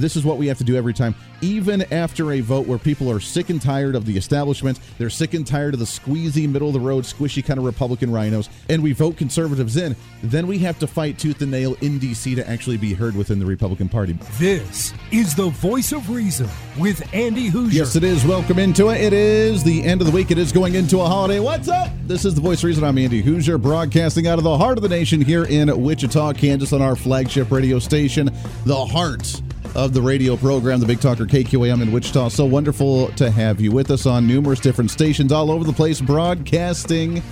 this 0.00 0.16
is 0.16 0.24
what 0.24 0.38
we 0.38 0.46
have 0.46 0.58
to 0.58 0.64
do 0.64 0.76
every 0.76 0.94
time, 0.94 1.14
even 1.40 1.82
after 1.92 2.32
a 2.32 2.40
vote 2.40 2.66
where 2.66 2.78
people 2.78 3.10
are 3.10 3.20
sick 3.20 3.50
and 3.50 3.60
tired 3.60 3.94
of 3.94 4.06
the 4.06 4.16
establishment. 4.16 4.80
They're 4.98 5.10
sick 5.10 5.34
and 5.34 5.46
tired 5.46 5.74
of 5.74 5.80
the 5.80 5.86
squeezy, 5.86 6.48
middle 6.48 6.68
of 6.68 6.74
the 6.74 6.80
road, 6.80 7.04
squishy 7.04 7.44
kind 7.44 7.58
of 7.58 7.64
Republican 7.64 8.10
rhinos, 8.10 8.48
and 8.68 8.82
we 8.82 8.92
vote 8.92 9.16
conservatives 9.16 9.76
in. 9.76 9.96
Then 10.22 10.46
we 10.46 10.58
have 10.58 10.78
to 10.80 10.86
fight 10.86 11.18
tooth 11.18 11.40
and 11.42 11.50
nail 11.50 11.76
in 11.80 11.98
D.C. 11.98 12.34
to 12.34 12.48
actually 12.48 12.76
be 12.76 12.94
heard 12.94 13.14
within 13.16 13.38
the 13.38 13.46
Republican 13.46 13.88
Party. 13.88 14.18
This 14.38 14.92
is 15.10 15.34
the 15.34 15.48
voice 15.50 15.92
of 15.92 16.10
reason 16.10 16.48
with 16.78 17.02
Andy 17.14 17.50
Hooser. 17.50 17.72
Yes, 17.72 17.96
it 17.96 18.04
is. 18.04 18.24
Welcome 18.24 18.58
into 18.58 18.88
it. 18.90 19.00
It 19.00 19.12
is 19.12 19.62
the 19.64 19.82
end 19.82 20.00
of 20.00 20.06
the 20.06 20.12
week. 20.12 20.30
It 20.30 20.38
is 20.38 20.52
going 20.52 20.74
into 20.74 21.00
a 21.00 21.06
holiday. 21.06 21.40
What's 21.40 21.68
up? 21.68 21.90
This 22.06 22.24
is 22.24 22.34
the 22.34 22.40
voice 22.40 22.58
of 22.58 22.64
reason. 22.64 22.84
I'm 22.84 22.98
Andy 22.98 23.22
Hooser, 23.22 23.60
broadcasting 23.60 24.26
out 24.26 24.38
of 24.38 24.44
the 24.44 24.56
heart 24.56 24.78
of 24.78 24.82
the 24.82 24.88
nation 24.88 25.20
here 25.20 25.44
in 25.44 25.68
Wichita, 25.82 26.32
Kansas, 26.34 26.72
on 26.72 26.82
our 26.82 26.96
flagship 26.96 27.50
radio 27.50 27.78
station, 27.78 28.30
the 28.64 28.84
heart 28.86 29.40
of 29.74 29.92
the 29.92 30.02
radio 30.02 30.36
program, 30.36 30.80
the 30.80 30.86
Big 30.86 31.00
Talker 31.00 31.26
KQAM 31.26 31.82
in 31.82 31.92
Wichita. 31.92 32.28
So 32.28 32.44
wonderful 32.44 33.08
to 33.12 33.30
have 33.30 33.60
you 33.60 33.72
with 33.72 33.90
us 33.90 34.06
on 34.06 34.26
numerous 34.26 34.60
different 34.60 34.90
stations 34.90 35.32
all 35.32 35.50
over 35.50 35.64
the 35.64 35.72
place, 35.72 36.00
broadcasting 36.00 37.22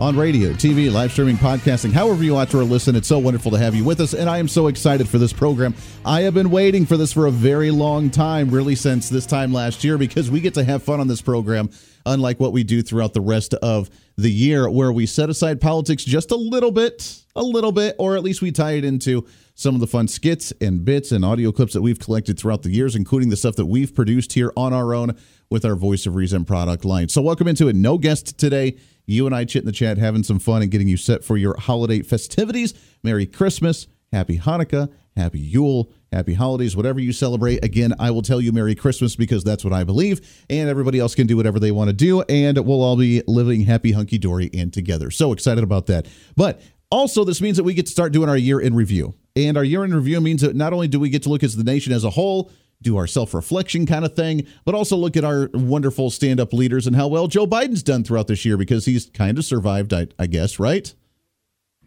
on 0.00 0.16
radio, 0.16 0.50
TV, 0.50 0.92
live 0.92 1.12
streaming, 1.12 1.36
podcasting, 1.36 1.92
however 1.92 2.24
you 2.24 2.34
watch 2.34 2.52
or 2.52 2.64
listen. 2.64 2.96
It's 2.96 3.06
so 3.06 3.18
wonderful 3.18 3.52
to 3.52 3.58
have 3.58 3.76
you 3.76 3.84
with 3.84 4.00
us, 4.00 4.12
and 4.12 4.28
I 4.28 4.38
am 4.38 4.48
so 4.48 4.66
excited 4.66 5.08
for 5.08 5.18
this 5.18 5.32
program. 5.32 5.72
I 6.04 6.22
have 6.22 6.34
been 6.34 6.50
waiting 6.50 6.84
for 6.84 6.96
this 6.96 7.12
for 7.12 7.26
a 7.26 7.30
very 7.30 7.70
long 7.70 8.10
time, 8.10 8.50
really 8.50 8.74
since 8.74 9.08
this 9.08 9.24
time 9.24 9.52
last 9.52 9.84
year, 9.84 9.96
because 9.96 10.30
we 10.32 10.40
get 10.40 10.54
to 10.54 10.64
have 10.64 10.82
fun 10.82 10.98
on 10.98 11.06
this 11.06 11.22
program, 11.22 11.70
unlike 12.06 12.40
what 12.40 12.52
we 12.52 12.64
do 12.64 12.82
throughout 12.82 13.14
the 13.14 13.20
rest 13.20 13.54
of 13.54 13.88
the 14.16 14.30
year, 14.30 14.68
where 14.68 14.92
we 14.92 15.06
set 15.06 15.30
aside 15.30 15.60
politics 15.60 16.04
just 16.04 16.32
a 16.32 16.36
little 16.36 16.72
bit, 16.72 17.22
a 17.36 17.42
little 17.42 17.72
bit, 17.72 17.94
or 17.98 18.16
at 18.16 18.24
least 18.24 18.42
we 18.42 18.50
tie 18.50 18.72
it 18.72 18.84
into 18.84 19.24
some 19.54 19.76
of 19.76 19.80
the 19.80 19.86
fun 19.86 20.08
skits 20.08 20.52
and 20.60 20.84
bits 20.84 21.12
and 21.12 21.24
audio 21.24 21.52
clips 21.52 21.72
that 21.72 21.82
we've 21.82 22.00
collected 22.00 22.36
throughout 22.36 22.62
the 22.62 22.70
years, 22.70 22.96
including 22.96 23.28
the 23.28 23.36
stuff 23.36 23.54
that 23.54 23.66
we've 23.66 23.94
produced 23.94 24.32
here 24.32 24.52
on 24.56 24.72
our 24.72 24.92
own 24.92 25.16
with 25.50 25.64
our 25.64 25.76
Voice 25.76 26.04
of 26.06 26.16
Reason 26.16 26.44
product 26.44 26.84
line. 26.84 27.08
So, 27.08 27.22
welcome 27.22 27.46
into 27.46 27.68
it. 27.68 27.76
No 27.76 27.96
guest 27.96 28.36
today. 28.38 28.76
You 29.06 29.26
and 29.26 29.34
I 29.34 29.44
chit 29.44 29.62
in 29.62 29.66
the 29.66 29.72
chat, 29.72 29.98
having 29.98 30.22
some 30.22 30.38
fun 30.38 30.62
and 30.62 30.70
getting 30.70 30.88
you 30.88 30.96
set 30.96 31.24
for 31.24 31.36
your 31.36 31.56
holiday 31.58 32.02
festivities. 32.02 32.74
Merry 33.02 33.26
Christmas, 33.26 33.86
Happy 34.12 34.38
Hanukkah, 34.38 34.90
Happy 35.16 35.38
Yule, 35.38 35.90
Happy 36.12 36.34
Holidays, 36.34 36.76
whatever 36.76 37.00
you 37.00 37.12
celebrate. 37.12 37.64
Again, 37.64 37.94
I 37.98 38.10
will 38.10 38.22
tell 38.22 38.40
you 38.40 38.52
Merry 38.52 38.74
Christmas 38.74 39.16
because 39.16 39.44
that's 39.44 39.64
what 39.64 39.72
I 39.72 39.84
believe, 39.84 40.44
and 40.48 40.68
everybody 40.68 40.98
else 40.98 41.14
can 41.14 41.26
do 41.26 41.36
whatever 41.36 41.58
they 41.60 41.72
want 41.72 41.88
to 41.88 41.94
do, 41.94 42.22
and 42.22 42.58
we'll 42.64 42.82
all 42.82 42.96
be 42.96 43.22
living 43.26 43.62
happy, 43.62 43.92
hunky 43.92 44.18
dory, 44.18 44.50
and 44.54 44.72
together. 44.72 45.10
So 45.10 45.32
excited 45.32 45.64
about 45.64 45.86
that. 45.86 46.06
But 46.36 46.60
also, 46.90 47.24
this 47.24 47.40
means 47.40 47.56
that 47.56 47.64
we 47.64 47.74
get 47.74 47.86
to 47.86 47.92
start 47.92 48.12
doing 48.12 48.28
our 48.28 48.36
year 48.36 48.60
in 48.60 48.74
review. 48.74 49.14
And 49.36 49.56
our 49.56 49.64
year 49.64 49.84
in 49.84 49.92
review 49.92 50.20
means 50.20 50.42
that 50.42 50.54
not 50.54 50.72
only 50.72 50.86
do 50.86 51.00
we 51.00 51.08
get 51.10 51.24
to 51.24 51.28
look 51.28 51.42
at 51.42 51.50
the 51.50 51.64
nation 51.64 51.92
as 51.92 52.04
a 52.04 52.10
whole, 52.10 52.52
do 52.82 52.96
our 52.96 53.06
self 53.06 53.34
reflection 53.34 53.86
kind 53.86 54.04
of 54.04 54.14
thing, 54.14 54.46
but 54.64 54.74
also 54.74 54.96
look 54.96 55.16
at 55.16 55.24
our 55.24 55.50
wonderful 55.54 56.10
stand 56.10 56.40
up 56.40 56.52
leaders 56.52 56.86
and 56.86 56.94
how 56.94 57.08
well 57.08 57.26
Joe 57.26 57.46
Biden's 57.46 57.82
done 57.82 58.04
throughout 58.04 58.28
this 58.28 58.44
year 58.44 58.56
because 58.56 58.84
he's 58.84 59.06
kind 59.06 59.38
of 59.38 59.44
survived, 59.44 59.92
I, 59.92 60.08
I 60.18 60.26
guess, 60.26 60.58
right? 60.58 60.94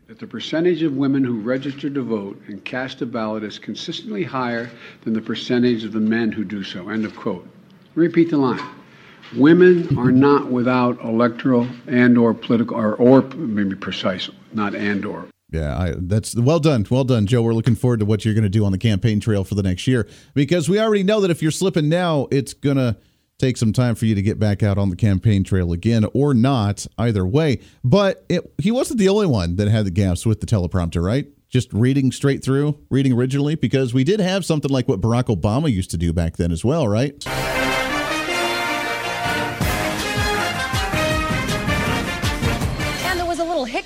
That 0.08 0.20
the 0.20 0.28
percentage 0.28 0.84
of 0.84 0.96
women 0.96 1.24
who 1.24 1.40
register 1.40 1.90
to 1.90 2.02
vote 2.02 2.42
and 2.48 2.64
cast 2.64 3.02
a 3.02 3.06
ballot 3.06 3.44
is 3.44 3.60
consistently 3.60 4.24
higher 4.24 4.70
than 5.04 5.14
the 5.14 5.22
percentage 5.22 5.84
of 5.84 5.92
the 5.92 6.00
men 6.00 6.32
who 6.32 6.46
do 6.46 6.64
so. 6.64 6.90
End 6.90 7.06
of 7.06 7.16
quote. 7.16 7.48
Repeat 7.96 8.30
the 8.30 8.38
line. 8.38 8.62
Women 9.36 9.98
are 9.98 10.12
not 10.12 10.50
without 10.50 11.04
electoral 11.04 11.68
and 11.88 12.18
or 12.18 12.34
political 12.34 12.78
or, 12.78 12.96
or 12.96 13.22
maybe 13.36 13.76
precise, 13.76 14.30
not 14.54 14.74
and 14.74 15.04
or 15.04 15.28
yeah, 15.50 15.78
I, 15.78 15.94
that's 15.96 16.36
well 16.36 16.60
done. 16.60 16.86
Well 16.90 17.06
done, 17.06 17.26
Joe. 17.26 17.42
We're 17.42 17.54
looking 17.54 17.76
forward 17.76 18.00
to 18.02 18.06
what 18.06 18.26
you're 18.26 18.34
going 18.34 18.44
to 18.44 18.50
do 18.50 18.66
on 18.66 18.72
the 18.72 18.78
campaign 18.78 19.20
trail 19.20 19.44
for 19.44 19.56
the 19.56 19.64
next 19.64 19.88
year 19.88 20.08
because 20.34 20.68
we 20.68 20.80
already 20.80 21.04
know 21.04 21.22
that 21.22 21.32
if 21.32 21.42
you're 21.42 21.52
slipping 21.52 21.88
now, 21.88 22.28
it's 22.32 22.54
going 22.54 22.78
to 22.78 22.98
take 23.40 23.56
some 23.56 23.72
time 23.72 23.96
for 23.96 24.06
you 24.06 24.16
to 24.16 24.22
get 24.22 24.40
back 24.40 24.62
out 24.62 24.78
on 24.78 24.90
the 24.90 24.96
campaign 24.96 25.44
trail 25.44 25.72
again 25.72 26.06
or 26.14 26.34
not, 26.34 26.86
either 26.98 27.26
way. 27.26 27.62
But 27.84 28.26
it, 28.30 28.52
he 28.58 28.72
wasn't 28.72 29.00
the 29.00 29.10
only 29.10 29.28
one 29.28 29.56
that 29.56 29.68
had 29.68 29.86
the 29.86 29.92
gaps 29.92 30.26
with 30.26 30.42
the 30.42 30.48
teleprompter, 30.48 31.04
right? 31.04 31.28
Just 31.50 31.72
reading 31.72 32.12
straight 32.12 32.44
through, 32.44 32.78
reading 32.90 33.14
originally, 33.14 33.56
because 33.56 33.94
we 33.94 34.04
did 34.04 34.20
have 34.20 34.44
something 34.44 34.72
like 34.72 34.88
what 34.90 35.00
Barack 35.00 35.34
Obama 35.34 35.72
used 35.72 35.92
to 35.92 35.98
do 35.98 36.12
back 36.12 36.36
then 36.36 36.52
as 36.52 36.66
well, 36.66 36.88
right? 36.88 37.24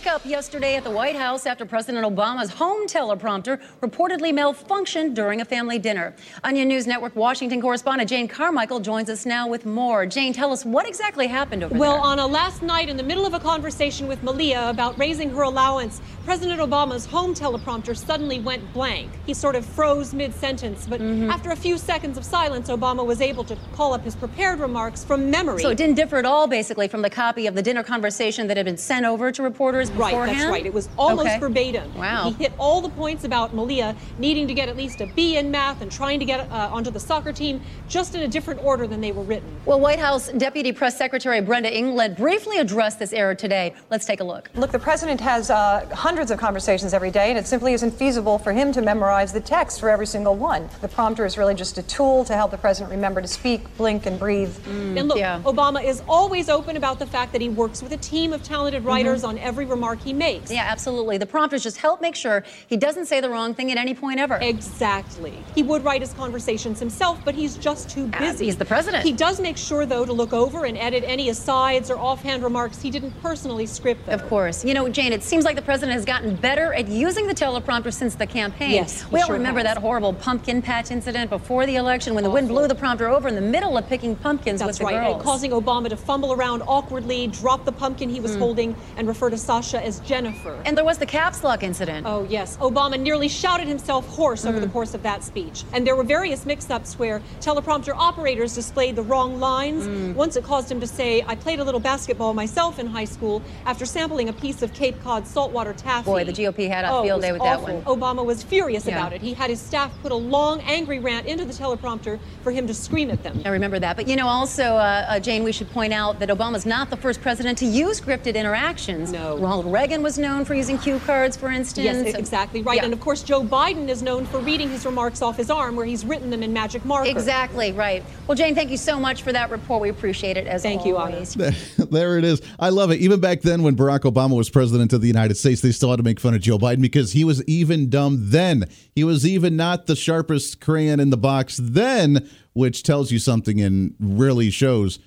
Hiccup 0.02 0.26
yesterday 0.26 0.76
at 0.76 0.84
the 0.84 0.90
White 0.90 1.16
House 1.16 1.46
after 1.46 1.64
President 1.64 2.04
Obama's 2.04 2.50
home 2.50 2.88
teleprompter 2.88 3.62
reportedly 3.82 4.34
malfunctioned 4.34 5.14
during 5.14 5.42
a 5.42 5.46
family 5.46 5.78
dinner. 5.78 6.16
Onion 6.44 6.70
News 6.70 6.88
Network 6.88 7.16
Washington 7.16 7.62
correspondent 7.62 8.10
Jane 8.10 8.28
Carmichael 8.28 8.80
joins 8.80 9.12
us 9.12 9.28
now 9.28 9.48
with 9.48 9.64
more. 9.64 10.08
Jane, 10.08 10.34
tell 10.34 10.52
us 10.52 10.66
what 10.66 10.88
exactly 10.88 11.28
happened 11.28 11.64
over 11.64 11.78
well, 11.78 11.92
there. 11.92 12.02
Well, 12.02 12.10
on 12.10 12.18
a 12.18 12.26
last 12.26 12.64
night 12.64 12.90
in 12.90 12.98
the 12.98 13.04
middle 13.04 13.28
of 13.28 13.36
a 13.36 13.40
conversation 13.40 14.08
with 14.08 14.24
Malia 14.24 14.70
about 14.70 14.98
raising 14.98 15.30
her 15.30 15.44
allowance, 15.44 16.02
President 16.26 16.62
Obama's 16.62 17.06
home 17.06 17.34
teleprompter 17.34 17.98
suddenly 17.98 18.40
went 18.40 18.72
blank. 18.74 19.10
He 19.26 19.34
sort 19.34 19.56
of 19.56 19.66
froze 19.66 20.14
mid 20.14 20.34
sentence, 20.36 20.86
but 20.88 21.02
mm-hmm. 21.02 21.32
after 21.32 21.50
a 21.50 21.56
few 21.56 21.80
seconds 21.80 22.18
of 22.18 22.24
silence, 22.24 22.70
Obama 22.70 23.04
was 23.04 23.22
able 23.22 23.44
to 23.46 23.58
call 23.74 23.94
up 23.94 24.04
his 24.04 24.16
prepared 24.16 24.60
remarks 24.60 25.04
from 25.04 25.32
memory. 25.32 25.64
So 25.64 25.70
it 25.70 25.78
didn't 25.78 25.96
differ 25.96 26.18
at 26.18 26.26
all, 26.26 26.46
basically, 26.48 26.88
from 26.88 27.02
the 27.02 27.10
copy 27.10 27.48
of 27.48 27.56
the 27.56 27.62
dinner 27.64 27.82
conversation 27.84 28.48
that 28.48 28.58
had 28.58 28.68
been 28.68 28.78
sent 28.78 29.06
over 29.06 29.32
to 29.32 29.42
reporters 29.42 29.90
beforehand? 29.90 30.22
Right, 30.22 30.38
that's 30.38 30.52
right. 30.52 30.66
It 30.66 30.74
was 30.74 30.90
almost 30.98 31.28
okay. 31.28 31.40
verbatim. 31.40 31.94
Wow. 31.96 32.30
He 32.30 32.44
hit 32.44 32.54
all 32.60 32.82
the 32.82 32.90
points 32.90 33.24
about 33.24 33.56
Malia 33.56 33.96
needing 34.20 34.48
to 34.48 34.54
get 34.54 34.70
at 34.70 34.78
least 34.78 35.02
a 35.02 35.08
B 35.08 35.38
in 35.38 35.50
math 35.50 35.82
and 35.82 35.92
trying 35.92 36.20
to 36.20 36.26
get 36.26 36.40
uh, 36.52 36.70
onto 36.72 36.92
the 36.92 37.00
soccer 37.00 37.34
team, 37.34 37.62
just 37.90 38.14
in 38.14 38.22
a 38.22 38.28
different 38.28 38.64
order 38.64 38.86
than 38.86 39.02
they 39.02 39.12
were 39.12 39.24
written. 39.24 39.50
Well, 39.66 39.80
White 39.80 40.00
House 40.00 40.30
Deputy 40.30 40.72
Press 40.72 40.96
Secretary 40.96 41.42
Brenda 41.42 41.76
England 41.76 42.16
briefly 42.16 42.60
addressed 42.60 43.00
this 43.00 43.12
error 43.12 43.34
today. 43.34 43.74
Let's 43.90 44.06
take 44.06 44.20
a 44.20 44.24
look. 44.24 44.52
Look, 44.54 44.72
the 44.72 44.80
president 44.80 45.20
has 45.20 45.50
uh, 45.50 45.88
hundreds 45.92 46.11
of 46.20 46.38
conversations 46.38 46.94
every 46.94 47.10
day, 47.10 47.30
and 47.30 47.40
it 47.40 47.48
simply 47.48 47.74
isn't 47.74 47.92
feasible 47.92 48.38
for 48.38 48.52
him 48.52 48.72
to 48.74 48.82
memorize 48.82 49.32
the 49.32 49.40
text 49.40 49.80
for 49.80 49.90
every 49.90 50.06
single 50.06 50.36
one. 50.36 50.70
The 50.82 50.88
prompter 50.88 51.26
is 51.26 51.38
really 51.38 51.56
just 51.56 51.78
a 51.78 51.84
tool 51.84 52.26
to 52.26 52.36
help 52.36 52.52
the 52.52 52.58
president 52.58 52.92
remember 52.92 53.22
to 53.22 53.28
speak, 53.28 53.62
blink, 53.78 54.06
and 54.06 54.20
breathe. 54.20 54.54
Mm, 54.66 55.00
and 55.00 55.08
look, 55.08 55.18
yeah. 55.18 55.42
Obama 55.46 55.84
is 55.84 56.04
always 56.10 56.50
open 56.50 56.76
about 56.76 57.00
the 57.00 57.06
fact 57.06 57.32
that 57.32 57.42
he 57.42 57.50
works 57.50 57.82
with 57.82 57.94
a 57.94 57.98
team 57.98 58.34
of 58.34 58.44
talented 58.44 58.84
writers 58.84 59.22
mm-hmm. 59.22 59.30
on 59.30 59.38
every 59.38 59.66
remark 59.66 60.02
he 60.02 60.12
makes. 60.12 60.52
Yeah, 60.52 60.66
absolutely. 60.68 61.18
The 61.18 61.26
prompters 61.26 61.64
just 61.64 61.78
help 61.78 62.02
make 62.02 62.16
sure 62.16 62.44
he 62.68 62.76
doesn't 62.78 63.06
say 63.06 63.22
the 63.22 63.30
wrong 63.30 63.54
thing 63.54 63.72
at 63.72 63.78
any 63.78 63.94
point 63.94 64.20
ever. 64.20 64.36
Exactly. 64.36 65.34
He 65.56 65.64
would 65.64 65.84
write 65.84 66.02
his 66.02 66.14
conversations 66.14 66.80
himself, 66.80 67.24
but 67.24 67.36
he's 67.36 67.56
just 67.56 67.90
too 67.90 68.08
busy. 68.08 68.46
he's 68.46 68.58
the 68.58 68.66
president. 68.66 69.06
He 69.06 69.14
does 69.14 69.40
make 69.40 69.58
sure, 69.58 69.86
though, 69.86 70.06
to 70.06 70.14
look 70.14 70.34
over 70.34 70.66
and 70.66 70.78
edit 70.78 71.04
any 71.08 71.30
asides 71.30 71.90
or 71.90 71.98
offhand 71.98 72.44
remarks 72.44 72.82
he 72.82 72.92
didn't 72.92 73.12
personally 73.22 73.66
script. 73.66 74.06
Though. 74.06 74.14
Of 74.14 74.28
course. 74.28 74.66
You 74.66 74.74
know, 74.74 74.90
Jane, 74.90 75.14
it 75.14 75.24
seems 75.24 75.46
like 75.46 75.56
the 75.56 75.62
president 75.62 75.94
has 75.94 76.01
gotten 76.06 76.36
better 76.36 76.74
at 76.74 76.88
using 76.88 77.28
the 77.28 77.34
teleprompter 77.34 77.94
since 77.94 78.16
the 78.16 78.28
campaign. 78.28 78.72
Yes, 78.72 79.10
we 79.12 79.20
all 79.20 79.28
sure 79.28 79.36
remember 79.36 79.60
has. 79.60 79.76
that 79.76 79.78
horrible 79.78 80.14
pumpkin 80.14 80.62
patch 80.62 80.92
incident 80.92 81.30
before 81.30 81.66
the 81.66 81.76
election 81.76 82.14
when 82.14 82.24
the 82.24 82.30
wind 82.30 82.48
blew 82.48 82.68
the 82.68 82.76
prompter 82.76 83.08
over 83.08 83.28
in 83.28 83.36
the 83.36 83.42
middle 83.42 83.78
of 83.78 83.88
picking 83.88 84.16
pumpkins 84.16 84.60
That's 84.60 84.80
with 84.80 84.90
the 84.90 84.96
right, 84.96 85.12
girls. 85.12 85.24
causing 85.24 85.52
Obama 85.52 85.90
to 85.90 85.98
fumble 85.98 86.34
around 86.34 86.62
awkwardly, 86.64 87.28
drop 87.28 87.66
the 87.66 87.72
pumpkin 87.72 88.10
he 88.10 88.20
was 88.20 88.36
mm. 88.36 88.40
holding, 88.40 88.76
and 88.98 89.08
refer 89.08 89.30
to 89.30 89.38
Sasha 89.38 89.84
as 89.84 90.00
Jennifer. 90.02 90.62
And 90.66 90.78
there 90.78 90.86
was 90.86 90.98
the 90.98 91.06
caps 91.06 91.44
lock 91.44 91.64
incident. 91.64 92.06
Oh, 92.08 92.26
yes. 92.30 92.58
Obama 92.58 93.00
nearly 93.00 93.28
shouted 93.28 93.68
himself 93.68 94.08
hoarse 94.08 94.44
mm. 94.44 94.50
over 94.50 94.60
the 94.60 94.68
mm. 94.68 94.74
course 94.74 94.94
of 94.94 95.04
that 95.04 95.24
speech. 95.24 95.64
And 95.74 95.86
there 95.86 95.96
were 95.96 96.04
various 96.04 96.46
mix 96.46 96.70
ups 96.70 96.98
where 96.98 97.22
teleprompter 97.40 97.94
operators 97.96 98.56
displayed 98.56 98.96
the 98.96 99.04
wrong 99.04 99.40
lines. 99.40 99.88
Mm. 99.88 100.16
Once 100.16 100.36
it 100.36 100.44
caused 100.44 100.72
him 100.72 100.80
to 100.80 100.88
say, 100.88 101.24
I 101.28 101.36
played 101.36 101.60
a 101.60 101.64
little 101.64 101.80
basketball 101.80 102.34
myself 102.34 102.80
in 102.80 102.88
high 102.88 103.06
school 103.06 103.42
after 103.66 103.86
sampling 103.86 104.30
a 104.30 104.34
piece 104.34 104.62
of 104.62 104.74
Cape 104.74 105.02
Cod 105.04 105.28
saltwater 105.28 105.74
taffy. 105.92 106.06
Boy, 106.06 106.24
the 106.24 106.32
GOP 106.32 106.68
had 106.68 106.86
a 106.86 106.92
oh, 106.92 107.04
field 107.04 107.22
day 107.22 107.32
with 107.32 107.42
awful. 107.42 107.68
that 107.68 107.86
one. 107.86 108.00
Obama 108.00 108.26
was 108.26 108.44
furious 108.44 108.86
yeah. 108.86 108.98
about 108.98 109.14
it. 109.14 109.22
He 109.22 109.34
had 109.34 109.50
his 109.50 109.60
staff 109.60 109.92
put 110.02 110.12
a 110.12 110.16
long, 110.16 110.62
angry 110.62 111.00
rant 111.00 111.28
into 111.28 111.46
the 111.46 111.54
teleprompter 111.54 112.20
for 112.44 112.52
him 112.52 112.68
to 112.68 112.74
scream 112.74 113.10
at 113.12 113.24
them. 113.24 113.42
I 113.46 113.50
remember 113.50 113.80
that. 113.80 113.96
But 113.96 114.08
you 114.08 114.16
know, 114.16 114.28
also, 114.28 114.64
uh, 114.64 115.06
uh, 115.08 115.20
Jane, 115.20 115.44
we 115.44 115.52
should 115.52 115.70
point 115.72 115.94
out 115.94 116.20
that 116.20 116.30
Obama's 116.30 116.66
not 116.66 116.90
the 116.90 116.98
first 116.98 117.22
president 117.22 117.58
to 117.60 117.66
use 117.66 118.00
scripted 118.00 118.36
interactions. 118.36 119.12
No. 119.12 119.38
Ronald 119.38 119.72
Reagan 119.72 120.02
was 120.02 120.18
known 120.18 120.46
for 120.46 120.54
using 120.54 120.78
cue 120.78 121.00
cards, 121.00 121.36
for 121.36 121.50
instance. 121.50 121.86
Yes, 121.86 122.16
exactly 122.16 122.62
right. 122.62 122.78
Yeah. 122.78 122.86
And 122.86 122.94
of 122.94 123.00
course, 123.00 123.24
Joe 123.24 123.44
Biden 123.44 123.90
is 123.90 124.02
known 124.02 124.26
for 124.26 124.40
reading 124.40 124.70
his 124.70 124.86
remarks 124.86 125.22
off 125.22 125.38
his 125.38 125.50
arm 125.50 125.76
where 125.76 125.86
he's 125.86 126.06
written 126.06 126.30
them 126.30 126.44
in 126.44 126.54
magic 126.54 126.86
marker. 126.86 127.10
Exactly 127.10 127.72
right. 127.72 128.04
Well, 128.28 128.36
Jane, 128.36 128.56
thank 128.56 128.72
you 128.72 128.78
so 128.78 129.00
much 129.00 129.24
for 129.24 129.32
that 129.34 129.50
report. 129.50 129.82
We 129.82 129.90
appreciate 129.90 130.38
it 130.38 130.48
as 130.48 130.64
thank 130.64 130.82
always. 130.86 131.36
you, 131.36 131.44
Anna. 131.44 131.56
there 131.92 132.18
it 132.18 132.24
is. 132.24 132.42
I 132.60 132.70
love 132.70 132.92
it. 132.92 133.00
Even 133.00 133.20
back 133.20 133.42
then, 133.42 133.64
when 133.64 133.76
Barack 133.76 134.02
Obama 134.02 134.36
was 134.36 134.50
president 134.50 134.94
of 134.94 135.02
the 135.02 135.08
United 135.08 135.36
States, 135.36 135.62
they 135.62 135.72
still 135.82 135.90
had 135.90 135.98
to 135.98 136.04
make 136.04 136.20
fun 136.20 136.36
of 136.36 136.42
Joe 136.42 136.60
Biden 136.60 136.80
because 136.80 137.14
he 137.14 137.24
was 137.24 137.44
even 137.46 137.90
dumb 137.90 138.30
then. 138.30 138.66
He 138.94 139.04
was 139.04 139.26
even 139.26 139.56
not 139.56 139.88
the 139.88 139.96
sharpest 139.96 140.62
crayon 140.62 141.00
in 141.00 141.10
the 141.10 141.18
box 141.18 141.60
then, 141.60 142.30
which 142.54 142.84
tells 142.84 143.12
you 143.12 143.18
something 143.18 143.60
and 143.60 143.96
really 144.00 144.52
shows 144.52 145.00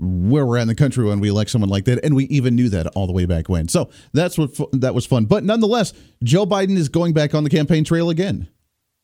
where 0.00 0.44
we're 0.44 0.56
at 0.56 0.62
in 0.62 0.68
the 0.68 0.74
country 0.74 1.04
when 1.04 1.20
we 1.20 1.28
elect 1.28 1.50
someone 1.50 1.68
like 1.68 1.84
that, 1.84 2.04
and 2.04 2.16
we 2.16 2.24
even 2.24 2.56
knew 2.56 2.68
that 2.68 2.88
all 2.96 3.06
the 3.06 3.12
way 3.12 3.26
back 3.26 3.48
when. 3.48 3.68
So 3.68 3.90
that's 4.12 4.36
what 4.36 4.50
that 4.72 4.92
was 4.92 5.06
fun. 5.06 5.26
But 5.26 5.44
nonetheless, 5.44 5.92
Joe 6.24 6.46
Biden 6.46 6.76
is 6.76 6.88
going 6.88 7.12
back 7.12 7.32
on 7.32 7.44
the 7.44 7.50
campaign 7.50 7.84
trail 7.84 8.10
again, 8.10 8.48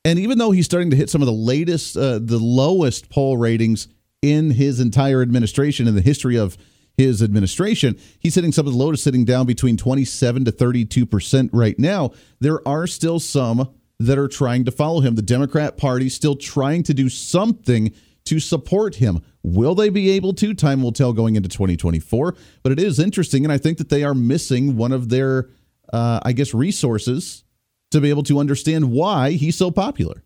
and 0.04 0.18
even 0.18 0.38
though 0.38 0.50
he's 0.50 0.66
starting 0.66 0.90
to 0.90 0.96
hit 0.96 1.10
some 1.10 1.22
of 1.22 1.26
the 1.26 1.32
latest, 1.32 1.96
uh, 1.96 2.18
the 2.20 2.38
lowest 2.38 3.08
poll 3.08 3.36
ratings 3.36 3.86
in 4.20 4.50
his 4.50 4.80
entire 4.80 5.22
administration 5.22 5.86
in 5.86 5.94
the 5.94 6.02
history 6.02 6.36
of 6.36 6.58
his 6.96 7.22
administration, 7.22 7.98
he's 8.18 8.34
hitting 8.34 8.52
some 8.52 8.66
of 8.66 8.72
the 8.72 8.78
lowest, 8.78 9.04
sitting 9.04 9.24
down 9.24 9.46
between 9.46 9.76
27 9.76 10.44
to 10.44 10.52
32 10.52 11.06
percent 11.06 11.50
right 11.52 11.78
now. 11.78 12.12
There 12.40 12.66
are 12.66 12.86
still 12.86 13.20
some 13.20 13.74
that 13.98 14.18
are 14.18 14.28
trying 14.28 14.64
to 14.64 14.70
follow 14.70 15.00
him. 15.00 15.14
The 15.14 15.22
Democrat 15.22 15.76
Party 15.76 16.08
still 16.08 16.36
trying 16.36 16.82
to 16.84 16.94
do 16.94 17.08
something 17.08 17.92
to 18.24 18.40
support 18.40 18.96
him. 18.96 19.22
Will 19.42 19.74
they 19.74 19.88
be 19.88 20.10
able 20.10 20.32
to? 20.34 20.54
Time 20.54 20.82
will 20.82 20.92
tell 20.92 21.12
going 21.12 21.36
into 21.36 21.48
2024. 21.48 22.34
But 22.62 22.72
it 22.72 22.80
is 22.80 22.98
interesting, 22.98 23.44
and 23.44 23.52
I 23.52 23.58
think 23.58 23.78
that 23.78 23.90
they 23.90 24.02
are 24.02 24.14
missing 24.14 24.76
one 24.76 24.92
of 24.92 25.10
their, 25.10 25.50
uh, 25.92 26.20
I 26.22 26.32
guess, 26.32 26.54
resources 26.54 27.44
to 27.90 28.00
be 28.00 28.10
able 28.10 28.22
to 28.24 28.38
understand 28.38 28.90
why 28.90 29.32
he's 29.32 29.56
so 29.56 29.70
popular. 29.70 30.24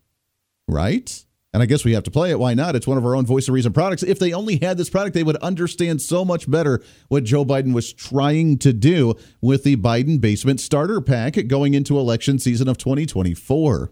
Right? 0.69 1.25
And 1.55 1.63
I 1.63 1.67
guess 1.67 1.85
we 1.85 1.93
have 1.93 2.05
to 2.05 2.11
play 2.11 2.31
it. 2.31 2.39
Why 2.39 2.53
not? 2.53 2.77
It's 2.77 2.87
one 2.87 2.99
of 2.99 3.07
our 3.07 3.17
own 3.17 3.25
Voice 3.25 3.49
of 3.49 3.55
Reason 3.55 3.73
products. 3.73 4.03
If 4.03 4.19
they 4.19 4.35
only 4.35 4.59
had 4.59 4.77
this 4.77 4.91
product, 4.91 5.15
they 5.15 5.23
would 5.23 5.37
understand 5.37 6.03
so 6.03 6.25
much 6.25 6.51
better 6.51 6.83
what 7.09 7.25
Joe 7.25 7.45
Biden 7.45 7.73
was 7.73 7.93
trying 7.93 8.59
to 8.59 8.75
do 8.75 9.15
with 9.41 9.65
the 9.65 9.77
Biden 9.77 10.21
Basement 10.21 10.61
Starter 10.61 11.01
Pack 11.01 11.47
going 11.47 11.73
into 11.73 11.99
election 11.99 12.39
season 12.39 12.69
of 12.69 12.77
2024. 12.77 13.91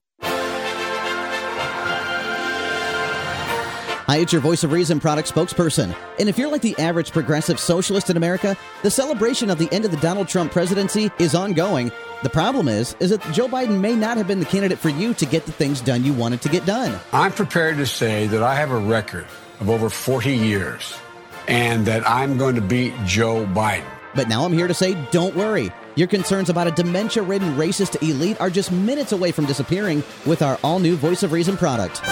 Hi, 4.08 4.18
it's 4.18 4.32
your 4.32 4.42
Voice 4.42 4.62
of 4.62 4.70
Reason 4.70 5.00
product 5.00 5.34
spokesperson. 5.34 5.96
And 6.20 6.28
if 6.28 6.38
you're 6.38 6.50
like 6.50 6.62
the 6.62 6.78
average 6.78 7.10
progressive 7.10 7.58
socialist 7.58 8.08
in 8.10 8.16
America, 8.16 8.56
the 8.82 8.90
celebration 8.90 9.50
of 9.50 9.58
the 9.58 9.68
end 9.72 9.84
of 9.84 9.90
the 9.90 9.96
Donald 9.96 10.28
Trump 10.28 10.52
presidency 10.52 11.10
is 11.18 11.34
ongoing. 11.34 11.90
The 12.22 12.30
problem 12.30 12.66
is, 12.66 12.96
is 12.98 13.10
that 13.10 13.20
Joe 13.32 13.46
Biden 13.46 13.80
may 13.80 13.94
not 13.94 14.16
have 14.16 14.26
been 14.26 14.40
the 14.40 14.46
candidate 14.46 14.78
for 14.78 14.88
you 14.88 15.12
to 15.14 15.26
get 15.26 15.44
the 15.44 15.52
things 15.52 15.82
done 15.82 16.02
you 16.02 16.14
wanted 16.14 16.40
to 16.42 16.48
get 16.48 16.64
done. 16.64 16.98
I'm 17.12 17.32
prepared 17.32 17.76
to 17.76 17.86
say 17.86 18.26
that 18.28 18.42
I 18.42 18.54
have 18.54 18.70
a 18.70 18.78
record 18.78 19.26
of 19.60 19.68
over 19.68 19.90
40 19.90 20.34
years 20.34 20.98
and 21.46 21.86
that 21.86 22.08
I'm 22.08 22.38
going 22.38 22.54
to 22.54 22.62
beat 22.62 22.94
Joe 23.04 23.44
Biden. 23.46 23.84
But 24.14 24.28
now 24.28 24.44
I'm 24.46 24.52
here 24.52 24.66
to 24.66 24.74
say, 24.74 24.94
don't 25.10 25.36
worry. 25.36 25.70
Your 25.94 26.08
concerns 26.08 26.48
about 26.48 26.66
a 26.66 26.70
dementia 26.70 27.22
ridden 27.22 27.54
racist 27.54 28.02
elite 28.02 28.40
are 28.40 28.50
just 28.50 28.72
minutes 28.72 29.12
away 29.12 29.30
from 29.30 29.44
disappearing 29.44 30.02
with 30.24 30.40
our 30.40 30.58
all 30.64 30.78
new 30.78 30.96
Voice 30.96 31.22
of 31.22 31.32
Reason 31.32 31.56
product. 31.56 32.02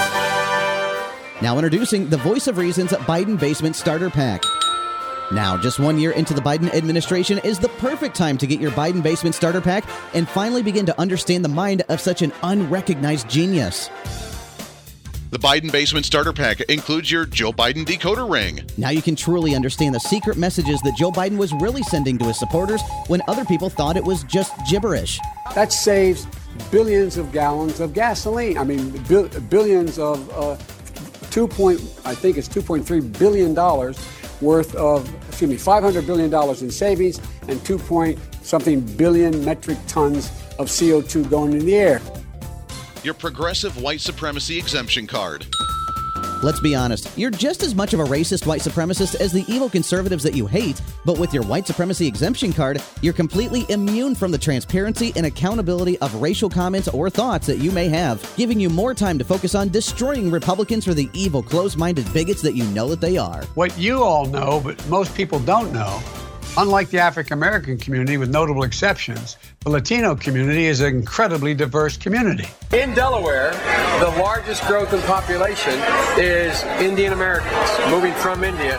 Now 1.42 1.56
introducing 1.56 2.10
the 2.10 2.18
Voice 2.18 2.46
of 2.46 2.58
Reason's 2.58 2.92
Biden 2.92 3.38
Basement 3.38 3.74
Starter 3.74 4.10
Pack. 4.10 4.42
Now, 5.32 5.56
just 5.56 5.78
one 5.78 5.98
year 5.98 6.10
into 6.10 6.34
the 6.34 6.42
Biden 6.42 6.72
administration 6.74 7.38
is 7.38 7.58
the 7.58 7.70
perfect 7.70 8.14
time 8.14 8.36
to 8.38 8.46
get 8.46 8.60
your 8.60 8.70
Biden 8.72 9.02
Basement 9.02 9.34
Starter 9.34 9.60
Pack 9.60 9.84
and 10.14 10.28
finally 10.28 10.62
begin 10.62 10.84
to 10.86 11.00
understand 11.00 11.44
the 11.44 11.48
mind 11.48 11.82
of 11.88 12.00
such 12.00 12.20
an 12.20 12.30
unrecognized 12.42 13.28
genius. 13.28 13.88
The 15.30 15.38
Biden 15.38 15.72
Basement 15.72 16.04
Starter 16.04 16.34
Pack 16.34 16.60
includes 16.62 17.10
your 17.10 17.24
Joe 17.24 17.52
Biden 17.52 17.84
decoder 17.86 18.30
ring. 18.30 18.60
Now 18.76 18.90
you 18.90 19.00
can 19.00 19.16
truly 19.16 19.54
understand 19.54 19.94
the 19.94 20.00
secret 20.00 20.36
messages 20.36 20.80
that 20.82 20.94
Joe 20.96 21.10
Biden 21.10 21.38
was 21.38 21.52
really 21.54 21.82
sending 21.82 22.18
to 22.18 22.26
his 22.26 22.38
supporters 22.38 22.82
when 23.06 23.22
other 23.26 23.46
people 23.46 23.70
thought 23.70 23.96
it 23.96 24.04
was 24.04 24.24
just 24.24 24.52
gibberish. 24.70 25.18
That 25.54 25.72
saves 25.72 26.26
billions 26.70 27.16
of 27.16 27.32
gallons 27.32 27.80
of 27.80 27.94
gasoline. 27.94 28.58
I 28.58 28.64
mean, 28.64 28.90
billions 29.48 29.98
of 29.98 30.30
uh, 30.30 30.56
two 31.30 31.48
point, 31.48 31.80
I 32.04 32.14
think 32.14 32.36
it's 32.36 32.48
2.3 32.48 33.18
billion 33.18 33.54
dollars 33.54 33.98
worth 34.44 34.74
of, 34.76 35.12
excuse 35.28 35.50
me, 35.50 35.56
500 35.56 36.06
billion 36.06 36.30
dollars 36.30 36.62
in 36.62 36.70
savings 36.70 37.20
and 37.48 37.64
2 37.64 37.78
point 37.78 38.18
something 38.42 38.80
billion 38.80 39.44
metric 39.44 39.78
tons 39.88 40.26
of 40.58 40.68
CO2 40.68 41.28
going 41.28 41.54
in 41.54 41.64
the 41.64 41.74
air. 41.74 42.00
Your 43.02 43.14
progressive 43.14 43.80
white 43.82 44.00
supremacy 44.00 44.58
exemption 44.58 45.06
card. 45.06 45.46
Let's 46.44 46.60
be 46.60 46.74
honest, 46.74 47.08
you're 47.16 47.30
just 47.30 47.62
as 47.62 47.74
much 47.74 47.94
of 47.94 48.00
a 48.00 48.04
racist 48.04 48.44
white 48.44 48.60
supremacist 48.60 49.14
as 49.14 49.32
the 49.32 49.46
evil 49.48 49.70
conservatives 49.70 50.22
that 50.24 50.36
you 50.36 50.46
hate, 50.46 50.78
but 51.06 51.18
with 51.18 51.32
your 51.32 51.42
white 51.42 51.66
supremacy 51.66 52.06
exemption 52.06 52.52
card, 52.52 52.82
you're 53.00 53.14
completely 53.14 53.64
immune 53.70 54.14
from 54.14 54.30
the 54.30 54.36
transparency 54.36 55.10
and 55.16 55.24
accountability 55.24 55.98
of 56.00 56.14
racial 56.16 56.50
comments 56.50 56.86
or 56.88 57.08
thoughts 57.08 57.46
that 57.46 57.60
you 57.60 57.72
may 57.72 57.88
have, 57.88 58.30
giving 58.36 58.60
you 58.60 58.68
more 58.68 58.92
time 58.92 59.16
to 59.16 59.24
focus 59.24 59.54
on 59.54 59.70
destroying 59.70 60.30
Republicans 60.30 60.84
for 60.84 60.92
the 60.92 61.08
evil, 61.14 61.42
close 61.42 61.78
minded 61.78 62.04
bigots 62.12 62.42
that 62.42 62.54
you 62.54 62.64
know 62.72 62.90
that 62.90 63.00
they 63.00 63.16
are. 63.16 63.42
What 63.54 63.78
you 63.78 64.02
all 64.02 64.26
know, 64.26 64.60
but 64.62 64.86
most 64.86 65.14
people 65.14 65.38
don't 65.38 65.72
know, 65.72 66.02
Unlike 66.56 66.90
the 66.90 66.98
African 67.00 67.32
American 67.32 67.76
community, 67.78 68.16
with 68.16 68.30
notable 68.30 68.62
exceptions, 68.62 69.36
the 69.60 69.70
Latino 69.70 70.14
community 70.14 70.66
is 70.66 70.80
an 70.80 70.94
incredibly 70.94 71.52
diverse 71.52 71.96
community. 71.96 72.46
In 72.72 72.94
Delaware, 72.94 73.50
the 73.98 74.14
largest 74.20 74.64
growth 74.68 74.92
in 74.92 75.00
population 75.00 75.74
is 76.16 76.62
Indian 76.80 77.12
Americans 77.12 77.70
moving 77.90 78.14
from 78.14 78.44
India. 78.44 78.74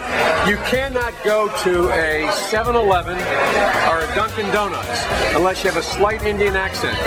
You 0.48 0.56
cannot 0.68 1.14
go 1.26 1.50
to 1.64 1.90
a 1.90 2.32
7 2.32 2.76
Eleven 2.76 3.18
or 3.18 4.00
a 4.00 4.16
Dunkin' 4.16 4.50
Donuts 4.54 5.04
unless 5.36 5.62
you 5.62 5.70
have 5.70 5.78
a 5.78 5.86
slight 5.86 6.24
Indian 6.24 6.56
accent. 6.56 6.98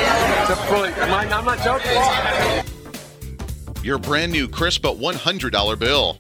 Fully, 0.69 0.93
I'm 0.93 1.47
not 1.47 1.59
joking. 1.65 1.97
Your 3.83 3.97
brand 3.97 4.33
new 4.33 4.47
crisp 4.47 4.83
but 4.83 4.99
$100 4.99 5.79
bill. 5.79 6.19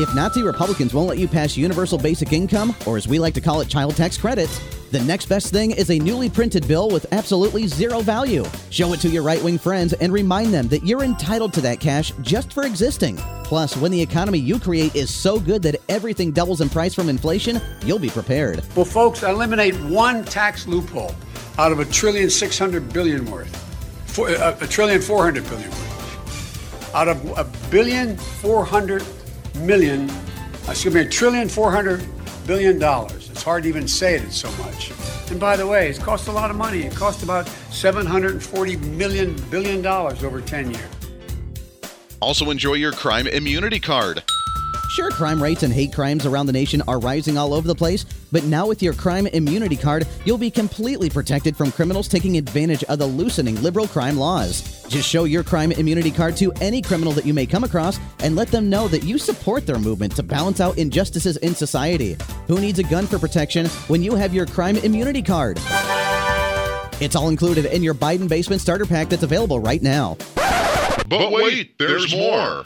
If 0.00 0.14
Nazi 0.14 0.42
Republicans 0.42 0.94
won't 0.94 1.10
let 1.10 1.18
you 1.18 1.28
pass 1.28 1.58
universal 1.58 1.98
basic 1.98 2.32
income, 2.32 2.74
or 2.86 2.96
as 2.96 3.06
we 3.06 3.18
like 3.18 3.34
to 3.34 3.40
call 3.42 3.60
it, 3.60 3.68
child 3.68 3.96
tax 3.96 4.16
credits, 4.16 4.58
the 4.92 5.00
next 5.00 5.26
best 5.26 5.52
thing 5.52 5.72
is 5.72 5.90
a 5.90 5.98
newly 5.98 6.30
printed 6.30 6.66
bill 6.66 6.88
with 6.88 7.04
absolutely 7.12 7.66
zero 7.66 8.00
value. 8.00 8.46
Show 8.70 8.94
it 8.94 9.00
to 9.00 9.10
your 9.10 9.22
right 9.22 9.42
wing 9.44 9.58
friends 9.58 9.92
and 9.92 10.10
remind 10.10 10.54
them 10.54 10.68
that 10.68 10.86
you're 10.86 11.02
entitled 11.02 11.52
to 11.52 11.60
that 11.60 11.80
cash 11.80 12.14
just 12.22 12.54
for 12.54 12.64
existing. 12.64 13.18
Plus, 13.44 13.76
when 13.76 13.92
the 13.92 14.00
economy 14.00 14.38
you 14.38 14.58
create 14.58 14.96
is 14.96 15.14
so 15.14 15.38
good 15.38 15.60
that 15.64 15.76
everything 15.90 16.32
doubles 16.32 16.62
in 16.62 16.70
price 16.70 16.94
from 16.94 17.10
inflation, 17.10 17.60
you'll 17.84 17.98
be 17.98 18.08
prepared. 18.08 18.64
Well, 18.74 18.86
folks, 18.86 19.22
eliminate 19.22 19.74
one 19.82 20.24
tax 20.24 20.66
loophole 20.66 21.14
out 21.58 21.72
of 21.72 21.78
a 21.78 21.84
trillion 21.84 22.30
six 22.30 22.58
hundred 22.58 22.90
billion 22.90 23.30
worth, 23.30 23.54
for, 24.06 24.30
uh, 24.30 24.56
a 24.62 24.66
trillion 24.66 25.02
four 25.02 25.24
hundred 25.24 25.46
billion 25.50 25.68
worth. 25.68 26.94
Out 26.94 27.08
of 27.08 27.38
a 27.38 27.44
billion 27.70 28.16
four 28.16 28.64
hundred 28.64 29.04
million, 29.56 30.08
uh, 30.10 30.70
excuse 30.70 30.94
me, 30.94 31.00
a 31.00 31.08
trillion 31.08 31.48
four 31.48 31.70
hundred 31.70 32.06
billion 32.46 32.78
dollars. 32.78 33.30
It's 33.30 33.42
hard 33.42 33.62
to 33.64 33.68
even 33.68 33.86
say 33.86 34.16
it, 34.16 34.24
it's 34.24 34.36
so 34.36 34.50
much. 34.62 34.92
And 35.30 35.38
by 35.38 35.56
the 35.56 35.66
way, 35.66 35.88
it's 35.88 35.98
cost 35.98 36.28
a 36.28 36.32
lot 36.32 36.50
of 36.50 36.56
money. 36.56 36.80
It 36.82 36.94
cost 36.94 37.22
about 37.22 37.46
740 37.70 38.76
million 38.76 39.36
billion 39.50 39.80
dollars 39.80 40.24
over 40.24 40.40
10 40.40 40.72
years. 40.72 40.84
Also 42.20 42.50
enjoy 42.50 42.74
your 42.74 42.92
crime 42.92 43.26
immunity 43.26 43.78
card. 43.78 44.22
Sure, 45.00 45.10
crime 45.10 45.42
rates 45.42 45.62
and 45.62 45.72
hate 45.72 45.94
crimes 45.94 46.26
around 46.26 46.44
the 46.44 46.52
nation 46.52 46.82
are 46.86 47.00
rising 47.00 47.38
all 47.38 47.54
over 47.54 47.66
the 47.66 47.74
place, 47.74 48.04
but 48.32 48.44
now 48.44 48.66
with 48.66 48.82
your 48.82 48.92
crime 48.92 49.26
immunity 49.28 49.74
card, 49.74 50.06
you'll 50.26 50.36
be 50.36 50.50
completely 50.50 51.08
protected 51.08 51.56
from 51.56 51.72
criminals 51.72 52.06
taking 52.06 52.36
advantage 52.36 52.84
of 52.84 52.98
the 52.98 53.06
loosening 53.06 53.54
liberal 53.62 53.88
crime 53.88 54.18
laws. 54.18 54.84
Just 54.88 55.08
show 55.08 55.24
your 55.24 55.42
crime 55.42 55.72
immunity 55.72 56.10
card 56.10 56.36
to 56.36 56.52
any 56.60 56.82
criminal 56.82 57.14
that 57.14 57.24
you 57.24 57.32
may 57.32 57.46
come 57.46 57.64
across 57.64 57.98
and 58.18 58.36
let 58.36 58.48
them 58.48 58.68
know 58.68 58.88
that 58.88 59.02
you 59.02 59.16
support 59.16 59.66
their 59.66 59.78
movement 59.78 60.14
to 60.16 60.22
balance 60.22 60.60
out 60.60 60.76
injustices 60.76 61.38
in 61.38 61.54
society. 61.54 62.14
Who 62.46 62.60
needs 62.60 62.78
a 62.78 62.82
gun 62.82 63.06
for 63.06 63.18
protection 63.18 63.68
when 63.88 64.02
you 64.02 64.16
have 64.16 64.34
your 64.34 64.44
crime 64.44 64.76
immunity 64.76 65.22
card? 65.22 65.56
It's 67.00 67.16
all 67.16 67.30
included 67.30 67.64
in 67.64 67.82
your 67.82 67.94
Biden 67.94 68.28
Basement 68.28 68.60
Starter 68.60 68.84
Pack 68.84 69.08
that's 69.08 69.22
available 69.22 69.60
right 69.60 69.80
now. 69.80 70.18
But 71.08 71.32
wait, 71.32 71.78
there's 71.78 72.14
more. 72.14 72.64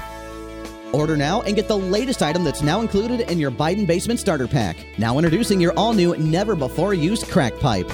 Order 0.95 1.17
now 1.17 1.43
and 1.43 1.57
get 1.57 1.67
the 1.67 1.77
latest 1.77 2.23
item 2.23 2.45
that's 2.45 2.63
now 2.63 2.81
included 2.81 3.29
in 3.29 3.41
your 3.41 3.51
Biden 3.51 3.85
Basement 3.85 4.21
Starter 4.21 4.47
Pack. 4.47 4.77
Now 4.97 5.19
introducing 5.19 5.61
your 5.61 5.73
all 5.77 5.93
new, 5.93 6.17
never 6.17 6.55
before 6.55 6.95
used 6.95 7.29
crack 7.29 7.59
pipe. 7.59 7.91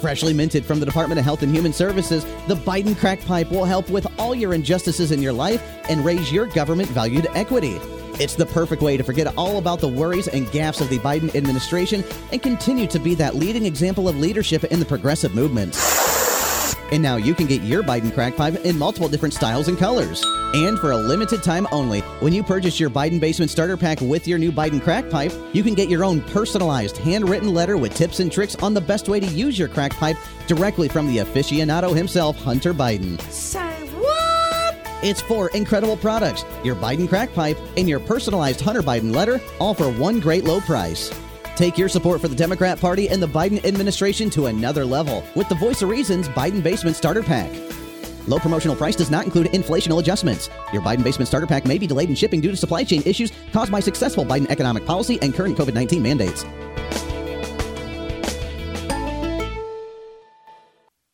Freshly 0.00 0.32
minted 0.32 0.64
from 0.64 0.80
the 0.80 0.86
Department 0.86 1.20
of 1.20 1.24
Health 1.24 1.42
and 1.42 1.54
Human 1.54 1.72
Services, 1.72 2.24
the 2.48 2.56
Biden 2.56 2.98
Crack 2.98 3.20
Pipe 3.26 3.50
will 3.50 3.64
help 3.64 3.88
with 3.90 4.06
all 4.18 4.34
your 4.34 4.54
injustices 4.54 5.12
in 5.12 5.22
your 5.22 5.32
life 5.32 5.62
and 5.88 6.04
raise 6.04 6.32
your 6.32 6.46
government 6.46 6.88
valued 6.88 7.28
equity. 7.34 7.78
It's 8.18 8.34
the 8.34 8.46
perfect 8.46 8.82
way 8.82 8.96
to 8.96 9.04
forget 9.04 9.32
all 9.36 9.58
about 9.58 9.78
the 9.78 9.88
worries 9.88 10.26
and 10.26 10.46
gaffes 10.48 10.80
of 10.80 10.88
the 10.88 10.98
Biden 10.98 11.34
administration 11.36 12.02
and 12.32 12.42
continue 12.42 12.86
to 12.88 12.98
be 12.98 13.14
that 13.16 13.36
leading 13.36 13.66
example 13.66 14.08
of 14.08 14.18
leadership 14.18 14.64
in 14.64 14.80
the 14.80 14.86
progressive 14.86 15.34
movement. 15.34 15.76
And 16.92 17.02
now 17.02 17.16
you 17.16 17.34
can 17.34 17.46
get 17.46 17.62
your 17.62 17.82
Biden 17.82 18.12
crack 18.12 18.36
pipe 18.36 18.56
in 18.64 18.78
multiple 18.78 19.08
different 19.08 19.34
styles 19.34 19.68
and 19.68 19.78
colors. 19.78 20.24
And 20.52 20.78
for 20.78 20.90
a 20.90 20.96
limited 20.96 21.42
time 21.42 21.68
only, 21.70 22.00
when 22.20 22.32
you 22.32 22.42
purchase 22.42 22.80
your 22.80 22.90
Biden 22.90 23.20
Basement 23.20 23.50
Starter 23.50 23.76
Pack 23.76 24.00
with 24.00 24.26
your 24.26 24.38
new 24.38 24.50
Biden 24.50 24.82
crack 24.82 25.08
pipe, 25.08 25.32
you 25.52 25.62
can 25.62 25.74
get 25.74 25.88
your 25.88 26.04
own 26.04 26.20
personalized 26.22 26.96
handwritten 26.96 27.54
letter 27.54 27.76
with 27.76 27.94
tips 27.94 28.18
and 28.18 28.32
tricks 28.32 28.56
on 28.56 28.74
the 28.74 28.80
best 28.80 29.08
way 29.08 29.20
to 29.20 29.26
use 29.26 29.56
your 29.56 29.68
crack 29.68 29.92
pipe 29.92 30.16
directly 30.48 30.88
from 30.88 31.06
the 31.06 31.18
aficionado 31.18 31.94
himself, 31.94 32.36
Hunter 32.36 32.74
Biden. 32.74 33.20
Say 33.30 33.86
what? 33.90 34.76
It's 35.04 35.20
four 35.20 35.50
incredible 35.50 35.96
products 35.96 36.44
your 36.64 36.74
Biden 36.74 37.08
crack 37.08 37.32
pipe 37.32 37.58
and 37.76 37.88
your 37.88 38.00
personalized 38.00 38.60
Hunter 38.60 38.82
Biden 38.82 39.14
letter, 39.14 39.40
all 39.60 39.74
for 39.74 39.90
one 39.92 40.18
great 40.18 40.42
low 40.42 40.60
price. 40.60 41.12
Take 41.60 41.76
your 41.76 41.90
support 41.90 42.22
for 42.22 42.28
the 42.28 42.34
Democrat 42.34 42.80
Party 42.80 43.10
and 43.10 43.22
the 43.22 43.26
Biden 43.26 43.62
administration 43.66 44.30
to 44.30 44.46
another 44.46 44.82
level 44.82 45.22
with 45.34 45.46
the 45.50 45.54
Voice 45.54 45.82
of 45.82 45.90
Reason's 45.90 46.26
Biden 46.30 46.62
Basement 46.62 46.96
Starter 46.96 47.22
Pack. 47.22 47.50
Low 48.26 48.38
promotional 48.38 48.74
price 48.74 48.96
does 48.96 49.10
not 49.10 49.26
include 49.26 49.48
inflational 49.48 49.98
adjustments. 49.98 50.48
Your 50.72 50.80
Biden 50.80 51.04
Basement 51.04 51.28
Starter 51.28 51.46
Pack 51.46 51.66
may 51.66 51.76
be 51.76 51.86
delayed 51.86 52.08
in 52.08 52.14
shipping 52.14 52.40
due 52.40 52.50
to 52.50 52.56
supply 52.56 52.82
chain 52.82 53.02
issues 53.04 53.30
caused 53.52 53.70
by 53.70 53.78
successful 53.78 54.24
Biden 54.24 54.48
economic 54.48 54.86
policy 54.86 55.18
and 55.20 55.34
current 55.34 55.54
COVID 55.58 55.74
19 55.74 56.02
mandates. 56.02 56.46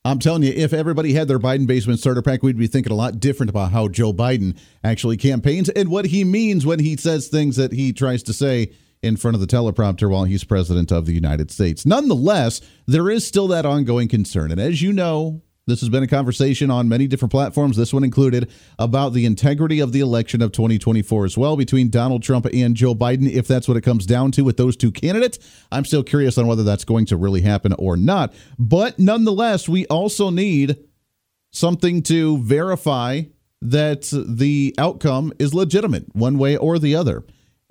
I'm 0.05 0.21
telling 0.21 0.45
you, 0.45 0.53
if 0.55 0.73
everybody 0.73 1.13
had 1.13 1.27
their 1.27 1.41
Biden 1.41 1.67
basement 1.67 1.99
starter 1.99 2.23
pack, 2.23 2.45
we'd 2.45 2.57
be 2.57 2.69
thinking 2.69 2.93
a 2.93 2.95
lot 2.97 3.19
different 3.19 3.51
about 3.51 3.73
how 3.73 3.89
Joe 3.89 4.13
Biden 4.13 4.57
actually 4.85 5.17
campaigns 5.17 5.71
and 5.71 5.89
what 5.89 6.05
he 6.05 6.23
means 6.23 6.65
when 6.65 6.79
he 6.79 6.97
says 6.97 7.27
things 7.27 7.57
that 7.57 7.73
he 7.73 7.93
tries 7.93 8.23
to 8.23 8.33
say 8.33 8.71
in 9.03 9.17
front 9.17 9.35
of 9.35 9.41
the 9.41 9.47
teleprompter 9.47 10.11
while 10.11 10.25
he's 10.25 10.45
president 10.45 10.91
of 10.91 11.07
the 11.07 11.13
United 11.13 11.51
States. 11.51 11.87
Nonetheless, 11.87 12.61
there 12.87 13.11
is 13.11 13.27
still 13.27 13.49
that 13.49 13.67
ongoing 13.67 14.09
concern. 14.09 14.51
And 14.51 14.61
as 14.61 14.83
you 14.83 14.93
know, 14.93 15.43
this 15.67 15.81
has 15.81 15.89
been 15.89 16.05
a 16.05 16.09
conversation 16.09 16.71
on 16.71 16.89
many 16.89 17.09
different 17.09 17.33
platforms, 17.33 17.77
this 17.77 17.93
one 17.93 18.05
included, 18.05 18.51
about 18.79 19.13
the 19.13 19.27
integrity 19.27 19.81
of 19.81 19.91
the 19.91 19.99
election 19.99 20.41
of 20.41 20.53
2024 20.53 21.25
as 21.25 21.37
well 21.37 21.57
between 21.57 21.91
Donald 21.91 22.23
Trump 22.23 22.47
and 22.53 22.77
Joe 22.77 22.95
Biden, 22.95 23.29
if 23.29 23.49
that's 23.49 23.67
what 23.67 23.77
it 23.77 23.81
comes 23.81 24.07
down 24.07 24.31
to 24.33 24.43
with 24.43 24.59
those 24.59 24.77
two 24.77 24.93
candidates. 24.93 25.41
I'm 25.73 25.85
still 25.85 26.05
curious 26.05 26.39
on 26.39 26.47
whether 26.47 26.63
that's 26.63 26.85
going 26.85 27.07
to 27.07 27.17
really 27.17 27.41
happen 27.41 27.73
or 27.73 27.97
not. 27.97 28.33
But 28.61 29.01
nonetheless, 29.01 29.69
we 29.69 29.87
also 29.87 30.31
need 30.31 30.79
something 31.51 32.01
to 32.05 32.39
verify 32.45 33.23
that 33.61 34.09
the 34.13 34.73
outcome 34.79 35.33
is 35.41 35.53
legitimate 35.53 36.15
one 36.15 36.39
way 36.39 36.57
or 36.57 36.79
the 36.79 36.95
other. 36.95 37.25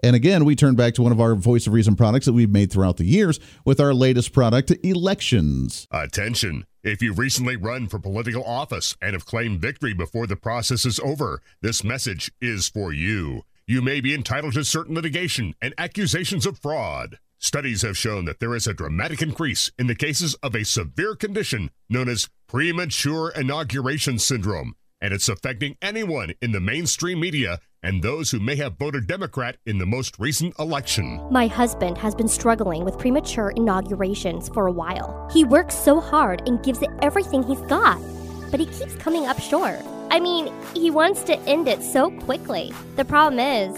And 0.04 0.16
again, 0.16 0.46
we 0.46 0.56
turn 0.56 0.75
back 0.75 0.94
to 0.96 1.02
one 1.02 1.12
of 1.12 1.22
our 1.22 1.36
Voice 1.36 1.68
of 1.68 1.74
Reason 1.74 1.96
products 1.96 2.25
that 2.25 2.34
we've 2.34 2.50
made 2.50 2.72
throughout 2.72 2.98
the 2.98 3.06
years 3.06 3.40
with 3.64 3.80
our 3.80 3.94
latest 3.94 4.34
product, 4.34 4.72
Elections. 4.84 5.88
Attention. 5.92 6.66
If 6.84 7.02
you've 7.02 7.18
recently 7.18 7.56
run 7.56 7.88
for 7.88 7.98
political 7.98 8.44
office 8.44 8.96
and 9.02 9.14
have 9.14 9.25
claimed 9.25 9.62
victory 9.62 9.94
before 9.94 10.28
the 10.28 10.36
process 10.36 10.86
is 10.86 11.00
over, 11.00 11.42
this 11.62 11.84
message 11.84 12.32
is 12.42 12.68
for 12.68 12.94
you. 12.94 13.44
You 13.66 13.82
may 13.82 14.00
be 14.00 14.14
entitled 14.14 14.54
to 14.54 14.64
certain 14.64 14.94
litigation 14.94 15.56
and 15.62 15.74
accusations 15.78 16.46
of 16.46 16.60
fraud. 16.60 17.18
Studies 17.40 17.82
have 17.82 17.98
shown 17.98 18.25
that 18.25 18.40
there 18.40 18.54
is 18.54 18.68
a 18.68 18.74
dramatic 18.74 19.22
increase 19.22 19.72
in 19.80 19.88
the 19.88 19.96
cases 19.96 20.36
of 20.44 20.56
a 20.56 20.64
severe 20.64 21.16
condition 21.16 21.72
known 21.90 22.08
as 22.08 22.30
premature 22.48 23.30
inauguration 23.30 24.20
syndrome, 24.20 24.75
and 25.02 25.14
it's 25.14 25.30
affecting 25.30 25.78
anyone 25.82 26.34
in 26.42 26.52
the 26.52 26.60
mainstream 26.60 27.20
media 27.20 27.60
and 27.86 28.01
those 28.01 28.32
who 28.32 28.39
may 28.39 28.56
have 28.56 28.77
voted 28.77 29.06
Democrat 29.06 29.58
in 29.68 29.77
the 29.77 29.86
most 29.86 30.18
recent 30.18 30.58
election. 30.58 31.22
My 31.32 31.46
husband 31.46 32.00
has 32.00 32.15
been 32.15 32.27
struggling 32.27 32.84
with 32.84 32.98
premature 32.98 33.51
inaugurations 33.51 34.50
for 34.50 34.65
a 34.65 34.72
while. 34.72 35.30
He 35.32 35.44
works 35.44 35.75
so 35.75 36.01
hard 36.01 36.42
and 36.48 36.63
gives 36.63 36.82
it 36.82 36.89
everything 37.04 37.44
he's 37.44 37.62
got, 37.62 38.01
but 38.50 38.60
he 38.60 38.65
keeps 38.65 38.96
coming 38.96 39.27
up 39.27 39.39
short. 39.39 39.80
I 40.10 40.20
mean, 40.20 40.51
he 40.74 40.89
wants 40.89 41.24
to 41.25 41.38
end 41.42 41.68
it 41.68 41.84
so 41.84 42.10
quickly. 42.22 42.74
The 42.96 43.06
problem 43.06 43.39
is, 43.39 43.77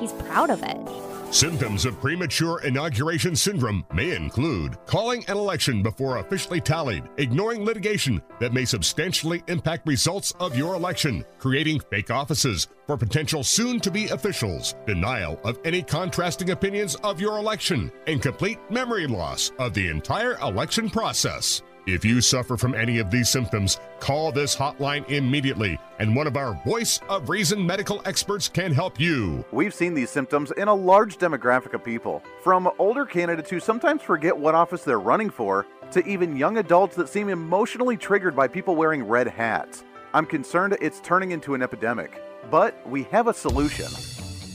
he's 0.00 0.12
proud 0.24 0.50
of 0.50 0.62
it. 0.64 1.07
Symptoms 1.30 1.84
of 1.84 2.00
premature 2.00 2.62
inauguration 2.62 3.36
syndrome 3.36 3.84
may 3.92 4.16
include 4.16 4.78
calling 4.86 5.26
an 5.28 5.36
election 5.36 5.82
before 5.82 6.16
officially 6.16 6.58
tallied, 6.58 7.04
ignoring 7.18 7.66
litigation 7.66 8.22
that 8.40 8.54
may 8.54 8.64
substantially 8.64 9.42
impact 9.46 9.86
results 9.86 10.32
of 10.40 10.56
your 10.56 10.74
election, 10.74 11.22
creating 11.38 11.80
fake 11.90 12.10
offices 12.10 12.66
for 12.86 12.96
potential 12.96 13.44
soon 13.44 13.78
to 13.78 13.90
be 13.90 14.08
officials, 14.08 14.74
denial 14.86 15.38
of 15.44 15.58
any 15.66 15.82
contrasting 15.82 16.48
opinions 16.50 16.94
of 16.96 17.20
your 17.20 17.36
election, 17.36 17.92
and 18.06 18.22
complete 18.22 18.58
memory 18.70 19.06
loss 19.06 19.52
of 19.58 19.74
the 19.74 19.86
entire 19.88 20.38
election 20.38 20.88
process. 20.88 21.60
If 21.90 22.04
you 22.04 22.20
suffer 22.20 22.58
from 22.58 22.74
any 22.74 22.98
of 22.98 23.10
these 23.10 23.30
symptoms, 23.30 23.80
call 23.98 24.30
this 24.30 24.54
hotline 24.54 25.08
immediately, 25.08 25.80
and 25.98 26.14
one 26.14 26.26
of 26.26 26.36
our 26.36 26.52
Voice 26.66 27.00
of 27.08 27.30
Reason 27.30 27.64
medical 27.66 28.02
experts 28.04 28.46
can 28.46 28.74
help 28.74 29.00
you. 29.00 29.42
We've 29.52 29.72
seen 29.72 29.94
these 29.94 30.10
symptoms 30.10 30.50
in 30.58 30.68
a 30.68 30.74
large 30.74 31.16
demographic 31.16 31.72
of 31.72 31.82
people, 31.82 32.22
from 32.42 32.70
older 32.78 33.06
candidates 33.06 33.48
who 33.48 33.58
sometimes 33.58 34.02
forget 34.02 34.36
what 34.36 34.54
office 34.54 34.84
they're 34.84 35.00
running 35.00 35.30
for, 35.30 35.64
to 35.92 36.06
even 36.06 36.36
young 36.36 36.58
adults 36.58 36.94
that 36.96 37.08
seem 37.08 37.30
emotionally 37.30 37.96
triggered 37.96 38.36
by 38.36 38.48
people 38.48 38.76
wearing 38.76 39.02
red 39.02 39.26
hats. 39.26 39.82
I'm 40.12 40.26
concerned 40.26 40.76
it's 40.82 41.00
turning 41.00 41.30
into 41.30 41.54
an 41.54 41.62
epidemic, 41.62 42.22
but 42.50 42.86
we 42.86 43.04
have 43.04 43.28
a 43.28 43.32
solution. 43.32 43.88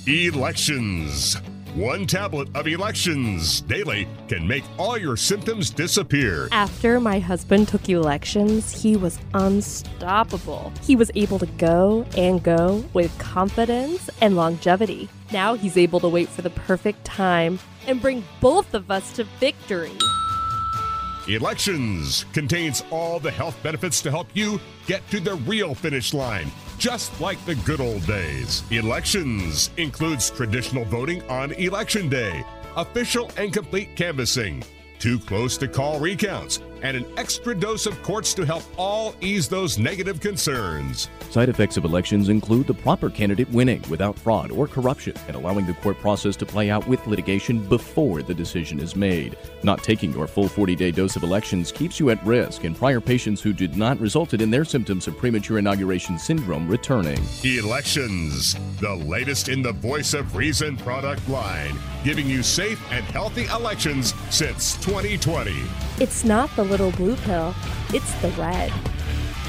Elections. 0.05 1.37
One 1.75 2.05
tablet 2.05 2.55
of 2.55 2.67
elections 2.67 3.61
daily 3.61 4.07
can 4.27 4.47
make 4.47 4.63
all 4.77 4.95
your 4.95 5.17
symptoms 5.17 5.71
disappear. 5.71 6.47
After 6.51 6.99
my 6.99 7.17
husband 7.17 7.67
took 7.67 7.89
elections, 7.89 8.71
he 8.71 8.95
was 8.95 9.17
unstoppable. 9.33 10.71
He 10.83 10.95
was 10.95 11.09
able 11.15 11.39
to 11.39 11.47
go 11.47 12.05
and 12.15 12.43
go 12.43 12.85
with 12.93 13.17
confidence 13.17 14.07
and 14.21 14.35
longevity. 14.35 15.09
Now 15.31 15.55
he's 15.55 15.75
able 15.75 15.99
to 16.01 16.07
wait 16.07 16.29
for 16.29 16.43
the 16.43 16.51
perfect 16.51 17.05
time 17.05 17.57
and 17.87 17.99
bring 17.99 18.23
both 18.39 18.75
of 18.75 18.91
us 18.91 19.11
to 19.13 19.23
victory. 19.39 19.97
Elections 21.27 22.27
contains 22.33 22.83
all 22.91 23.19
the 23.19 23.31
health 23.31 23.57
benefits 23.63 23.99
to 24.01 24.11
help 24.11 24.27
you 24.35 24.59
get 24.85 25.09
to 25.09 25.19
the 25.19 25.35
real 25.37 25.73
finish 25.73 26.13
line, 26.13 26.51
just 26.83 27.17
like 27.21 27.39
the 27.45 27.55
good 27.63 27.79
old 27.79 28.05
days. 28.05 28.61
Elections 28.69 29.69
includes 29.77 30.29
traditional 30.29 30.83
voting 30.83 31.23
on 31.29 31.53
election 31.53 32.09
day, 32.09 32.43
official 32.75 33.31
and 33.37 33.53
complete 33.53 33.95
canvassing, 33.95 34.61
too 34.99 35.17
close 35.17 35.55
to 35.57 35.65
call 35.65 35.97
recounts, 35.97 36.59
and 36.83 36.97
an 36.97 37.05
extra 37.17 37.55
dose 37.55 37.85
of 37.85 38.01
courts 38.03 38.33
to 38.35 38.45
help 38.45 38.63
all 38.77 39.15
ease 39.21 39.47
those 39.47 39.79
negative 39.79 40.19
concerns. 40.19 41.09
Side 41.31 41.49
effects 41.49 41.77
of 41.77 41.85
elections 41.85 42.29
include 42.29 42.67
the 42.67 42.73
proper 42.73 43.09
candidate 43.09 43.49
winning 43.49 43.81
without 43.89 44.19
fraud 44.19 44.51
or 44.51 44.67
corruption 44.67 45.15
and 45.27 45.35
allowing 45.35 45.65
the 45.65 45.73
court 45.75 45.97
process 45.97 46.35
to 46.35 46.45
play 46.45 46.69
out 46.69 46.85
with 46.87 47.07
litigation 47.07 47.65
before 47.67 48.21
the 48.21 48.33
decision 48.33 48.79
is 48.79 48.95
made. 48.95 49.37
Not 49.63 49.81
taking 49.81 50.13
your 50.13 50.27
full 50.27 50.47
40 50.47 50.75
day 50.75 50.91
dose 50.91 51.15
of 51.15 51.23
elections 51.23 51.71
keeps 51.71 51.99
you 51.99 52.09
at 52.09 52.23
risk, 52.25 52.65
and 52.65 52.75
prior 52.75 52.99
patients 52.99 53.41
who 53.41 53.53
did 53.53 53.75
not 53.77 53.99
resulted 53.99 54.41
in 54.41 54.51
their 54.51 54.65
symptoms 54.65 55.07
of 55.07 55.17
premature 55.17 55.57
inauguration 55.57 56.19
syndrome 56.19 56.67
returning. 56.67 57.19
Elections, 57.43 58.55
the 58.79 58.93
latest 58.93 59.47
in 59.47 59.61
the 59.61 59.71
Voice 59.71 60.13
of 60.13 60.35
Reason 60.35 60.75
product 60.77 61.27
line, 61.29 61.77
giving 62.03 62.27
you 62.27 62.43
safe 62.43 62.79
and 62.91 63.05
healthy 63.05 63.45
elections 63.45 64.13
since 64.29 64.75
2020. 64.83 65.53
It's 65.99 66.23
not 66.23 66.53
the 66.55 66.63
little 66.73 66.91
blue 66.93 67.15
pill, 67.17 67.53
it's 67.93 68.11
the 68.15 68.29
red. 68.29 68.73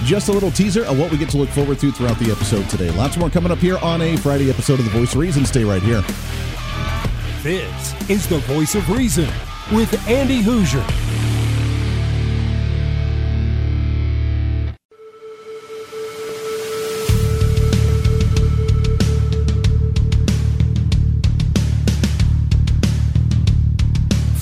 Just 0.02 0.28
a 0.28 0.33
little 0.33 0.50
teaser 0.50 0.85
of 0.85 0.99
what 0.99 1.11
we 1.11 1.16
get 1.16 1.31
to 1.31 1.38
look 1.38 1.49
forward 1.49 1.78
to 1.78 1.90
throughout 1.90 2.19
the 2.19 2.31
episode 2.31 2.69
today. 2.69 2.90
Lots 2.90 3.16
more 3.16 3.31
coming 3.31 3.50
up 3.50 3.57
here 3.57 3.78
on 3.78 4.02
a 4.02 4.14
Friday 4.19 4.50
episode 4.50 4.78
of 4.78 4.85
The 4.85 4.90
Voice 4.90 5.14
of 5.14 5.21
Reason. 5.21 5.47
Stay 5.47 5.64
right 5.64 5.81
here. 5.81 6.02
This 7.43 8.11
is 8.11 8.28
the 8.28 8.38
voice 8.40 8.75
of 8.75 8.90
reason 8.90 9.26
with 9.73 10.07
Andy 10.07 10.43
Hooser. 10.43 10.85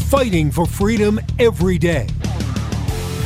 Fighting 0.08 0.50
for 0.50 0.66
freedom 0.66 1.20
every 1.38 1.78
day. 1.78 2.08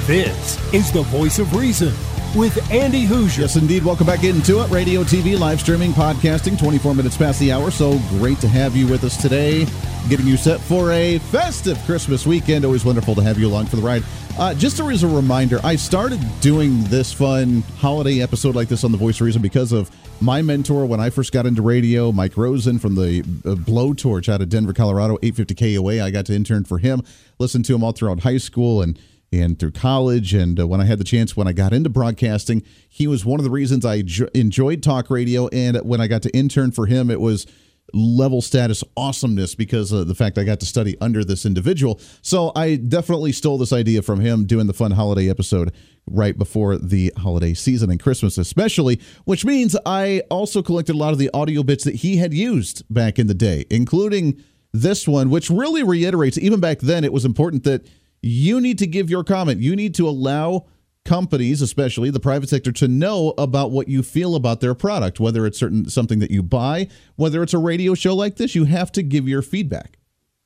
This 0.07 0.73
is 0.73 0.93
the 0.93 1.03
voice 1.03 1.41
of 1.41 1.53
reason 1.57 1.93
with 2.37 2.71
Andy 2.71 3.05
Hooser. 3.07 3.39
Yes, 3.39 3.57
indeed. 3.57 3.85
Welcome 3.85 4.07
back 4.07 4.23
into 4.23 4.63
it. 4.63 4.71
Radio, 4.71 5.03
TV, 5.03 5.37
live 5.37 5.59
streaming, 5.59 5.91
podcasting, 5.91 6.57
24 6.57 6.95
minutes 6.95 7.17
past 7.17 7.41
the 7.41 7.51
hour. 7.51 7.73
So 7.73 7.99
great 8.11 8.39
to 8.39 8.47
have 8.47 8.77
you 8.77 8.87
with 8.87 9.03
us 9.03 9.21
today, 9.21 9.67
getting 10.09 10.29
you 10.29 10.37
set 10.37 10.61
for 10.61 10.93
a 10.93 11.19
festive 11.19 11.77
Christmas 11.87 12.25
weekend. 12.25 12.65
Always 12.65 12.85
wonderful 12.85 13.17
to 13.17 13.21
have 13.21 13.37
you 13.37 13.49
along 13.49 13.67
for 13.67 13.75
the 13.75 13.83
ride. 13.83 14.05
Uh, 14.39 14.55
just 14.55 14.79
as 14.79 15.03
a 15.03 15.09
reminder, 15.09 15.59
I 15.65 15.75
started 15.75 16.21
doing 16.41 16.85
this 16.85 17.13
fun 17.13 17.63
holiday 17.79 18.21
episode 18.21 18.55
like 18.55 18.69
this 18.69 18.85
on 18.85 18.93
The 18.93 18.99
Voice 18.99 19.17
of 19.17 19.23
Reason 19.23 19.43
because 19.43 19.73
of 19.73 19.91
my 20.21 20.41
mentor 20.41 20.87
when 20.87 21.01
I 21.01 21.11
first 21.11 21.33
got 21.33 21.47
into 21.47 21.63
radio, 21.63 22.13
Mike 22.13 22.37
Rosen 22.37 22.79
from 22.79 22.95
the 22.95 23.23
uh, 23.45 23.57
Blowtorch 23.57 24.33
out 24.33 24.41
of 24.41 24.51
Denver, 24.51 24.73
Colorado, 24.73 25.19
850 25.21 25.75
KOA. 25.77 26.01
I 26.01 26.13
got 26.13 26.27
to 26.27 26.33
intern 26.33 26.63
for 26.63 26.79
him, 26.79 27.03
listened 27.41 27.65
to 27.65 27.75
him 27.75 27.83
all 27.83 27.91
throughout 27.91 28.21
high 28.21 28.39
school 28.39 28.83
and 28.83 28.97
and 29.33 29.59
through 29.59 29.73
college. 29.73 30.35
And 30.35 30.59
uh, 30.59 30.67
when 30.67 30.81
I 30.81 30.85
had 30.85 30.99
the 30.99 31.05
chance, 31.05 31.37
when 31.37 31.49
I 31.49 31.53
got 31.53 31.73
into 31.73 31.91
broadcasting, 31.91 32.63
he 32.89 33.07
was 33.07 33.25
one 33.25 33.41
of 33.41 33.45
the 33.45 33.51
reasons 33.51 33.85
I 33.85 34.03
jo- 34.03 34.29
enjoyed 34.35 34.83
talk 34.83 35.11
radio. 35.11 35.49
And 35.49 35.77
when 35.79 36.01
I 36.01 36.07
got 36.07 36.23
to 36.23 36.37
intern 36.37 36.73
for 36.73 36.87
him, 36.87 37.11
it 37.11 37.21
was 37.21 37.47
level 37.93 38.43
status 38.43 38.83
awesomeness 38.97 39.55
because 39.55 39.93
of 39.93 40.09
the 40.09 40.15
fact 40.15 40.39
I 40.39 40.45
got 40.45 40.61
to 40.61 40.67
study 40.67 40.97
under 41.01 41.25
this 41.25 41.47
individual. 41.47 42.01
So 42.21 42.53
I 42.57 42.77
definitely 42.77 43.33
stole 43.33 43.59
this 43.59 43.73
idea 43.73 44.03
from 44.03 44.21
him 44.21 44.45
doing 44.45 44.67
the 44.67 44.75
fun 44.75 44.93
holiday 44.93 45.31
episode 45.31 45.73
right 46.07 46.37
before 46.37 46.77
the 46.79 47.13
holiday 47.17 47.55
season 47.55 47.91
and 47.91 48.01
Christmas, 48.01 48.39
especially, 48.39 49.01
which 49.25 49.45
means 49.45 49.77
I 49.87 50.23
also 50.31 50.63
collected 50.63 50.95
a 50.95 50.99
lot 50.99 51.13
of 51.13 51.19
the 51.19 51.31
audio 51.33 51.63
bits 51.63 51.85
that 51.85 51.97
he 51.97 52.17
had 52.17 52.35
used 52.35 52.83
back 52.93 53.19
in 53.19 53.27
the 53.27 53.35
day, 53.35 53.65
including 53.71 54.43
this 54.73 55.09
one, 55.09 55.31
which 55.31 55.51
really 55.51 55.83
reiterates 55.83 56.39
even 56.39 56.61
back 56.61 56.81
then, 56.81 57.05
it 57.05 57.13
was 57.13 57.25
important 57.25 57.65
that 57.65 57.87
you 58.27 58.61
need 58.61 58.79
to 58.79 58.87
give 58.87 59.11
your 59.11 59.25
comment. 59.25 59.61
You 59.61 59.77
need 59.77 59.95
to 59.97 60.09
allow 60.09 60.67
companies, 61.05 61.63
especially 61.63 62.11
the 62.11 62.21
private 62.21 62.49
sector, 62.49 62.73
to 62.73 62.89
know 62.89 63.33
about 63.39 63.71
what 63.71 63.89
you 63.89 64.03
feel 64.03 64.35
about 64.35 64.61
their 64.61 64.75
product, 64.75 65.21
whether 65.21 65.47
it's 65.47 65.59
certain 65.59 65.89
something 65.89 66.19
that 66.19 66.31
you 66.31 66.43
buy, 66.43 66.89
whether 67.15 67.43
it's 67.43 67.55
a 67.55 67.59
radio 67.59 67.95
show 67.95 68.15
like 68.15 68.37
this, 68.37 68.55
you 68.55 68.65
have 68.65 68.91
to 68.93 69.03
give 69.03 69.29
your 69.29 69.43
feedback 69.43 69.99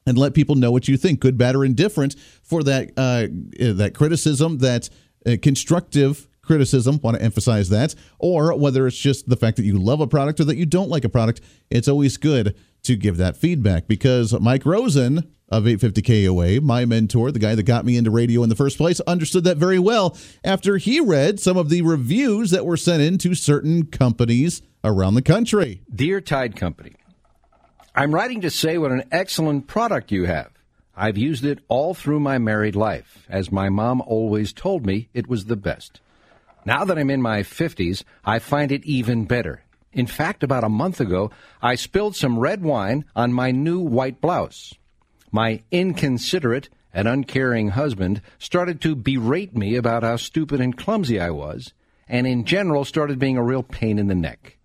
and 0.07 0.19
let 0.19 0.35
people 0.35 0.55
know 0.55 0.71
what 0.71 0.89
you 0.89 0.97
think, 0.97 1.21
good, 1.21 1.37
bad, 1.37 1.55
or 1.57 1.65
indifferent, 1.65 2.15
for 2.43 2.63
that 2.63 2.91
uh, 2.97 3.27
that 3.75 3.93
criticism, 3.95 4.59
that 4.59 4.89
uh, 5.27 5.37
constructive 5.43 6.29
criticism. 6.43 6.99
Want 7.03 7.17
to 7.17 7.23
emphasize 7.23 7.69
that, 7.71 7.95
or 8.19 8.57
whether 8.57 8.87
it's 8.87 8.99
just 8.99 9.29
the 9.29 9.37
fact 9.37 9.57
that 9.57 9.65
you 9.65 9.79
love 9.79 10.01
a 10.01 10.07
product 10.07 10.41
or 10.41 10.45
that 10.45 10.57
you 10.57 10.67
don't 10.67 10.91
like 10.91 11.05
a 11.05 11.09
product. 11.09 11.41
It's 11.71 11.89
always 11.89 12.17
good 12.17 12.57
to 12.83 12.97
give 12.97 13.17
that 13.19 13.37
feedback 13.37 13.87
because 13.87 14.39
Mike 14.41 14.65
Rosen 14.65 15.31
of 15.51 15.67
850 15.67 16.03
KOA, 16.03 16.61
my 16.61 16.85
mentor, 16.85 17.33
the 17.33 17.39
guy 17.39 17.55
that 17.55 17.65
got 17.65 17.85
me 17.85 17.97
into 17.97 18.11
radio 18.11 18.43
in 18.43 18.49
the 18.49 18.55
first 18.55 18.77
place, 18.77 19.01
understood 19.01 19.45
that 19.45 19.57
very 19.57 19.79
well 19.79 20.17
after 20.45 20.77
he 20.77 21.01
read 21.01 21.41
some 21.41 21.57
of 21.57 21.69
the 21.69 21.83
reviews 21.83 22.51
that 22.51 22.65
were 22.65 22.77
sent 22.77 23.03
in 23.03 23.19
to 23.19 23.35
certain 23.35 23.87
companies 23.87 24.63
around 24.85 25.15
the 25.15 25.23
country. 25.23 25.83
Dear 25.93 26.21
Tide 26.21 26.55
Company, 26.55 26.95
I'm 27.95 28.15
writing 28.15 28.41
to 28.43 28.51
say 28.51 28.79
what 28.79 28.93
an 28.93 29.05
excellent 29.11 29.67
product 29.67 30.13
you 30.13 30.25
have. 30.25 30.53
I've 30.97 31.19
used 31.19 31.45
it 31.45 31.61
all 31.69 31.95
through 31.95 32.21
my 32.21 32.39
married 32.39 32.77
life, 32.77 33.27
as 33.29 33.51
my 33.51 33.69
mom 33.69 34.01
always 34.03 34.53
told 34.53 34.87
me 34.87 35.09
it 35.13 35.27
was 35.27 35.47
the 35.47 35.57
best. 35.57 36.01
Now 36.65 36.85
that 36.85 36.99
I'm 36.99 37.11
in 37.11 37.23
my 37.23 37.41
50s, 37.41 38.05
I 38.25 38.39
find 38.39 38.71
it 38.71 38.85
even 38.85 39.25
better. 39.25 39.65
In 39.93 40.07
fact, 40.07 40.43
about 40.43 40.65
a 40.65 40.69
month 40.69 41.01
ago, 41.01 41.31
I 41.61 41.75
spilled 41.75 42.15
some 42.15 42.39
red 42.39 42.63
wine 42.63 43.05
on 43.17 43.33
my 43.33 43.51
new 43.51 43.81
white 43.81 44.21
blouse. 44.21 44.75
My 45.33 45.63
inconsiderate 45.71 46.69
and 46.93 47.09
uncaring 47.09 47.71
husband 47.71 48.23
started 48.39 48.81
to 48.83 48.95
berate 48.95 49.57
me 49.57 49.77
about 49.77 50.03
how 50.03 50.17
stupid 50.17 50.61
and 50.61 50.77
clumsy 50.77 51.21
I 51.21 51.31
was, 51.31 51.73
and 52.09 52.27
in 52.27 52.45
general 52.45 52.85
started 52.85 53.19
being 53.19 53.37
a 53.37 53.43
real 53.43 53.63
pain 53.63 53.99
in 53.99 54.07
the 54.07 54.15
neck. 54.15 54.59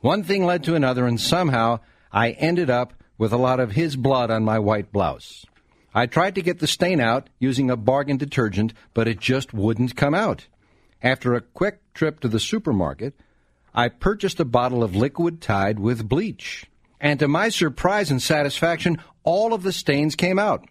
One 0.00 0.22
thing 0.22 0.44
led 0.44 0.64
to 0.64 0.74
another, 0.74 1.06
and 1.06 1.20
somehow 1.20 1.80
I 2.10 2.30
ended 2.32 2.70
up 2.70 2.94
with 3.18 3.32
a 3.32 3.38
lot 3.38 3.60
of 3.60 3.72
his 3.72 3.96
blood 3.96 4.30
on 4.30 4.44
my 4.44 4.58
white 4.58 4.90
blouse. 4.90 5.46
I 5.94 6.06
tried 6.06 6.34
to 6.36 6.42
get 6.42 6.58
the 6.58 6.66
stain 6.66 7.00
out 7.00 7.28
using 7.38 7.70
a 7.70 7.76
bargain 7.76 8.16
detergent, 8.16 8.72
but 8.94 9.06
it 9.06 9.20
just 9.20 9.52
wouldn't 9.52 9.96
come 9.96 10.14
out. 10.14 10.46
After 11.02 11.34
a 11.34 11.42
quick 11.42 11.80
trip 11.92 12.20
to 12.20 12.28
the 12.28 12.40
supermarket, 12.40 13.14
I 13.74 13.88
purchased 13.88 14.40
a 14.40 14.44
bottle 14.44 14.82
of 14.82 14.94
liquid 14.94 15.40
Tide 15.40 15.78
with 15.78 16.08
bleach. 16.08 16.66
And 17.00 17.18
to 17.20 17.28
my 17.28 17.48
surprise 17.48 18.10
and 18.10 18.22
satisfaction, 18.22 18.98
all 19.24 19.52
of 19.52 19.62
the 19.62 19.72
stains 19.72 20.14
came 20.14 20.38
out. 20.38 20.64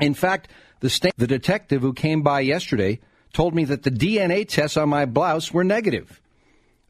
In 0.00 0.14
fact, 0.14 0.48
the, 0.80 0.90
stain- 0.90 1.12
the 1.16 1.26
detective 1.26 1.82
who 1.82 1.92
came 1.92 2.22
by 2.22 2.40
yesterday 2.40 3.00
told 3.32 3.54
me 3.54 3.64
that 3.64 3.82
the 3.82 3.90
DNA 3.90 4.46
tests 4.46 4.76
on 4.76 4.88
my 4.88 5.06
blouse 5.06 5.52
were 5.52 5.64
negative. 5.64 6.20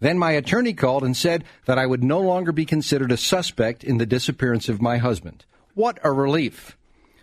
Then 0.00 0.19
my 0.19 0.33
attorney 0.33 0.75
called 0.75 1.05
and 1.05 1.17
said 1.17 1.45
that 1.65 1.79
I 1.79 1.87
would 1.87 2.05
no 2.05 2.21
longer 2.21 2.53
be 2.53 2.67
considered 2.67 3.12
a 3.12 3.17
suspect 3.17 3.83
in 3.83 3.99
the 3.99 4.07
disappearance 4.07 4.69
of 4.69 4.83
my 4.83 4.99
husband. 4.99 5.45
What 5.75 5.99
a 6.03 6.12
relief! 6.12 6.76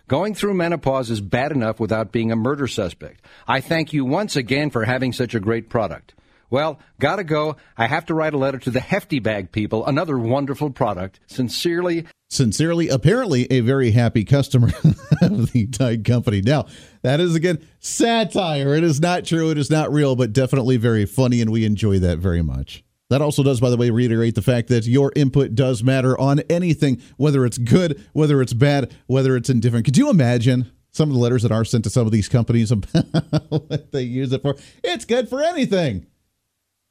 Going 0.08 0.34
through 0.34 0.54
menopause 0.54 1.10
is 1.10 1.20
bad 1.20 1.52
enough 1.52 1.80
without 1.80 2.12
being 2.12 2.30
a 2.30 2.36
murder 2.36 2.66
suspect. 2.66 3.24
I 3.48 3.60
thank 3.60 3.92
you 3.92 4.04
once 4.04 4.36
again 4.36 4.70
for 4.70 4.84
having 4.84 5.12
such 5.12 5.34
a 5.34 5.40
great 5.40 5.70
product. 5.70 6.14
Well, 6.50 6.78
gotta 7.00 7.24
go. 7.24 7.56
I 7.76 7.86
have 7.86 8.06
to 8.06 8.14
write 8.14 8.34
a 8.34 8.38
letter 8.38 8.58
to 8.58 8.70
the 8.70 8.80
Hefty 8.80 9.18
Bag 9.18 9.52
people, 9.52 9.84
another 9.86 10.18
wonderful 10.18 10.70
product. 10.70 11.20
Sincerely, 11.26 12.06
sincerely, 12.28 12.88
apparently 12.88 13.50
a 13.50 13.60
very 13.60 13.90
happy 13.90 14.24
customer 14.24 14.68
of 15.22 15.52
the 15.52 15.66
Tide 15.66 16.04
Company. 16.04 16.42
Now, 16.42 16.66
that 17.02 17.20
is 17.20 17.34
again 17.34 17.66
satire. 17.80 18.74
It 18.74 18.84
is 18.84 19.00
not 19.00 19.24
true. 19.24 19.50
It 19.50 19.58
is 19.58 19.70
not 19.70 19.92
real, 19.92 20.16
but 20.16 20.32
definitely 20.32 20.76
very 20.76 21.06
funny, 21.06 21.40
and 21.40 21.50
we 21.50 21.64
enjoy 21.64 21.98
that 22.00 22.18
very 22.18 22.42
much. 22.42 22.84
That 23.10 23.22
also 23.22 23.42
does, 23.42 23.60
by 23.60 23.70
the 23.70 23.76
way, 23.76 23.90
reiterate 23.90 24.34
the 24.34 24.42
fact 24.42 24.68
that 24.68 24.86
your 24.86 25.12
input 25.14 25.54
does 25.54 25.84
matter 25.84 26.18
on 26.18 26.40
anything, 26.50 27.00
whether 27.16 27.44
it's 27.44 27.58
good, 27.58 28.02
whether 28.12 28.40
it's 28.40 28.54
bad, 28.54 28.94
whether 29.06 29.36
it's 29.36 29.50
indifferent. 29.50 29.84
Could 29.84 29.98
you 29.98 30.08
imagine 30.10 30.72
some 30.90 31.10
of 31.10 31.14
the 31.14 31.20
letters 31.20 31.42
that 31.42 31.52
are 31.52 31.64
sent 31.64 31.84
to 31.84 31.90
some 31.90 32.06
of 32.06 32.12
these 32.12 32.28
companies 32.28 32.70
about 32.72 33.50
what 33.50 33.92
they 33.92 34.02
use 34.02 34.32
it 34.32 34.42
for? 34.42 34.56
It's 34.82 35.04
good 35.04 35.28
for 35.28 35.42
anything. 35.42 36.06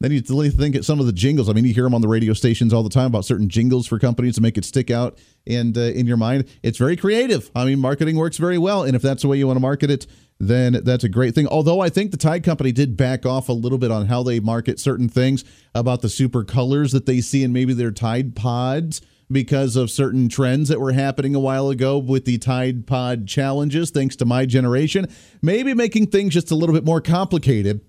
Then 0.03 0.11
you 0.11 0.19
think 0.19 0.75
at 0.75 0.83
some 0.83 0.99
of 0.99 1.05
the 1.05 1.13
jingles. 1.13 1.47
I 1.47 1.53
mean, 1.53 1.63
you 1.63 1.73
hear 1.73 1.85
them 1.85 1.95
on 1.95 2.01
the 2.01 2.09
radio 2.09 2.33
stations 2.33 2.73
all 2.73 2.83
the 2.83 2.89
time 2.89 3.05
about 3.05 3.23
certain 3.23 3.47
jingles 3.47 3.87
for 3.87 3.97
companies 3.97 4.35
to 4.35 4.41
make 4.41 4.57
it 4.57 4.65
stick 4.65 4.91
out 4.91 5.17
and 5.47 5.77
uh, 5.77 5.81
in 5.81 6.05
your 6.07 6.17
mind. 6.17 6.43
It's 6.61 6.77
very 6.77 6.97
creative. 6.97 7.49
I 7.55 7.63
mean, 7.63 7.79
marketing 7.79 8.17
works 8.17 8.35
very 8.35 8.57
well, 8.57 8.83
and 8.83 8.97
if 8.97 9.01
that's 9.01 9.21
the 9.21 9.29
way 9.29 9.37
you 9.37 9.47
want 9.47 9.55
to 9.55 9.61
market 9.61 9.89
it, 9.89 10.05
then 10.41 10.81
that's 10.83 11.05
a 11.05 11.09
great 11.09 11.33
thing. 11.33 11.47
Although 11.47 11.79
I 11.79 11.87
think 11.87 12.11
the 12.11 12.17
Tide 12.17 12.43
Company 12.43 12.73
did 12.73 12.97
back 12.97 13.25
off 13.25 13.47
a 13.47 13.53
little 13.53 13.77
bit 13.77 13.91
on 13.91 14.07
how 14.07 14.23
they 14.23 14.41
market 14.41 14.77
certain 14.77 15.07
things 15.07 15.45
about 15.73 16.01
the 16.01 16.09
super 16.09 16.43
colors 16.43 16.91
that 16.91 17.05
they 17.05 17.21
see 17.21 17.41
in 17.41 17.53
maybe 17.53 17.71
their 17.73 17.91
Tide 17.91 18.35
Pods 18.35 18.99
because 19.31 19.77
of 19.77 19.89
certain 19.89 20.27
trends 20.27 20.67
that 20.67 20.81
were 20.81 20.91
happening 20.91 21.33
a 21.33 21.39
while 21.39 21.69
ago 21.69 21.97
with 21.97 22.25
the 22.25 22.37
Tide 22.39 22.85
Pod 22.85 23.25
challenges, 23.25 23.89
thanks 23.89 24.17
to 24.17 24.25
my 24.25 24.45
generation. 24.45 25.07
Maybe 25.41 25.73
making 25.73 26.07
things 26.07 26.33
just 26.33 26.51
a 26.51 26.55
little 26.55 26.75
bit 26.75 26.83
more 26.83 26.99
complicated 26.99 27.79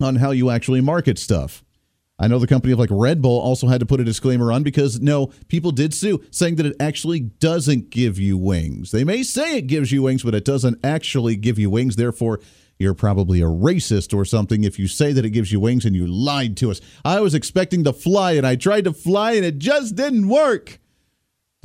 on 0.00 0.16
how 0.16 0.30
you 0.30 0.50
actually 0.50 0.80
market 0.80 1.18
stuff. 1.18 1.64
I 2.20 2.26
know 2.26 2.40
the 2.40 2.48
company 2.48 2.72
of 2.72 2.80
like 2.80 2.88
Red 2.90 3.22
Bull 3.22 3.38
also 3.38 3.68
had 3.68 3.78
to 3.80 3.86
put 3.86 4.00
a 4.00 4.04
disclaimer 4.04 4.50
on 4.50 4.64
because 4.64 5.00
no, 5.00 5.28
people 5.46 5.70
did 5.70 5.94
sue 5.94 6.24
saying 6.30 6.56
that 6.56 6.66
it 6.66 6.76
actually 6.80 7.20
doesn't 7.20 7.90
give 7.90 8.18
you 8.18 8.36
wings. 8.36 8.90
They 8.90 9.04
may 9.04 9.22
say 9.22 9.58
it 9.58 9.68
gives 9.68 9.92
you 9.92 10.02
wings, 10.02 10.24
but 10.24 10.34
it 10.34 10.44
doesn't 10.44 10.84
actually 10.84 11.36
give 11.36 11.60
you 11.60 11.70
wings. 11.70 11.94
Therefore, 11.94 12.40
you're 12.76 12.94
probably 12.94 13.40
a 13.40 13.46
racist 13.46 14.16
or 14.16 14.24
something 14.24 14.64
if 14.64 14.78
you 14.78 14.88
say 14.88 15.12
that 15.12 15.24
it 15.24 15.30
gives 15.30 15.52
you 15.52 15.60
wings 15.60 15.84
and 15.84 15.94
you 15.94 16.06
lied 16.06 16.56
to 16.58 16.70
us. 16.72 16.80
I 17.04 17.20
was 17.20 17.34
expecting 17.34 17.84
to 17.84 17.92
fly 17.92 18.32
and 18.32 18.46
I 18.46 18.56
tried 18.56 18.84
to 18.84 18.92
fly 18.92 19.32
and 19.32 19.44
it 19.44 19.58
just 19.58 19.94
didn't 19.94 20.28
work. 20.28 20.80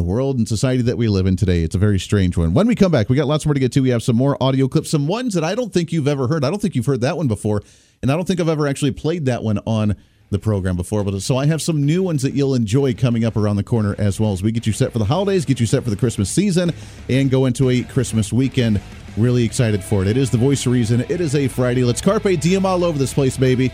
The 0.03 0.09
world 0.09 0.37
and 0.37 0.45
society 0.45 0.81
that 0.81 0.97
we 0.97 1.07
live 1.07 1.27
in 1.27 1.37
today, 1.37 1.63
it's 1.63 1.75
a 1.75 1.77
very 1.77 1.97
strange 1.97 2.35
one. 2.35 2.53
When 2.53 2.67
we 2.67 2.75
come 2.75 2.91
back, 2.91 3.07
we 3.07 3.15
got 3.15 3.25
lots 3.25 3.45
more 3.45 3.53
to 3.53 3.59
get 3.61 3.71
to. 3.71 3.79
We 3.79 3.87
have 3.91 4.03
some 4.03 4.17
more 4.17 4.35
audio 4.43 4.67
clips, 4.67 4.89
some 4.89 5.07
ones 5.07 5.33
that 5.33 5.45
I 5.45 5.55
don't 5.55 5.71
think 5.71 5.93
you've 5.93 6.09
ever 6.09 6.27
heard. 6.27 6.43
I 6.43 6.49
don't 6.49 6.61
think 6.61 6.75
you've 6.75 6.85
heard 6.85 6.99
that 6.99 7.15
one 7.15 7.29
before. 7.29 7.61
And 8.01 8.11
I 8.11 8.15
don't 8.17 8.27
think 8.27 8.41
I've 8.41 8.49
ever 8.49 8.67
actually 8.67 8.91
played 8.91 9.27
that 9.27 9.43
one 9.43 9.59
on 9.65 9.95
the 10.29 10.39
program 10.39 10.75
before. 10.75 11.05
But 11.05 11.17
so 11.21 11.37
I 11.37 11.45
have 11.45 11.61
some 11.61 11.85
new 11.85 12.03
ones 12.03 12.21
that 12.23 12.33
you'll 12.33 12.53
enjoy 12.53 12.93
coming 12.93 13.23
up 13.23 13.37
around 13.37 13.55
the 13.55 13.63
corner 13.63 13.95
as 13.97 14.19
well 14.19 14.33
as 14.33 14.43
we 14.43 14.51
get 14.51 14.67
you 14.67 14.73
set 14.73 14.91
for 14.91 14.99
the 14.99 15.05
holidays, 15.05 15.45
get 15.45 15.61
you 15.61 15.65
set 15.65 15.85
for 15.85 15.89
the 15.89 15.95
Christmas 15.95 16.29
season, 16.29 16.73
and 17.07 17.31
go 17.31 17.45
into 17.45 17.69
a 17.69 17.83
Christmas 17.83 18.33
weekend. 18.33 18.81
Really 19.15 19.45
excited 19.45 19.81
for 19.81 20.01
it. 20.01 20.09
It 20.09 20.17
is 20.17 20.29
the 20.29 20.37
voice 20.37 20.65
of 20.65 20.73
reason. 20.73 20.99
It 21.07 21.21
is 21.21 21.33
a 21.33 21.47
Friday. 21.47 21.85
Let's 21.85 22.01
carpe 22.01 22.41
diem 22.41 22.65
all 22.65 22.83
over 22.83 22.97
this 22.97 23.13
place, 23.13 23.37
baby, 23.37 23.71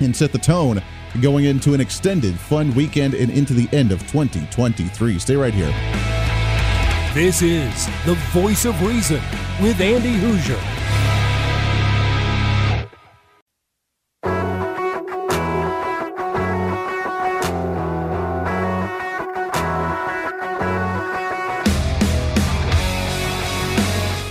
and 0.00 0.16
set 0.16 0.32
the 0.32 0.38
tone 0.38 0.82
going 1.16 1.44
into 1.44 1.74
an 1.74 1.80
extended, 1.80 2.38
fun 2.38 2.74
weekend 2.74 3.14
and 3.14 3.30
into 3.30 3.54
the 3.54 3.68
end 3.72 3.92
of 3.92 4.00
2023. 4.10 5.18
Stay 5.18 5.36
right 5.36 5.54
here. 5.54 5.72
This 7.14 7.40
is 7.40 7.86
the 8.04 8.14
voice 8.32 8.66
of 8.66 8.80
reason 8.82 9.22
with 9.60 9.80
Andy 9.80 10.12
Hooser. 10.18 10.60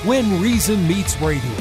When 0.06 0.39
Reason 0.39 0.88
Meets 0.88 1.19
Radio. 1.19 1.52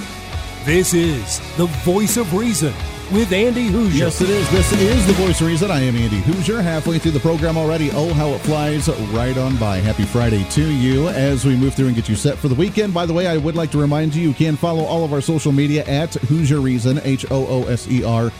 This 0.64 0.92
is 0.92 1.40
the 1.56 1.66
voice 1.84 2.16
of 2.18 2.34
reason 2.34 2.74
with 3.12 3.32
Andy 3.32 3.68
Hooser. 3.68 3.94
Yes, 3.94 4.20
it 4.20 4.30
is. 4.30 4.48
This 4.50 4.72
is 4.72 5.06
the 5.06 5.12
voice 5.14 5.40
reason. 5.42 5.70
I 5.70 5.80
am 5.80 5.96
Andy 5.96 6.20
Hooser, 6.20 6.62
Halfway 6.62 6.98
through 6.98 7.12
the 7.12 7.20
program 7.20 7.56
already. 7.56 7.90
Oh, 7.92 8.12
how 8.14 8.28
it 8.28 8.38
flies 8.40 8.88
right 9.12 9.36
on 9.36 9.56
by. 9.56 9.78
Happy 9.78 10.04
Friday 10.04 10.44
to 10.50 10.64
you 10.64 11.08
as 11.08 11.44
we 11.44 11.56
move 11.56 11.74
through 11.74 11.86
and 11.88 11.96
get 11.96 12.08
you 12.08 12.16
set 12.16 12.38
for 12.38 12.48
the 12.48 12.54
weekend. 12.54 12.94
By 12.94 13.06
the 13.06 13.12
way, 13.12 13.26
I 13.26 13.36
would 13.36 13.56
like 13.56 13.70
to 13.72 13.78
remind 13.78 14.14
you 14.14 14.28
you 14.28 14.34
can 14.34 14.56
follow 14.56 14.84
all 14.84 15.04
of 15.04 15.12
our 15.12 15.20
social 15.20 15.52
media 15.52 15.84
at 15.84 16.10
Hooser 16.10 16.62
Reason, 16.62 17.00
H 17.04 17.26
O 17.30 17.46
O 17.46 17.64
S 17.64 17.88
E 17.88 18.04
R 18.04 18.30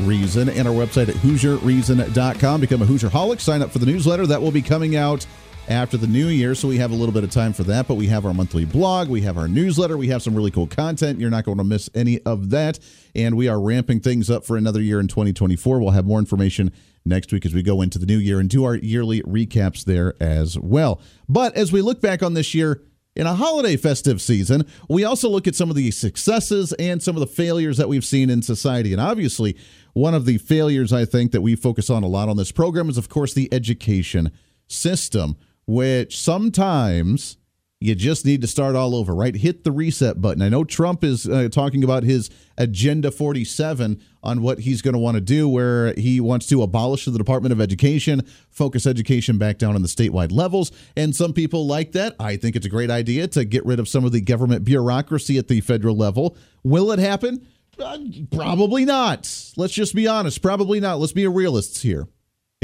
Reason, 0.00 0.48
and 0.48 0.66
our 0.66 0.74
website 0.74 1.08
at 1.08 1.14
HooserReason.com. 1.16 2.60
Become 2.60 2.82
a 2.82 2.86
Hooser 2.86 3.08
Holic. 3.10 3.40
Sign 3.40 3.62
up 3.62 3.70
for 3.70 3.78
the 3.78 3.86
newsletter 3.86 4.26
that 4.26 4.42
will 4.42 4.50
be 4.50 4.62
coming 4.62 4.96
out 4.96 5.26
after 5.68 5.96
the 5.96 6.06
new 6.06 6.28
year, 6.28 6.54
so 6.54 6.68
we 6.68 6.76
have 6.78 6.90
a 6.90 6.94
little 6.94 7.12
bit 7.12 7.24
of 7.24 7.30
time 7.30 7.52
for 7.52 7.62
that. 7.64 7.88
But 7.88 7.94
we 7.94 8.06
have 8.08 8.26
our 8.26 8.34
monthly 8.34 8.64
blog, 8.64 9.08
we 9.08 9.22
have 9.22 9.38
our 9.38 9.48
newsletter, 9.48 9.96
we 9.96 10.08
have 10.08 10.22
some 10.22 10.34
really 10.34 10.50
cool 10.50 10.66
content. 10.66 11.20
You're 11.20 11.30
not 11.30 11.44
going 11.44 11.58
to 11.58 11.64
miss 11.64 11.88
any 11.94 12.20
of 12.22 12.50
that. 12.50 12.78
And 13.14 13.36
we 13.36 13.48
are 13.48 13.60
ramping 13.60 14.00
things 14.00 14.30
up 14.30 14.44
for 14.44 14.56
another 14.56 14.80
year 14.80 15.00
in 15.00 15.08
2024. 15.08 15.80
We'll 15.80 15.90
have 15.90 16.06
more 16.06 16.18
information 16.18 16.72
next 17.04 17.32
week 17.32 17.46
as 17.46 17.54
we 17.54 17.62
go 17.62 17.82
into 17.82 17.98
the 17.98 18.06
new 18.06 18.18
year 18.18 18.40
and 18.40 18.48
do 18.48 18.64
our 18.64 18.76
yearly 18.76 19.22
recaps 19.22 19.84
there 19.84 20.14
as 20.20 20.58
well. 20.58 21.00
But 21.28 21.56
as 21.56 21.72
we 21.72 21.82
look 21.82 22.00
back 22.00 22.22
on 22.22 22.34
this 22.34 22.54
year, 22.54 22.82
in 23.16 23.26
a 23.28 23.34
holiday 23.34 23.76
festive 23.76 24.20
season, 24.20 24.66
we 24.88 25.04
also 25.04 25.28
look 25.28 25.46
at 25.46 25.54
some 25.54 25.70
of 25.70 25.76
the 25.76 25.92
successes 25.92 26.72
and 26.74 27.00
some 27.00 27.14
of 27.14 27.20
the 27.20 27.26
failures 27.26 27.76
that 27.76 27.88
we've 27.88 28.04
seen 28.04 28.28
in 28.28 28.42
society. 28.42 28.92
And 28.92 29.00
obviously, 29.00 29.56
one 29.92 30.14
of 30.14 30.24
the 30.24 30.38
failures 30.38 30.92
I 30.92 31.04
think 31.04 31.30
that 31.30 31.40
we 31.40 31.54
focus 31.54 31.90
on 31.90 32.02
a 32.02 32.08
lot 32.08 32.28
on 32.28 32.36
this 32.36 32.50
program 32.50 32.88
is, 32.88 32.98
of 32.98 33.08
course, 33.08 33.32
the 33.32 33.52
education 33.54 34.32
system, 34.66 35.36
which 35.66 36.20
sometimes 36.20 37.36
you 37.84 37.94
just 37.94 38.24
need 38.24 38.40
to 38.40 38.46
start 38.46 38.76
all 38.76 38.94
over, 38.94 39.14
right? 39.14 39.34
Hit 39.36 39.62
the 39.62 39.70
reset 39.70 40.18
button. 40.18 40.40
I 40.40 40.48
know 40.48 40.64
Trump 40.64 41.04
is 41.04 41.28
uh, 41.28 41.50
talking 41.50 41.84
about 41.84 42.02
his 42.02 42.30
Agenda 42.56 43.10
47 43.10 44.00
on 44.22 44.40
what 44.40 44.60
he's 44.60 44.80
going 44.80 44.94
to 44.94 44.98
want 44.98 45.16
to 45.16 45.20
do, 45.20 45.46
where 45.46 45.92
he 45.92 46.18
wants 46.18 46.46
to 46.46 46.62
abolish 46.62 47.04
the 47.04 47.18
Department 47.18 47.52
of 47.52 47.60
Education, 47.60 48.22
focus 48.48 48.86
education 48.86 49.36
back 49.36 49.58
down 49.58 49.74
on 49.74 49.82
the 49.82 49.88
statewide 49.88 50.32
levels. 50.32 50.72
And 50.96 51.14
some 51.14 51.34
people 51.34 51.66
like 51.66 51.92
that. 51.92 52.16
I 52.18 52.36
think 52.36 52.56
it's 52.56 52.64
a 52.64 52.70
great 52.70 52.90
idea 52.90 53.28
to 53.28 53.44
get 53.44 53.66
rid 53.66 53.78
of 53.78 53.86
some 53.86 54.06
of 54.06 54.12
the 54.12 54.22
government 54.22 54.64
bureaucracy 54.64 55.36
at 55.36 55.48
the 55.48 55.60
federal 55.60 55.94
level. 55.94 56.38
Will 56.62 56.90
it 56.90 56.98
happen? 56.98 57.46
Uh, 57.78 57.98
probably 58.32 58.86
not. 58.86 59.30
Let's 59.58 59.74
just 59.74 59.94
be 59.94 60.06
honest. 60.06 60.40
Probably 60.40 60.80
not. 60.80 61.00
Let's 61.00 61.12
be 61.12 61.26
realists 61.26 61.82
here. 61.82 62.06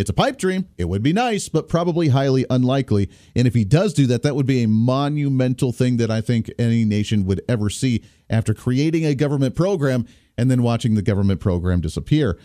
It's 0.00 0.08
a 0.08 0.14
pipe 0.14 0.38
dream. 0.38 0.66
It 0.78 0.86
would 0.86 1.02
be 1.02 1.12
nice, 1.12 1.50
but 1.50 1.68
probably 1.68 2.08
highly 2.08 2.46
unlikely. 2.48 3.10
And 3.36 3.46
if 3.46 3.52
he 3.52 3.66
does 3.66 3.92
do 3.92 4.06
that, 4.06 4.22
that 4.22 4.34
would 4.34 4.46
be 4.46 4.62
a 4.62 4.68
monumental 4.68 5.72
thing 5.72 5.98
that 5.98 6.10
I 6.10 6.22
think 6.22 6.50
any 6.58 6.86
nation 6.86 7.26
would 7.26 7.42
ever 7.50 7.68
see 7.68 8.02
after 8.30 8.54
creating 8.54 9.04
a 9.04 9.14
government 9.14 9.54
program 9.54 10.06
and 10.38 10.50
then 10.50 10.62
watching 10.62 10.94
the 10.94 11.02
government 11.02 11.40
program 11.40 11.82
disappear. 11.82 12.38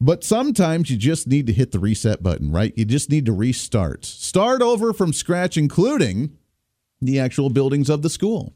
But 0.00 0.22
sometimes 0.22 0.88
you 0.88 0.96
just 0.96 1.26
need 1.26 1.48
to 1.48 1.52
hit 1.52 1.72
the 1.72 1.80
reset 1.80 2.22
button, 2.22 2.52
right? 2.52 2.72
You 2.76 2.84
just 2.84 3.10
need 3.10 3.26
to 3.26 3.32
restart. 3.32 4.04
Start 4.04 4.62
over 4.62 4.92
from 4.92 5.12
scratch, 5.12 5.56
including 5.56 6.38
the 7.00 7.18
actual 7.18 7.50
buildings 7.50 7.90
of 7.90 8.02
the 8.02 8.08
school 8.08 8.54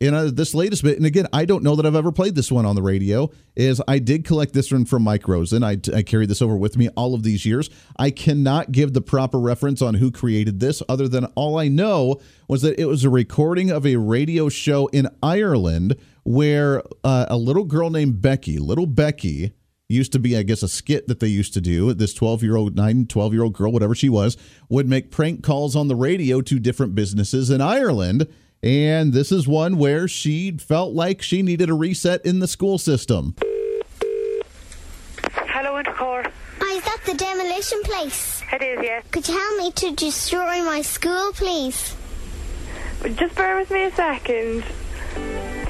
in 0.00 0.14
uh, 0.14 0.30
this 0.32 0.54
latest 0.54 0.82
bit, 0.82 0.96
and 0.96 1.04
again, 1.04 1.26
I 1.30 1.44
don't 1.44 1.62
know 1.62 1.76
that 1.76 1.84
I've 1.84 1.94
ever 1.94 2.10
played 2.10 2.34
this 2.34 2.50
one 2.50 2.64
on 2.64 2.74
the 2.74 2.82
radio, 2.82 3.30
is 3.54 3.82
I 3.86 3.98
did 3.98 4.24
collect 4.24 4.54
this 4.54 4.72
one 4.72 4.86
from 4.86 5.02
Mike 5.02 5.28
Rosen. 5.28 5.62
I, 5.62 5.76
I 5.94 6.02
carried 6.02 6.30
this 6.30 6.40
over 6.40 6.56
with 6.56 6.78
me 6.78 6.88
all 6.96 7.14
of 7.14 7.22
these 7.22 7.44
years. 7.44 7.68
I 7.98 8.10
cannot 8.10 8.72
give 8.72 8.94
the 8.94 9.02
proper 9.02 9.38
reference 9.38 9.82
on 9.82 9.94
who 9.94 10.10
created 10.10 10.58
this, 10.58 10.82
other 10.88 11.06
than 11.06 11.26
all 11.34 11.58
I 11.58 11.68
know 11.68 12.18
was 12.48 12.62
that 12.62 12.80
it 12.80 12.86
was 12.86 13.04
a 13.04 13.10
recording 13.10 13.70
of 13.70 13.86
a 13.86 13.96
radio 13.96 14.48
show 14.48 14.86
in 14.86 15.06
Ireland 15.22 15.96
where 16.24 16.82
uh, 17.04 17.26
a 17.28 17.36
little 17.36 17.64
girl 17.64 17.90
named 17.90 18.22
Becky, 18.22 18.58
little 18.58 18.86
Becky, 18.86 19.52
used 19.86 20.12
to 20.12 20.18
be, 20.18 20.34
I 20.36 20.44
guess, 20.44 20.62
a 20.62 20.68
skit 20.68 21.08
that 21.08 21.20
they 21.20 21.26
used 21.26 21.52
to 21.54 21.60
do. 21.60 21.92
This 21.92 22.14
12 22.14 22.42
year 22.42 22.56
old, 22.56 22.74
9, 22.74 23.06
12 23.06 23.32
year 23.34 23.42
old 23.42 23.52
girl, 23.52 23.72
whatever 23.72 23.94
she 23.94 24.08
was, 24.08 24.38
would 24.70 24.88
make 24.88 25.10
prank 25.10 25.42
calls 25.42 25.76
on 25.76 25.88
the 25.88 25.96
radio 25.96 26.40
to 26.40 26.58
different 26.58 26.94
businesses 26.94 27.50
in 27.50 27.60
Ireland 27.60 28.26
and 28.62 29.12
this 29.12 29.32
is 29.32 29.48
one 29.48 29.78
where 29.78 30.06
she 30.06 30.52
felt 30.52 30.92
like 30.94 31.22
she 31.22 31.42
needed 31.42 31.70
a 31.70 31.74
reset 31.74 32.24
in 32.26 32.40
the 32.40 32.48
school 32.48 32.78
system. 32.78 33.34
Hello, 35.32 35.82
Intercore. 35.82 36.30
Hi, 36.60 36.76
is 36.76 36.84
that 36.84 37.00
the 37.06 37.14
demolition 37.14 37.82
place? 37.82 38.42
It 38.52 38.62
is, 38.62 38.84
yeah. 38.84 39.00
Could 39.10 39.28
you 39.28 39.38
help 39.38 39.58
me 39.58 39.72
to 39.72 39.94
destroy 39.94 40.62
my 40.62 40.82
school, 40.82 41.32
please? 41.32 41.96
Just 43.14 43.34
bear 43.34 43.56
with 43.56 43.70
me 43.70 43.84
a 43.84 43.92
second. 43.92 44.62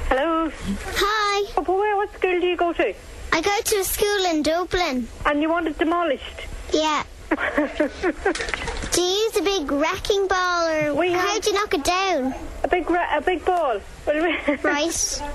Hello. 0.09 0.51
Hi. 0.97 1.53
Oh, 1.57 1.63
where, 1.63 1.97
what 1.97 2.13
school 2.15 2.41
do 2.41 2.47
you 2.47 2.57
go 2.57 2.73
to? 2.73 2.95
I 3.33 3.41
go 3.41 3.57
to 3.65 3.77
a 3.77 3.85
school 3.85 4.25
in 4.31 4.43
Dublin. 4.43 5.07
And 5.25 5.41
you 5.41 5.49
want 5.49 5.69
it 5.69 5.79
demolished? 5.79 6.49
Yeah. 6.73 7.05
Do 7.31 9.01
you 9.03 9.09
use 9.09 9.37
a 9.37 9.43
big 9.43 9.71
wrecking 9.71 10.27
ball, 10.27 10.67
or 10.69 10.95
We 10.95 11.13
have- 11.13 11.21
how 11.21 11.39
do 11.39 11.51
you 11.51 11.55
knock 11.55 11.75
it 11.75 11.85
down? 11.85 12.35
A 12.65 12.69
big, 12.69 12.91
ra- 12.91 13.17
a 13.17 13.21
big 13.21 13.45
ball. 13.45 13.79
What 14.05 14.13
do 14.13 14.19
you 14.19 14.25
mean? 14.25 14.59
Right. 14.63 15.23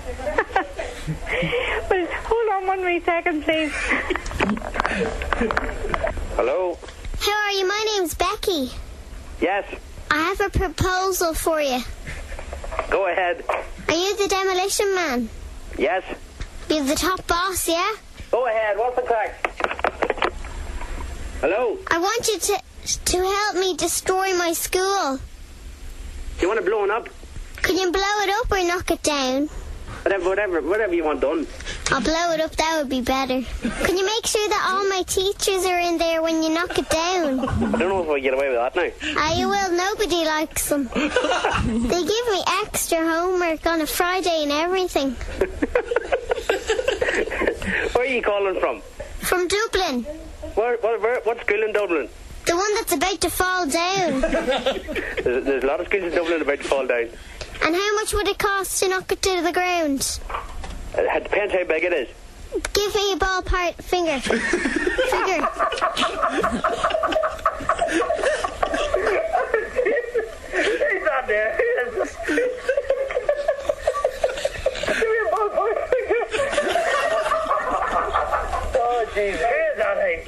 Well, 1.87 2.07
hold 2.25 2.49
on 2.53 2.67
one 2.67 2.81
wee 2.83 2.99
second, 3.01 3.43
please. 3.43 3.71
Hello? 6.35 6.77
How 7.19 7.31
are 7.31 7.51
you? 7.51 7.67
My 7.67 7.85
name's 7.95 8.15
Becky. 8.15 8.71
Yes, 9.39 9.65
I 10.09 10.17
have 10.17 10.41
a 10.41 10.49
proposal 10.49 11.33
for 11.35 11.61
you. 11.61 11.79
go 12.89 13.07
ahead. 13.07 13.43
Are 13.87 13.93
you 13.93 14.15
the 14.17 14.27
demolition 14.27 14.95
man? 14.95 15.29
Yes, 15.77 16.03
You're 16.69 16.83
the 16.85 16.95
top 16.95 17.25
boss, 17.27 17.67
yeah? 17.69 17.91
go 18.31 18.47
ahead. 18.47 18.77
What's 18.77 18.95
the 18.95 19.03
crack? 19.03 19.94
Hello? 21.41 21.77
I 21.91 21.97
want 21.99 22.27
you 22.27 22.39
to 22.39 22.61
to 23.05 23.17
help 23.17 23.55
me 23.57 23.75
destroy 23.75 24.33
my 24.37 24.53
school. 24.53 25.19
You 26.39 26.47
want 26.47 26.59
to 26.59 26.65
blow 26.65 26.83
it 26.83 26.89
up? 26.91 27.09
Can 27.61 27.75
you 27.77 27.91
blow 27.91 28.01
it 28.21 28.29
up 28.29 28.51
or 28.51 28.63
knock 28.67 28.91
it 28.91 29.01
down? 29.03 29.49
Whatever, 30.03 30.29
whatever, 30.29 30.61
whatever 30.61 30.93
you 30.93 31.03
want 31.03 31.19
done. 31.21 31.47
I'll 31.91 32.01
blow 32.01 32.31
it 32.33 32.39
up, 32.39 32.55
that 32.57 32.77
would 32.77 32.89
be 32.89 33.01
better. 33.01 33.41
Can 33.41 33.97
you 33.97 34.05
make 34.05 34.25
sure 34.27 34.47
that 34.49 34.63
all 34.69 34.87
my 34.87 35.01
teachers 35.07 35.65
are 35.65 35.79
in 35.79 35.97
there 35.97 36.21
when 36.21 36.43
you 36.43 36.49
knock 36.49 36.77
it 36.77 36.87
down? 36.89 37.39
I 37.39 37.77
don't 37.79 37.89
know 37.89 38.03
if 38.03 38.09
I 38.09 38.19
get 38.19 38.35
away 38.35 38.49
with 38.49 38.57
that 38.57 38.75
now. 38.75 38.91
Ah, 39.17 39.33
you 39.35 39.49
will. 39.49 39.71
Nobody 39.71 40.23
likes 40.25 40.69
them. 40.69 40.83
they 40.93 42.03
give 42.03 42.27
me 42.29 42.43
extra 42.61 42.99
homework 42.99 43.65
on 43.65 43.81
a 43.81 43.87
Friday 43.87 44.43
and 44.43 44.51
everything. 44.51 45.11
Where 47.93 48.03
are 48.03 48.05
you 48.05 48.21
calling 48.21 48.59
from? 48.59 48.81
From 49.21 49.47
Dublin. 49.47 50.05
Where, 50.53 50.77
where, 50.77 50.99
where, 50.99 51.19
what 51.21 51.41
school 51.41 51.63
in 51.63 51.73
Dublin? 51.73 52.07
The 52.45 52.55
one 52.55 52.73
that's 52.75 52.93
about 52.93 53.19
to 53.21 53.29
fall 53.29 53.65
down. 53.67 54.21
There's, 54.21 55.45
there's 55.45 55.63
a 55.63 55.67
lot 55.67 55.79
of 55.79 55.87
schools 55.87 56.03
in 56.03 56.11
Dublin 56.11 56.41
about 56.41 56.57
to 56.59 56.63
fall 56.63 56.85
down. 56.85 57.09
And 57.63 57.75
how 57.75 57.95
much 57.95 58.13
would 58.13 58.27
it 58.27 58.37
cost 58.37 58.79
to 58.83 58.89
knock 58.89 59.11
it 59.11 59.21
to 59.23 59.41
the 59.41 59.51
ground? 59.51 60.19
Uh, 60.29 61.01
it 61.01 61.23
depends 61.23 61.53
how 61.53 61.63
big 61.63 61.83
it 61.83 61.93
is. 61.93 62.07
Give 62.73 62.95
me 62.95 63.13
a 63.13 63.17
ballpark 63.17 63.75
finger. 63.81 64.19
Figure. 64.19 65.47
He's 70.55 71.03
not 71.03 71.27
there. 71.27 71.59
Oh, 78.77 79.05
jeez. 79.13 79.39
Where's 79.39 79.77
that 79.77 79.97
thing? 79.97 80.19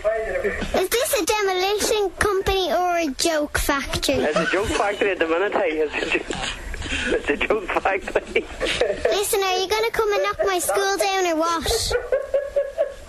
Is 0.82 0.90
this 0.90 1.22
a 1.22 1.26
demolition 1.26 2.10
company 2.20 2.72
or 2.72 2.98
a 2.98 3.08
joke 3.18 3.58
factory? 3.58 4.07
It's 4.20 4.38
a 4.38 4.46
joke 4.52 4.68
factory 4.68 5.12
at 5.12 5.20
the 5.20 5.28
minute, 5.28 5.54
hey. 5.54 5.80
It's 5.80 5.94
a, 5.96 6.18
jo- 6.20 7.16
it's 7.16 7.30
a 7.30 7.38
joke 7.38 7.66
factory. 7.66 8.46
Listen, 9.12 9.42
are 9.44 9.58
you 9.60 9.68
going 9.68 9.86
to 9.86 9.92
come 9.92 10.12
and 10.14 10.24
knock 10.24 10.40
my 10.46 10.60
school 10.60 10.98
down 10.98 11.26
or 11.28 11.36
what? 11.38 11.94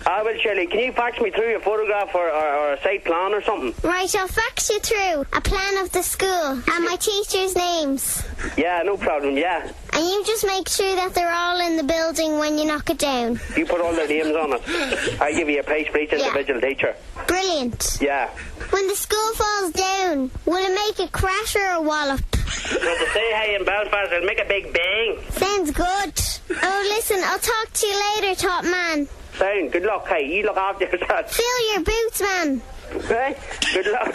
Ah, 0.06 0.22
well, 0.24 0.34
Shirley, 0.38 0.66
can 0.66 0.78
you 0.80 0.92
fax 0.92 1.20
me 1.20 1.30
through 1.30 1.56
a 1.56 1.60
photograph 1.60 2.14
or, 2.14 2.28
or, 2.30 2.54
or 2.54 2.72
a 2.74 2.82
site 2.82 3.04
plan 3.04 3.34
or 3.34 3.42
something? 3.42 3.74
Right, 3.82 4.12
I'll 4.16 4.26
fax 4.28 4.70
you 4.70 4.80
through 4.80 5.26
a 5.34 5.40
plan 5.40 5.76
of 5.84 5.92
the 5.92 6.02
school 6.02 6.28
and 6.52 6.84
my 6.84 6.96
teachers' 6.98 7.54
names. 7.54 8.22
Yeah, 8.56 8.82
no 8.84 8.96
problem, 8.96 9.36
yeah. 9.36 9.70
And 9.92 10.04
you 10.06 10.24
just 10.24 10.46
make 10.46 10.68
sure 10.68 10.94
that 10.94 11.14
they're 11.14 11.30
all 11.32 11.60
in 11.60 11.76
the 11.76 11.82
building 11.82 12.38
when 12.38 12.56
you 12.56 12.64
knock 12.66 12.88
it 12.88 12.98
down. 12.98 13.38
You 13.56 13.66
put 13.66 13.80
all 13.82 13.92
their 13.92 14.08
names 14.08 14.34
on 14.34 14.52
it. 14.54 15.20
I 15.20 15.32
give 15.32 15.48
you 15.48 15.60
a 15.60 15.62
price 15.64 15.88
for 15.88 15.98
each 15.98 16.12
individual 16.12 16.60
teacher. 16.60 16.94
Brilliant. 17.26 17.98
Yeah. 18.00 18.30
When 18.78 18.86
the 18.86 18.94
school 18.94 19.32
falls 19.34 19.72
down, 19.72 20.30
will 20.46 20.64
it 20.64 20.72
make 20.72 21.08
a 21.08 21.10
crash 21.10 21.56
or 21.56 21.68
a 21.72 21.82
wallop? 21.82 22.20
Well, 22.32 22.96
to 22.96 23.10
say 23.12 23.32
hey 23.34 23.56
in 23.58 23.64
Belfast, 23.64 24.12
it'll 24.12 24.24
make 24.24 24.38
a 24.38 24.44
big 24.44 24.72
bang. 24.72 25.18
Sounds 25.30 25.72
good. 25.72 26.62
Oh, 26.62 26.86
listen, 26.94 27.18
I'll 27.24 27.40
talk 27.40 27.72
to 27.72 27.86
you 27.88 28.20
later, 28.22 28.40
top 28.40 28.62
man. 28.62 29.08
Sound, 29.34 29.72
good 29.72 29.82
luck, 29.82 30.06
hey. 30.06 30.32
You 30.32 30.44
look 30.44 30.56
after 30.56 30.84
yourself. 30.84 31.32
Fill 31.32 31.72
your 31.72 31.82
boots, 31.82 32.20
man. 32.20 32.62
Hey, 33.08 33.36
good 33.74 33.86
luck. 33.88 34.14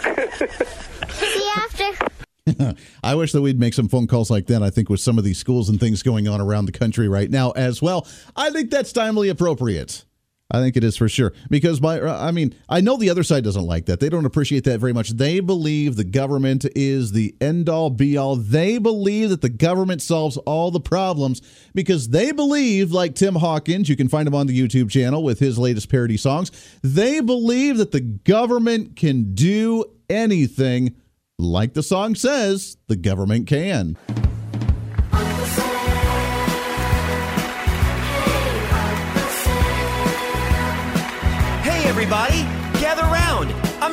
See 1.10 1.44
you 1.44 1.52
after. 1.56 2.74
I 3.04 3.14
wish 3.16 3.32
that 3.32 3.42
we'd 3.42 3.60
make 3.60 3.74
some 3.74 3.90
phone 3.90 4.06
calls 4.06 4.30
like 4.30 4.46
that. 4.46 4.62
I 4.62 4.70
think 4.70 4.88
with 4.88 5.00
some 5.00 5.18
of 5.18 5.24
these 5.24 5.36
schools 5.36 5.68
and 5.68 5.78
things 5.78 6.02
going 6.02 6.26
on 6.26 6.40
around 6.40 6.64
the 6.64 6.72
country 6.72 7.06
right 7.06 7.30
now 7.30 7.50
as 7.50 7.82
well, 7.82 8.06
I 8.34 8.48
think 8.48 8.70
that's 8.70 8.92
timely 8.94 9.28
appropriate. 9.28 10.06
I 10.50 10.60
think 10.60 10.76
it 10.76 10.84
is 10.84 10.96
for 10.96 11.08
sure 11.08 11.32
because 11.48 11.80
my 11.80 11.98
uh, 11.98 12.22
I 12.22 12.30
mean 12.30 12.54
I 12.68 12.80
know 12.80 12.96
the 12.96 13.10
other 13.10 13.22
side 13.22 13.44
doesn't 13.44 13.64
like 13.64 13.86
that. 13.86 13.98
They 14.00 14.08
don't 14.08 14.26
appreciate 14.26 14.64
that 14.64 14.78
very 14.78 14.92
much. 14.92 15.10
They 15.10 15.40
believe 15.40 15.96
the 15.96 16.04
government 16.04 16.66
is 16.76 17.12
the 17.12 17.34
end 17.40 17.68
all 17.68 17.90
be 17.90 18.16
all. 18.16 18.36
They 18.36 18.78
believe 18.78 19.30
that 19.30 19.40
the 19.40 19.48
government 19.48 20.02
solves 20.02 20.36
all 20.38 20.70
the 20.70 20.80
problems 20.80 21.40
because 21.74 22.08
they 22.08 22.30
believe 22.30 22.92
like 22.92 23.14
Tim 23.14 23.36
Hawkins, 23.36 23.88
you 23.88 23.96
can 23.96 24.08
find 24.08 24.28
him 24.28 24.34
on 24.34 24.46
the 24.46 24.58
YouTube 24.58 24.90
channel 24.90 25.24
with 25.24 25.38
his 25.38 25.58
latest 25.58 25.88
parody 25.88 26.18
songs. 26.18 26.50
They 26.82 27.20
believe 27.20 27.78
that 27.78 27.92
the 27.92 28.00
government 28.02 28.96
can 28.96 29.34
do 29.34 29.84
anything 30.10 30.94
Like 31.38 31.74
the 31.74 31.82
song 31.82 32.14
says, 32.14 32.76
the 32.86 32.96
government 32.96 33.48
can. 33.48 33.96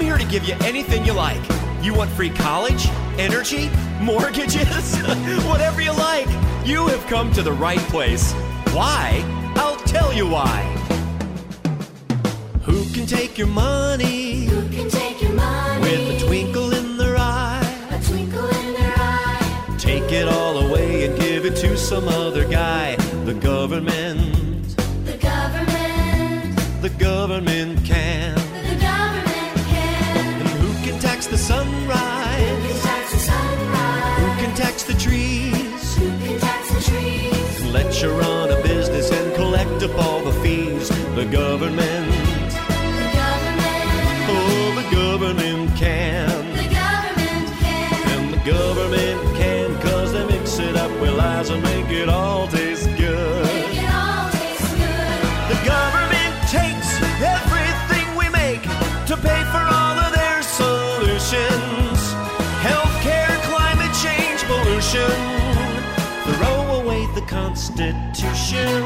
I'm 0.01 0.07
here 0.07 0.17
to 0.17 0.25
give 0.25 0.45
you 0.45 0.55
anything 0.61 1.05
you 1.05 1.13
like. 1.13 1.39
You 1.83 1.93
want 1.93 2.09
free 2.09 2.31
college, 2.31 2.87
energy, 3.19 3.69
mortgages, 3.99 4.97
whatever 5.45 5.79
you 5.79 5.91
like. 5.91 6.27
You 6.65 6.87
have 6.87 7.05
come 7.05 7.31
to 7.33 7.43
the 7.43 7.51
right 7.51 7.77
place. 7.81 8.33
Why? 8.73 9.23
I'll 9.57 9.77
tell 9.77 10.11
you 10.11 10.27
why. 10.27 10.63
Who 12.63 12.83
can 12.89 13.05
take 13.05 13.37
your 13.37 13.45
money? 13.45 14.45
Who 14.45 14.67
can 14.69 14.89
take 14.89 15.21
your 15.21 15.33
money? 15.33 15.81
With 15.81 16.23
a 16.23 16.25
twinkle 16.25 16.73
in 16.73 16.97
their 16.97 17.17
eye. 17.17 17.61
A 17.91 18.03
twinkle 18.03 18.47
in 18.47 18.73
their 18.73 18.95
eye. 18.97 19.75
Take 19.77 20.11
it 20.11 20.27
all 20.27 20.67
away 20.67 21.05
and 21.05 21.19
give 21.19 21.45
it 21.45 21.55
to 21.57 21.77
some 21.77 22.07
other 22.07 22.47
guy. 22.47 22.95
The 23.25 23.35
government. 23.35 24.75
The 25.05 25.17
government. 25.17 26.81
The 26.81 26.89
government 26.89 27.85
can. 27.85 28.40
Can 31.21 31.31
the 31.31 31.37
sunrise? 31.37 33.40
Constitution. 67.81 68.83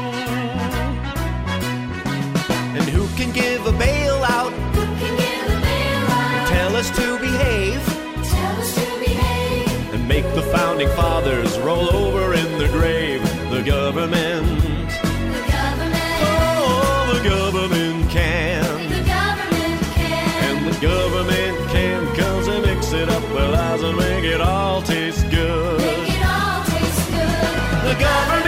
And 2.76 2.88
who 2.88 3.06
can 3.16 3.30
give 3.30 3.66
a 3.66 3.72
bailout? 3.72 4.52
Who 4.74 4.84
can 4.96 5.16
give 5.18 5.46
a 5.52 5.60
bailout? 5.60 6.48
Tell 6.48 6.76
us 6.76 6.88
to 6.96 7.18
behave. 7.18 7.84
Tell 8.24 8.56
us 8.56 8.74
to 8.74 8.98
behave. 9.00 9.94
And 9.94 10.08
make 10.08 10.24
the 10.34 10.42
founding 10.42 10.88
fathers 10.88 11.58
roll 11.58 11.94
over 11.94 12.32
in 12.32 12.58
their 12.58 12.68
grave. 12.68 13.20
The 13.50 13.62
government. 13.62 14.46
The 14.62 15.44
government. 15.52 16.16
Oh, 16.24 17.12
the 17.14 17.28
government 17.28 18.10
can. 18.10 18.64
The 18.88 19.04
government 19.04 19.82
can. 19.94 20.56
And 20.56 20.74
the 20.74 20.80
government 20.80 21.70
can, 21.70 22.16
cause 22.16 22.46
they 22.46 22.60
mix 22.62 22.92
it 22.92 23.10
up 23.10 23.22
with 23.24 23.50
lies 23.50 23.82
and 23.82 23.96
make 23.96 24.24
it 24.24 24.40
all 24.40 24.80
taste 24.80 25.28
good. 25.30 25.80
Make 25.80 26.16
it 26.16 26.24
all 26.24 26.64
taste 26.64 27.10
good. 27.10 27.92
The 27.92 27.96
government 28.00 28.45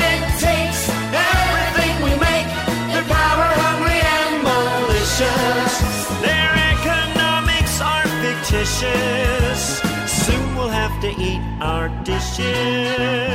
our 12.41 13.28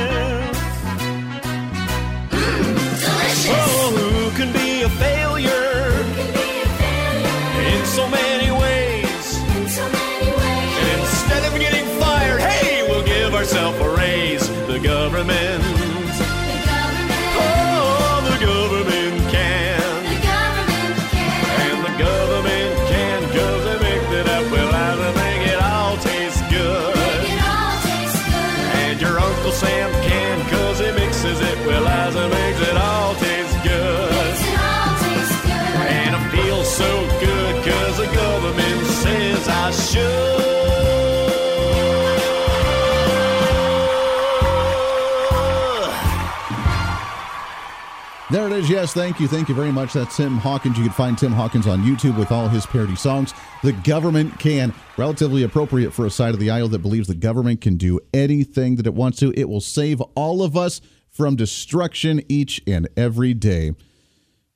is. 48.54 48.70
Yes, 48.70 48.94
thank 48.94 49.20
you. 49.20 49.26
Thank 49.26 49.48
you 49.48 49.54
very 49.54 49.72
much. 49.72 49.92
That's 49.92 50.16
Tim 50.16 50.36
Hawkins. 50.38 50.78
You 50.78 50.84
can 50.84 50.92
find 50.92 51.18
Tim 51.18 51.32
Hawkins 51.32 51.66
on 51.66 51.82
YouTube 51.82 52.16
with 52.16 52.30
all 52.30 52.48
his 52.48 52.64
parody 52.64 52.94
songs. 52.94 53.34
The 53.62 53.72
government 53.72 54.38
can. 54.38 54.72
Relatively 54.96 55.42
appropriate 55.42 55.92
for 55.92 56.06
a 56.06 56.10
side 56.10 56.34
of 56.34 56.40
the 56.40 56.50
aisle 56.50 56.68
that 56.68 56.78
believes 56.78 57.08
the 57.08 57.14
government 57.14 57.60
can 57.60 57.76
do 57.76 58.00
anything 58.12 58.76
that 58.76 58.86
it 58.86 58.94
wants 58.94 59.18
to. 59.18 59.32
It 59.36 59.48
will 59.48 59.60
save 59.60 60.00
all 60.14 60.42
of 60.42 60.56
us 60.56 60.80
from 61.10 61.36
destruction 61.36 62.22
each 62.28 62.62
and 62.66 62.88
every 62.96 63.34
day. 63.34 63.72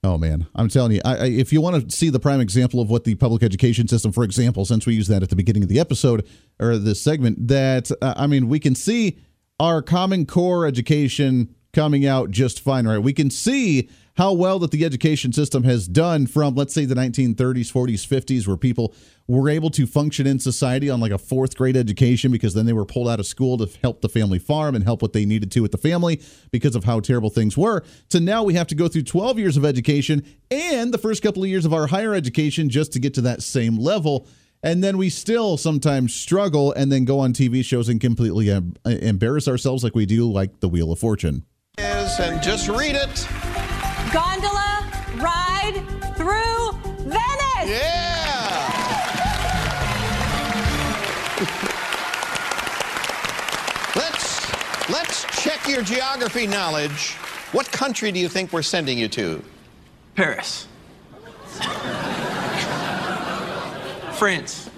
Oh 0.05 0.17
man, 0.17 0.47
I'm 0.55 0.69
telling 0.69 0.93
you, 0.93 1.01
I, 1.05 1.17
I, 1.17 1.27
if 1.27 1.53
you 1.53 1.61
want 1.61 1.91
to 1.91 1.97
see 1.97 2.09
the 2.09 2.21
prime 2.21 2.41
example 2.41 2.81
of 2.81 2.89
what 2.89 3.03
the 3.03 3.17
public 3.17 3.43
education 3.43 3.89
system, 3.89 4.13
for 4.13 4.23
example, 4.23 4.65
since 4.65 4.87
we 4.87 4.95
used 4.95 5.11
that 5.11 5.25
at 5.25 5.29
the 5.29 5.37
beginning 5.37 5.65
of 5.65 5.69
the 5.69 5.81
episode 5.81 6.25
or 6.61 6.79
this 6.79 7.01
segment, 7.01 7.49
that 7.49 7.91
uh, 8.01 8.15
I 8.17 8.29
mean, 8.29 8.49
we 8.49 8.61
can 8.61 8.77
see 8.77 9.19
our 9.59 9.83
Common 9.83 10.25
Core 10.25 10.67
education 10.67 11.55
coming 11.79 12.05
out 12.05 12.33
just 12.33 12.59
fine, 12.59 12.89
right? 12.89 12.99
We 12.99 13.13
can 13.13 13.31
see 13.31 13.89
how 14.17 14.33
well 14.33 14.59
that 14.59 14.73
the 14.73 14.85
education 14.85 15.33
system 15.33 15.63
has 15.63 15.87
done 15.87 16.27
from, 16.27 16.57
let's 16.57 16.75
say, 16.75 16.85
the 16.85 16.97
1930s, 16.97 17.37
40s, 17.73 18.05
50s, 18.05 18.49
where 18.49 18.57
people 18.57 18.93
were 19.29 19.49
able 19.49 19.71
to 19.71 19.87
function 19.87 20.27
in 20.27 20.41
society 20.41 20.91
on 20.91 20.99
like 20.99 21.13
a 21.13 21.19
fourth 21.19 21.57
grade 21.57 21.77
education 21.77 22.33
because 22.33 22.53
then 22.53 22.67
they 22.67 22.73
were 22.73 22.85
pulled 22.85 23.09
out 23.09 23.21
of 23.21 23.27
school 23.27 23.57
to 23.59 23.69
help 23.81 24.01
the 24.01 24.09
family 24.09 24.41
farm 24.41 24.75
and 24.75 24.83
help 24.83 25.03
what 25.03 25.13
they 25.13 25.25
needed 25.25 25.53
to 25.53 25.61
with 25.61 25.71
the 25.71 25.79
family 25.79 26.21
because 26.51 26.75
of 26.75 26.83
how 26.83 26.99
terrible 26.99 27.31
things 27.31 27.57
were. 27.57 27.85
To 28.09 28.19
now 28.19 28.43
we 28.43 28.55
have 28.55 28.67
to 28.67 28.75
go 28.75 28.89
through 28.89 29.05
12 29.05 29.39
years 29.39 29.57
of 29.57 29.65
education 29.65 30.27
and 30.51 30.93
the 30.93 30.99
first 30.99 31.23
couple 31.23 31.45
of 31.45 31.49
years 31.49 31.65
of 31.65 31.73
our 31.73 31.87
higher 31.87 32.13
education 32.13 32.71
just 32.71 32.93
to 32.95 32.99
get 32.99 33.15
to 33.15 33.21
that 33.21 33.41
same 33.41 33.79
level. 33.79 34.27
And 34.65 34.83
then 34.83 34.99
we 34.99 35.11
still 35.11 35.57
sometimes 35.57 36.13
struggle 36.13 36.73
and 36.73 36.91
then 36.91 37.05
go 37.05 37.21
on 37.21 37.35
TV 37.35 37.65
shows 37.65 37.89
and 37.89 38.01
completely 38.01 38.51
em- 38.51 38.75
embarrass 38.85 39.47
ourselves 39.47 39.85
like 39.85 39.95
we 39.95 40.07
do, 40.07 40.29
like 40.29 40.59
The 40.59 40.69
Wheel 40.69 40.91
of 40.91 40.99
Fortune. 40.99 41.45
Is 41.79 42.19
and 42.19 42.43
just 42.43 42.69
read 42.69 42.97
it. 42.97 43.29
Gondola 44.13 44.85
ride 45.15 45.81
through 46.17 46.73
Venice. 47.05 47.69
Yeah. 47.69 48.65
let's 53.95 54.91
let's 54.91 55.25
check 55.41 55.69
your 55.69 55.83
geography 55.83 56.49
knowledge. 56.49 57.13
What 57.53 57.71
country 57.71 58.11
do 58.11 58.19
you 58.19 58.29
think 58.29 58.53
we're 58.53 58.63
sending 58.63 58.99
you 58.99 59.07
to? 59.11 59.41
Paris. 60.17 60.67
France. 64.19 64.69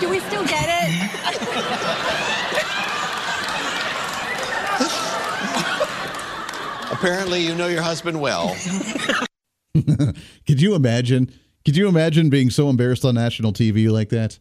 Do 0.00 0.10
we 0.10 0.20
still 0.20 0.44
get 0.44 0.66
it? 0.68 0.90
Apparently, 6.96 7.44
you 7.44 7.54
know 7.54 7.66
your 7.66 7.82
husband 7.82 8.18
well. 8.22 8.56
Could 10.46 10.62
you 10.62 10.74
imagine? 10.74 11.30
Could 11.66 11.76
you 11.76 11.88
imagine 11.88 12.30
being 12.30 12.48
so 12.48 12.70
embarrassed 12.70 13.04
on 13.04 13.16
national 13.16 13.52
TV 13.52 13.90
like 13.90 14.08
that? 14.08 14.38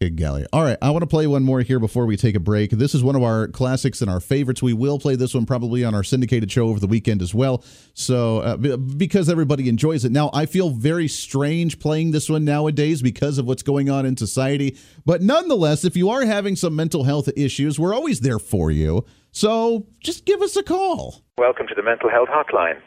Good 0.00 0.16
golly. 0.16 0.46
All 0.50 0.62
right, 0.62 0.78
I 0.80 0.92
want 0.92 1.02
to 1.02 1.06
play 1.06 1.26
one 1.26 1.42
more 1.42 1.60
here 1.60 1.78
before 1.78 2.06
we 2.06 2.16
take 2.16 2.34
a 2.34 2.40
break. 2.40 2.70
This 2.70 2.94
is 2.94 3.04
one 3.04 3.16
of 3.16 3.22
our 3.22 3.48
classics 3.48 4.00
and 4.00 4.10
our 4.10 4.18
favorites. 4.18 4.62
We 4.62 4.72
will 4.72 4.98
play 4.98 5.14
this 5.14 5.34
one 5.34 5.44
probably 5.44 5.84
on 5.84 5.94
our 5.94 6.02
syndicated 6.02 6.50
show 6.50 6.68
over 6.68 6.80
the 6.80 6.86
weekend 6.86 7.20
as 7.20 7.34
well. 7.34 7.62
So, 7.92 8.38
uh, 8.38 8.56
because 8.56 9.28
everybody 9.28 9.68
enjoys 9.68 10.06
it. 10.06 10.10
Now, 10.10 10.30
I 10.32 10.46
feel 10.46 10.70
very 10.70 11.06
strange 11.06 11.78
playing 11.80 12.12
this 12.12 12.30
one 12.30 12.46
nowadays 12.46 13.02
because 13.02 13.36
of 13.36 13.44
what's 13.44 13.62
going 13.62 13.90
on 13.90 14.06
in 14.06 14.16
society. 14.16 14.78
But 15.04 15.20
nonetheless, 15.20 15.84
if 15.84 15.98
you 15.98 16.08
are 16.08 16.24
having 16.24 16.56
some 16.56 16.74
mental 16.74 17.04
health 17.04 17.28
issues, 17.36 17.78
we're 17.78 17.94
always 17.94 18.20
there 18.20 18.38
for 18.38 18.70
you. 18.70 19.04
So, 19.32 19.86
just 20.00 20.26
give 20.26 20.42
us 20.42 20.56
a 20.56 20.62
call. 20.62 21.22
Welcome 21.38 21.68
to 21.68 21.74
the 21.74 21.84
Mental 21.84 22.10
Health 22.10 22.28
Hotline. 22.28 22.80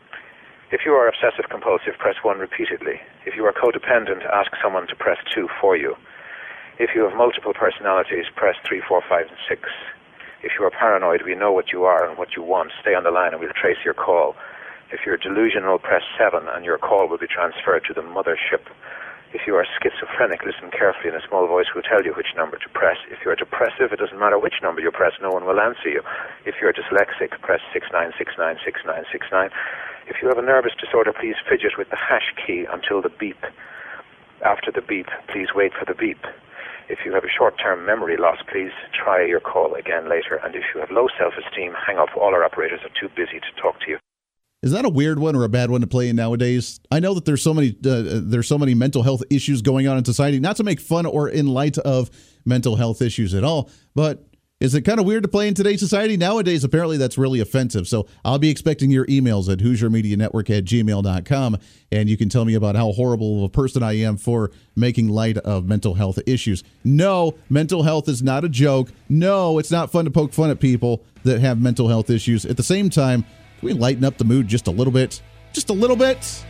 If 0.72 0.82
you 0.86 0.92
are 0.92 1.08
obsessive 1.08 1.50
compulsive, 1.50 1.94
press 2.00 2.16
1 2.22 2.38
repeatedly. 2.38 3.00
If 3.26 3.38
you 3.38 3.46
are 3.46 3.54
codependent, 3.54 4.26
ask 4.28 4.52
someone 4.62 4.86
to 4.88 4.96
press 4.96 5.18
2 5.34 5.48
for 5.62 5.78
you. 5.78 5.96
If 6.80 6.90
you 6.96 7.08
have 7.08 7.16
multiple 7.16 7.54
personalities, 7.54 8.26
press 8.36 8.56
3, 8.68 8.82
4, 8.86 9.02
5, 9.08 9.26
and 9.30 9.38
6. 9.48 9.70
If 10.44 10.52
you 10.60 10.66
are 10.66 10.72
paranoid, 10.72 11.22
we 11.24 11.34
know 11.34 11.54
what 11.54 11.72
you 11.72 11.86
are 11.86 12.04
and 12.06 12.18
what 12.18 12.36
you 12.36 12.44
want. 12.44 12.72
Stay 12.82 12.94
on 12.94 13.06
the 13.06 13.12
line 13.12 13.32
and 13.32 13.40
we'll 13.40 13.56
trace 13.56 13.80
your 13.86 13.94
call. 13.94 14.36
If 14.92 15.06
you're 15.06 15.16
delusional, 15.16 15.80
press 15.80 16.04
7 16.20 16.44
and 16.50 16.66
your 16.66 16.78
call 16.78 17.08
will 17.08 17.18
be 17.18 17.28
transferred 17.28 17.86
to 17.88 17.94
the 17.94 18.02
mothership. 18.02 18.68
If 19.34 19.50
you 19.50 19.58
are 19.58 19.66
schizophrenic, 19.66 20.46
listen 20.46 20.70
carefully 20.70 21.10
and 21.10 21.18
a 21.18 21.28
small 21.28 21.48
voice 21.50 21.74
will 21.74 21.82
tell 21.82 22.06
you 22.06 22.14
which 22.14 22.38
number 22.38 22.58
to 22.62 22.70
press. 22.70 22.98
If 23.10 23.26
you 23.26 23.32
are 23.32 23.36
depressive, 23.36 23.90
it 23.92 23.98
doesn't 23.98 24.20
matter 24.20 24.38
which 24.38 24.62
number 24.62 24.80
you 24.80 24.92
press, 24.92 25.14
no 25.20 25.32
one 25.34 25.44
will 25.44 25.60
answer 25.60 25.90
you. 25.90 26.06
If 26.46 26.62
you 26.62 26.70
are 26.70 26.74
dyslexic, 26.74 27.42
press 27.42 27.60
69696969. 27.74 29.50
If 30.06 30.22
you 30.22 30.30
have 30.30 30.38
a 30.38 30.46
nervous 30.46 30.74
disorder, 30.80 31.12
please 31.12 31.34
fidget 31.50 31.80
with 31.82 31.90
the 31.90 31.98
hash 31.98 32.30
key 32.46 32.68
until 32.72 33.02
the 33.02 33.10
beep. 33.10 33.42
After 34.46 34.72
the 34.72 34.86
beep, 34.86 35.08
please 35.34 35.50
wait 35.56 35.74
for 35.74 35.86
the 35.90 35.98
beep. 35.98 36.22
If 36.88 37.00
you 37.04 37.14
have 37.14 37.24
a 37.24 37.32
short-term 37.36 37.88
memory 37.88 38.18
loss, 38.18 38.38
please 38.52 38.72
try 38.94 39.26
your 39.26 39.40
call 39.40 39.74
again 39.74 40.08
later. 40.08 40.38
And 40.44 40.54
if 40.54 40.64
you 40.76 40.82
have 40.82 40.92
low 40.92 41.08
self-esteem, 41.18 41.74
hang 41.74 41.98
up. 41.98 42.10
All 42.16 42.36
our 42.36 42.44
operators 42.44 42.82
are 42.86 42.94
too 42.94 43.10
busy 43.16 43.40
to 43.40 43.62
talk 43.62 43.80
to 43.82 43.98
you. 43.98 44.03
Is 44.64 44.72
that 44.72 44.86
a 44.86 44.90
weird 44.90 45.20
one 45.20 45.36
or 45.36 45.44
a 45.44 45.50
bad 45.50 45.70
one 45.70 45.82
to 45.82 45.88
play 45.88 46.08
in 46.08 46.16
nowadays? 46.16 46.80
I 46.90 47.02
know 47.02 47.14
that 47.16 47.26
there's 47.26 47.44
so 47.44 47.54
many 47.54 47.76
uh, 47.86 48.22
there's 48.24 48.48
so 48.48 48.58
many 48.58 48.74
mental 48.74 49.04
health 49.04 49.22
issues 49.30 49.62
going 49.62 49.90
on 49.90 49.98
in 49.98 50.06
society. 50.06 50.40
Not 50.40 50.56
to 50.56 50.64
make 50.64 50.80
fun 50.80 51.06
or 51.06 51.28
in 51.28 51.48
light 51.48 51.78
of 51.80 52.10
mental 52.46 52.78
health 52.78 53.02
issues 53.02 53.34
at 53.34 53.44
all, 53.44 53.70
but 53.94 54.26
is 54.62 54.74
it 54.74 54.84
kind 54.84 54.98
of 54.98 55.06
weird 55.06 55.24
to 55.24 55.28
play 55.28 55.50
in 55.50 55.54
today's 55.54 55.82
society? 55.82 56.16
Nowadays, 56.16 56.64
apparently 56.64 56.96
that's 56.96 57.18
really 57.18 57.42
offensive. 57.42 57.86
So 57.90 58.08
I'll 58.24 58.40
be 58.40 58.50
expecting 58.50 58.90
your 58.90 59.06
emails 59.08 59.52
at 59.52 59.60
HoosierMediaNetwork 59.60 60.58
at 60.58 60.64
gmail.com. 60.64 61.58
And 61.92 62.10
you 62.10 62.16
can 62.16 62.30
tell 62.30 62.46
me 62.46 62.54
about 62.54 62.78
how 62.78 62.94
horrible 62.94 63.40
of 63.40 63.44
a 63.44 63.50
person 63.50 63.84
I 63.84 63.98
am 63.98 64.16
for 64.16 64.52
making 64.74 65.10
light 65.10 65.38
of 65.40 65.66
mental 65.66 65.96
health 65.96 66.18
issues. 66.26 66.64
No, 66.86 67.36
mental 67.50 67.84
health 67.84 68.08
is 68.08 68.24
not 68.24 68.46
a 68.46 68.50
joke. 68.50 68.94
No, 69.10 69.60
it's 69.60 69.72
not 69.72 69.92
fun 69.92 70.06
to 70.06 70.12
poke 70.12 70.32
fun 70.32 70.50
at 70.50 70.62
people 70.62 71.04
that 71.24 71.42
have 71.42 71.60
mental 71.60 71.90
health 71.90 72.10
issues. 72.10 72.46
At 72.46 72.56
the 72.56 72.64
same 72.64 72.90
time, 72.90 73.26
we 73.64 73.74
lighten 73.74 74.04
up 74.04 74.18
the 74.18 74.26
mood 74.26 74.48
just 74.48 74.68
a 74.68 74.72
little 74.72 74.94
bit? 74.94 75.22
Just 75.54 75.70
a 75.70 75.74
little 75.74 75.96
bit? 75.96 76.46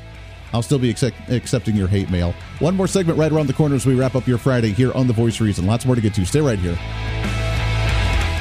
I'll 0.54 0.62
still 0.62 0.80
be 0.80 0.90
accept- 0.90 1.30
accepting 1.30 1.76
your 1.76 1.88
hate 1.88 2.10
mail. 2.12 2.34
One 2.60 2.76
more 2.76 2.88
segment 2.88 3.18
right 3.18 3.32
around 3.32 3.48
the 3.48 3.54
corner 3.54 3.76
as 3.76 3.86
we 3.86 3.96
wrap 3.96 4.16
up 4.16 4.28
your 4.28 4.38
Friday 4.38 4.72
here 4.72 4.92
on 4.94 5.08
The 5.08 5.14
Voice 5.14 5.36
of 5.36 5.42
Reason. 5.42 5.66
Lots 5.66 5.86
more 5.86 5.96
to 5.96 6.02
get 6.02 6.14
to. 6.16 6.26
Stay 6.26 6.42
right 6.42 6.60
here. 6.60 6.78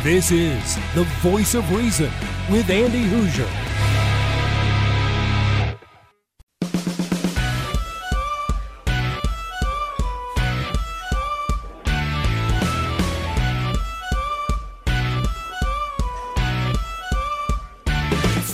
This 0.03 0.31
is 0.31 0.77
the 0.95 1.05
voice 1.21 1.55
of 1.55 1.71
reason 1.75 2.11
with 2.51 2.69
Andy 2.71 3.05
Hoosier. 3.05 3.49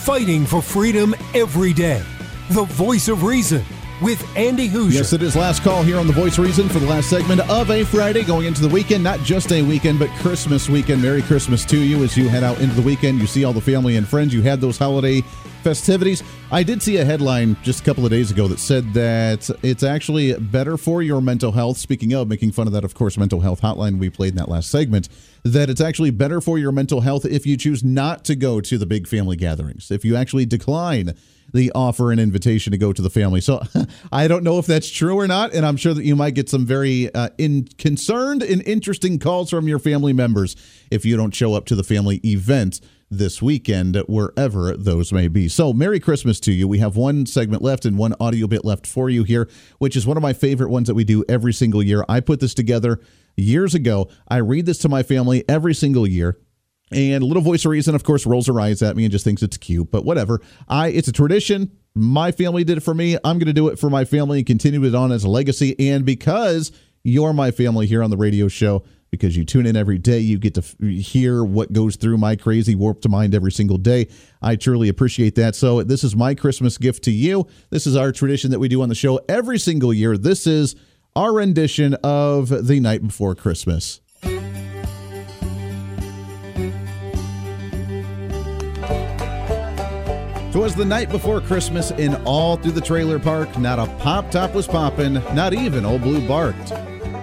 Fighting 0.08 0.46
for 0.46 0.62
freedom 0.62 1.14
every 1.34 1.74
day. 1.74 2.02
The 2.52 2.64
voice 2.64 3.08
of 3.08 3.24
reason 3.24 3.62
with 4.00 4.26
Andy 4.38 4.66
Hoosier. 4.66 5.00
Yes, 5.00 5.12
it 5.12 5.20
is 5.20 5.36
last 5.36 5.62
call 5.62 5.82
here 5.82 5.98
on 5.98 6.06
The 6.06 6.14
Voice 6.14 6.38
Reason 6.38 6.66
for 6.66 6.78
the 6.78 6.86
last 6.86 7.10
segment 7.10 7.42
of 7.50 7.70
a 7.70 7.84
Friday 7.84 8.24
going 8.24 8.46
into 8.46 8.62
the 8.62 8.70
weekend. 8.70 9.04
Not 9.04 9.20
just 9.20 9.52
a 9.52 9.60
weekend, 9.60 9.98
but 9.98 10.08
Christmas 10.12 10.66
weekend. 10.66 11.02
Merry 11.02 11.20
Christmas 11.20 11.62
to 11.66 11.76
you 11.76 12.02
as 12.04 12.16
you 12.16 12.26
head 12.26 12.42
out 12.42 12.58
into 12.58 12.74
the 12.74 12.80
weekend. 12.80 13.18
You 13.18 13.26
see 13.26 13.44
all 13.44 13.52
the 13.52 13.60
family 13.60 13.96
and 13.96 14.08
friends. 14.08 14.32
You 14.32 14.40
had 14.40 14.62
those 14.62 14.78
holiday 14.78 15.22
festivities. 15.68 16.22
I 16.50 16.62
did 16.62 16.82
see 16.82 16.96
a 16.96 17.04
headline 17.04 17.54
just 17.62 17.80
a 17.80 17.84
couple 17.84 18.02
of 18.02 18.10
days 18.10 18.30
ago 18.30 18.48
that 18.48 18.58
said 18.58 18.94
that 18.94 19.50
it's 19.62 19.82
actually 19.82 20.32
better 20.32 20.78
for 20.78 21.02
your 21.02 21.20
mental 21.20 21.52
health. 21.52 21.76
Speaking 21.76 22.14
of 22.14 22.26
making 22.26 22.52
fun 22.52 22.66
of 22.66 22.72
that, 22.72 22.84
of 22.84 22.94
course, 22.94 23.18
mental 23.18 23.40
health 23.40 23.60
hotline 23.60 23.98
we 23.98 24.08
played 24.08 24.30
in 24.30 24.36
that 24.36 24.48
last 24.48 24.70
segment, 24.70 25.10
that 25.42 25.68
it's 25.68 25.82
actually 25.82 26.10
better 26.10 26.40
for 26.40 26.58
your 26.58 26.72
mental 26.72 27.02
health 27.02 27.26
if 27.26 27.44
you 27.44 27.58
choose 27.58 27.84
not 27.84 28.24
to 28.24 28.34
go 28.34 28.62
to 28.62 28.78
the 28.78 28.86
big 28.86 29.06
family 29.06 29.36
gatherings. 29.36 29.90
If 29.90 30.06
you 30.06 30.16
actually 30.16 30.46
decline 30.46 31.14
the 31.52 31.70
offer 31.74 32.12
and 32.12 32.18
invitation 32.18 32.70
to 32.70 32.78
go 32.78 32.94
to 32.94 33.02
the 33.02 33.10
family. 33.10 33.42
So 33.42 33.62
I 34.12 34.26
don't 34.26 34.44
know 34.44 34.58
if 34.58 34.64
that's 34.64 34.88
true 34.88 35.18
or 35.18 35.26
not, 35.26 35.52
and 35.52 35.66
I'm 35.66 35.76
sure 35.76 35.92
that 35.92 36.04
you 36.04 36.16
might 36.16 36.34
get 36.34 36.48
some 36.48 36.64
very 36.64 37.12
uh, 37.14 37.28
in 37.36 37.68
concerned 37.76 38.42
and 38.42 38.62
interesting 38.66 39.18
calls 39.18 39.50
from 39.50 39.68
your 39.68 39.78
family 39.78 40.14
members 40.14 40.56
if 40.90 41.04
you 41.04 41.14
don't 41.14 41.34
show 41.34 41.52
up 41.52 41.66
to 41.66 41.74
the 41.74 41.84
family 41.84 42.22
event 42.24 42.80
this 43.10 43.40
weekend, 43.40 43.96
wherever 44.06 44.76
those 44.76 45.12
may 45.12 45.28
be. 45.28 45.48
So, 45.48 45.72
Merry 45.72 46.00
Christmas 46.00 46.40
to 46.40 46.52
you. 46.52 46.68
We 46.68 46.78
have 46.78 46.96
one 46.96 47.26
segment 47.26 47.62
left 47.62 47.84
and 47.84 47.96
one 47.96 48.14
audio 48.20 48.46
bit 48.46 48.64
left 48.64 48.86
for 48.86 49.08
you 49.08 49.24
here, 49.24 49.48
which 49.78 49.96
is 49.96 50.06
one 50.06 50.16
of 50.16 50.22
my 50.22 50.32
favorite 50.32 50.70
ones 50.70 50.88
that 50.88 50.94
we 50.94 51.04
do 51.04 51.24
every 51.28 51.52
single 51.52 51.82
year. 51.82 52.04
I 52.08 52.20
put 52.20 52.40
this 52.40 52.54
together 52.54 53.00
years 53.36 53.74
ago. 53.74 54.08
I 54.28 54.38
read 54.38 54.66
this 54.66 54.78
to 54.78 54.88
my 54.88 55.02
family 55.02 55.44
every 55.48 55.74
single 55.74 56.06
year. 56.06 56.38
And 56.90 57.22
little 57.22 57.42
voice 57.42 57.64
of 57.64 57.70
reason, 57.70 57.94
of 57.94 58.02
course, 58.02 58.26
rolls 58.26 58.46
her 58.46 58.60
eyes 58.60 58.82
at 58.82 58.96
me 58.96 59.04
and 59.04 59.12
just 59.12 59.24
thinks 59.24 59.42
it's 59.42 59.58
cute. 59.58 59.90
But 59.90 60.04
whatever. 60.04 60.40
I 60.68 60.88
it's 60.88 61.08
a 61.08 61.12
tradition. 61.12 61.72
My 61.94 62.32
family 62.32 62.64
did 62.64 62.78
it 62.78 62.82
for 62.82 62.94
me. 62.94 63.16
I'm 63.24 63.38
going 63.38 63.46
to 63.46 63.52
do 63.52 63.68
it 63.68 63.78
for 63.78 63.90
my 63.90 64.04
family 64.04 64.38
and 64.38 64.46
continue 64.46 64.84
it 64.84 64.94
on 64.94 65.12
as 65.12 65.24
a 65.24 65.28
legacy. 65.28 65.74
And 65.78 66.04
because 66.04 66.72
you're 67.02 67.32
my 67.32 67.50
family 67.50 67.86
here 67.86 68.02
on 68.02 68.10
the 68.10 68.16
radio 68.16 68.48
show, 68.48 68.84
because 69.10 69.36
you 69.36 69.44
tune 69.44 69.66
in 69.66 69.76
every 69.76 69.98
day, 69.98 70.18
you 70.18 70.38
get 70.38 70.54
to 70.54 70.60
f- 70.60 70.76
hear 70.88 71.44
what 71.44 71.72
goes 71.72 71.96
through 71.96 72.18
my 72.18 72.36
crazy 72.36 72.74
warped 72.74 73.08
mind 73.08 73.34
every 73.34 73.52
single 73.52 73.78
day. 73.78 74.08
I 74.42 74.56
truly 74.56 74.88
appreciate 74.88 75.34
that. 75.36 75.54
So 75.54 75.82
this 75.82 76.04
is 76.04 76.14
my 76.14 76.34
Christmas 76.34 76.78
gift 76.78 77.04
to 77.04 77.10
you. 77.10 77.46
This 77.70 77.86
is 77.86 77.96
our 77.96 78.12
tradition 78.12 78.50
that 78.50 78.58
we 78.58 78.68
do 78.68 78.82
on 78.82 78.88
the 78.88 78.94
show 78.94 79.20
every 79.28 79.58
single 79.58 79.92
year. 79.92 80.16
This 80.16 80.46
is 80.46 80.76
our 81.16 81.34
rendition 81.34 81.94
of 82.04 82.66
the 82.66 82.80
night 82.80 83.06
before 83.06 83.34
Christmas. 83.34 84.00
Twas 90.52 90.74
the 90.74 90.84
night 90.84 91.10
before 91.10 91.40
Christmas, 91.40 91.92
and 91.92 92.16
all 92.24 92.56
through 92.56 92.72
the 92.72 92.80
trailer 92.80 93.18
park, 93.18 93.58
not 93.58 93.78
a 93.78 93.86
pop 93.98 94.30
top 94.30 94.54
was 94.54 94.66
poppin', 94.66 95.14
not 95.34 95.54
even 95.54 95.84
old 95.84 96.02
Blue 96.02 96.26
barked. 96.26 96.72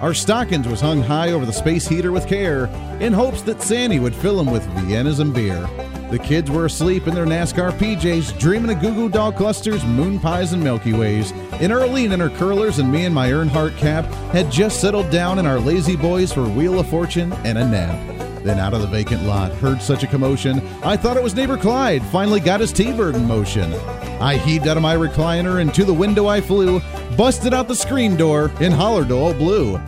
Our 0.02 0.14
stockings 0.14 0.68
was 0.68 0.82
hung 0.82 1.02
high 1.02 1.32
over 1.32 1.46
the 1.46 1.54
space 1.54 1.88
heater 1.88 2.12
with 2.12 2.28
care, 2.28 2.66
in 3.00 3.14
hopes 3.14 3.42
that 3.44 3.62
Sandy 3.62 4.00
would 4.00 4.14
fill 4.14 4.40
'em 4.40 4.52
with 4.52 4.68
Viennas 4.76 5.20
and 5.20 5.34
beer. 5.34 5.68
The 6.12 6.20
kids 6.20 6.52
were 6.52 6.66
asleep 6.66 7.08
in 7.08 7.16
their 7.16 7.26
NASCAR 7.26 7.72
PJs, 7.72 8.38
dreaming 8.38 8.72
of 8.72 8.82
Goo 8.82 8.94
Goo 8.94 9.10
Doll 9.10 9.32
clusters, 9.32 9.84
moon 9.84 10.20
pies, 10.20 10.54
and 10.54 10.64
Milky 10.64 10.94
Ways. 10.94 11.34
And 11.60 11.72
Earlene 11.72 12.12
in 12.12 12.20
her 12.20 12.30
curlers 12.30 12.78
and 12.78 12.92
me 12.92 13.06
in 13.06 13.14
my 13.14 13.30
Earnhardt 13.30 13.78
cap 13.78 14.06
had 14.32 14.52
just 14.52 14.80
settled 14.80 15.10
down 15.10 15.40
in 15.40 15.46
our 15.46 15.60
La-Z-Boys 15.60 16.32
for 16.32 16.44
Wheel 16.44 16.80
of 16.80 16.88
Fortune 16.88 17.34
and 17.44 17.58
a 17.58 17.66
nap. 17.66 17.98
Then 18.46 18.60
out 18.60 18.76
of 18.76 18.82
the 18.82 18.88
vacant 18.88 19.24
lot, 19.24 19.52
heard 19.54 19.82
such 19.82 20.04
a 20.04 20.08
commotion, 20.08 20.62
I 20.84 20.96
thought 20.98 21.18
it 21.18 21.24
was 21.24 21.34
neighbor 21.34 21.58
Clyde, 21.58 22.04
finally 22.12 22.40
got 22.40 22.60
his 22.60 22.72
T-bird 22.72 23.16
in 23.16 23.28
motion. 23.28 23.74
I 24.22 24.38
heaved 24.38 24.68
out 24.68 24.78
of 24.78 24.84
my 24.84 24.96
recliner 24.96 25.62
and 25.62 25.74
to 25.74 25.84
the 25.84 25.92
window 25.92 26.28
I 26.28 26.42
flew, 26.42 26.80
busted 27.18 27.56
out 27.56 27.68
the 27.68 27.76
screen 27.76 28.16
door, 28.16 28.52
and 28.62 28.72
hollered 28.72 29.08
to 29.08 29.16
old 29.16 29.40
Blue. 29.40 29.80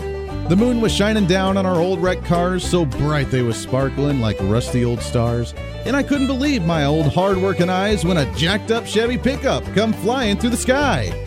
The 0.49 0.55
moon 0.55 0.81
was 0.81 0.91
shining 0.91 1.27
down 1.27 1.55
on 1.55 1.67
our 1.67 1.75
old 1.75 2.01
wrecked 2.01 2.25
cars, 2.25 2.67
so 2.67 2.83
bright 2.83 3.29
they 3.29 3.43
was 3.43 3.57
sparkling 3.57 4.21
like 4.21 4.37
rusty 4.41 4.83
old 4.83 5.03
stars. 5.03 5.53
And 5.85 5.95
I 5.95 6.01
couldn't 6.01 6.25
believe 6.25 6.65
my 6.65 6.85
old 6.85 7.13
hard-working 7.13 7.69
eyes 7.69 8.03
when 8.03 8.17
a 8.17 8.33
jacked-up 8.33 8.87
Chevy 8.87 9.19
pickup 9.19 9.63
come 9.75 9.93
flying 9.93 10.35
through 10.35 10.49
the 10.49 10.57
sky. 10.57 11.26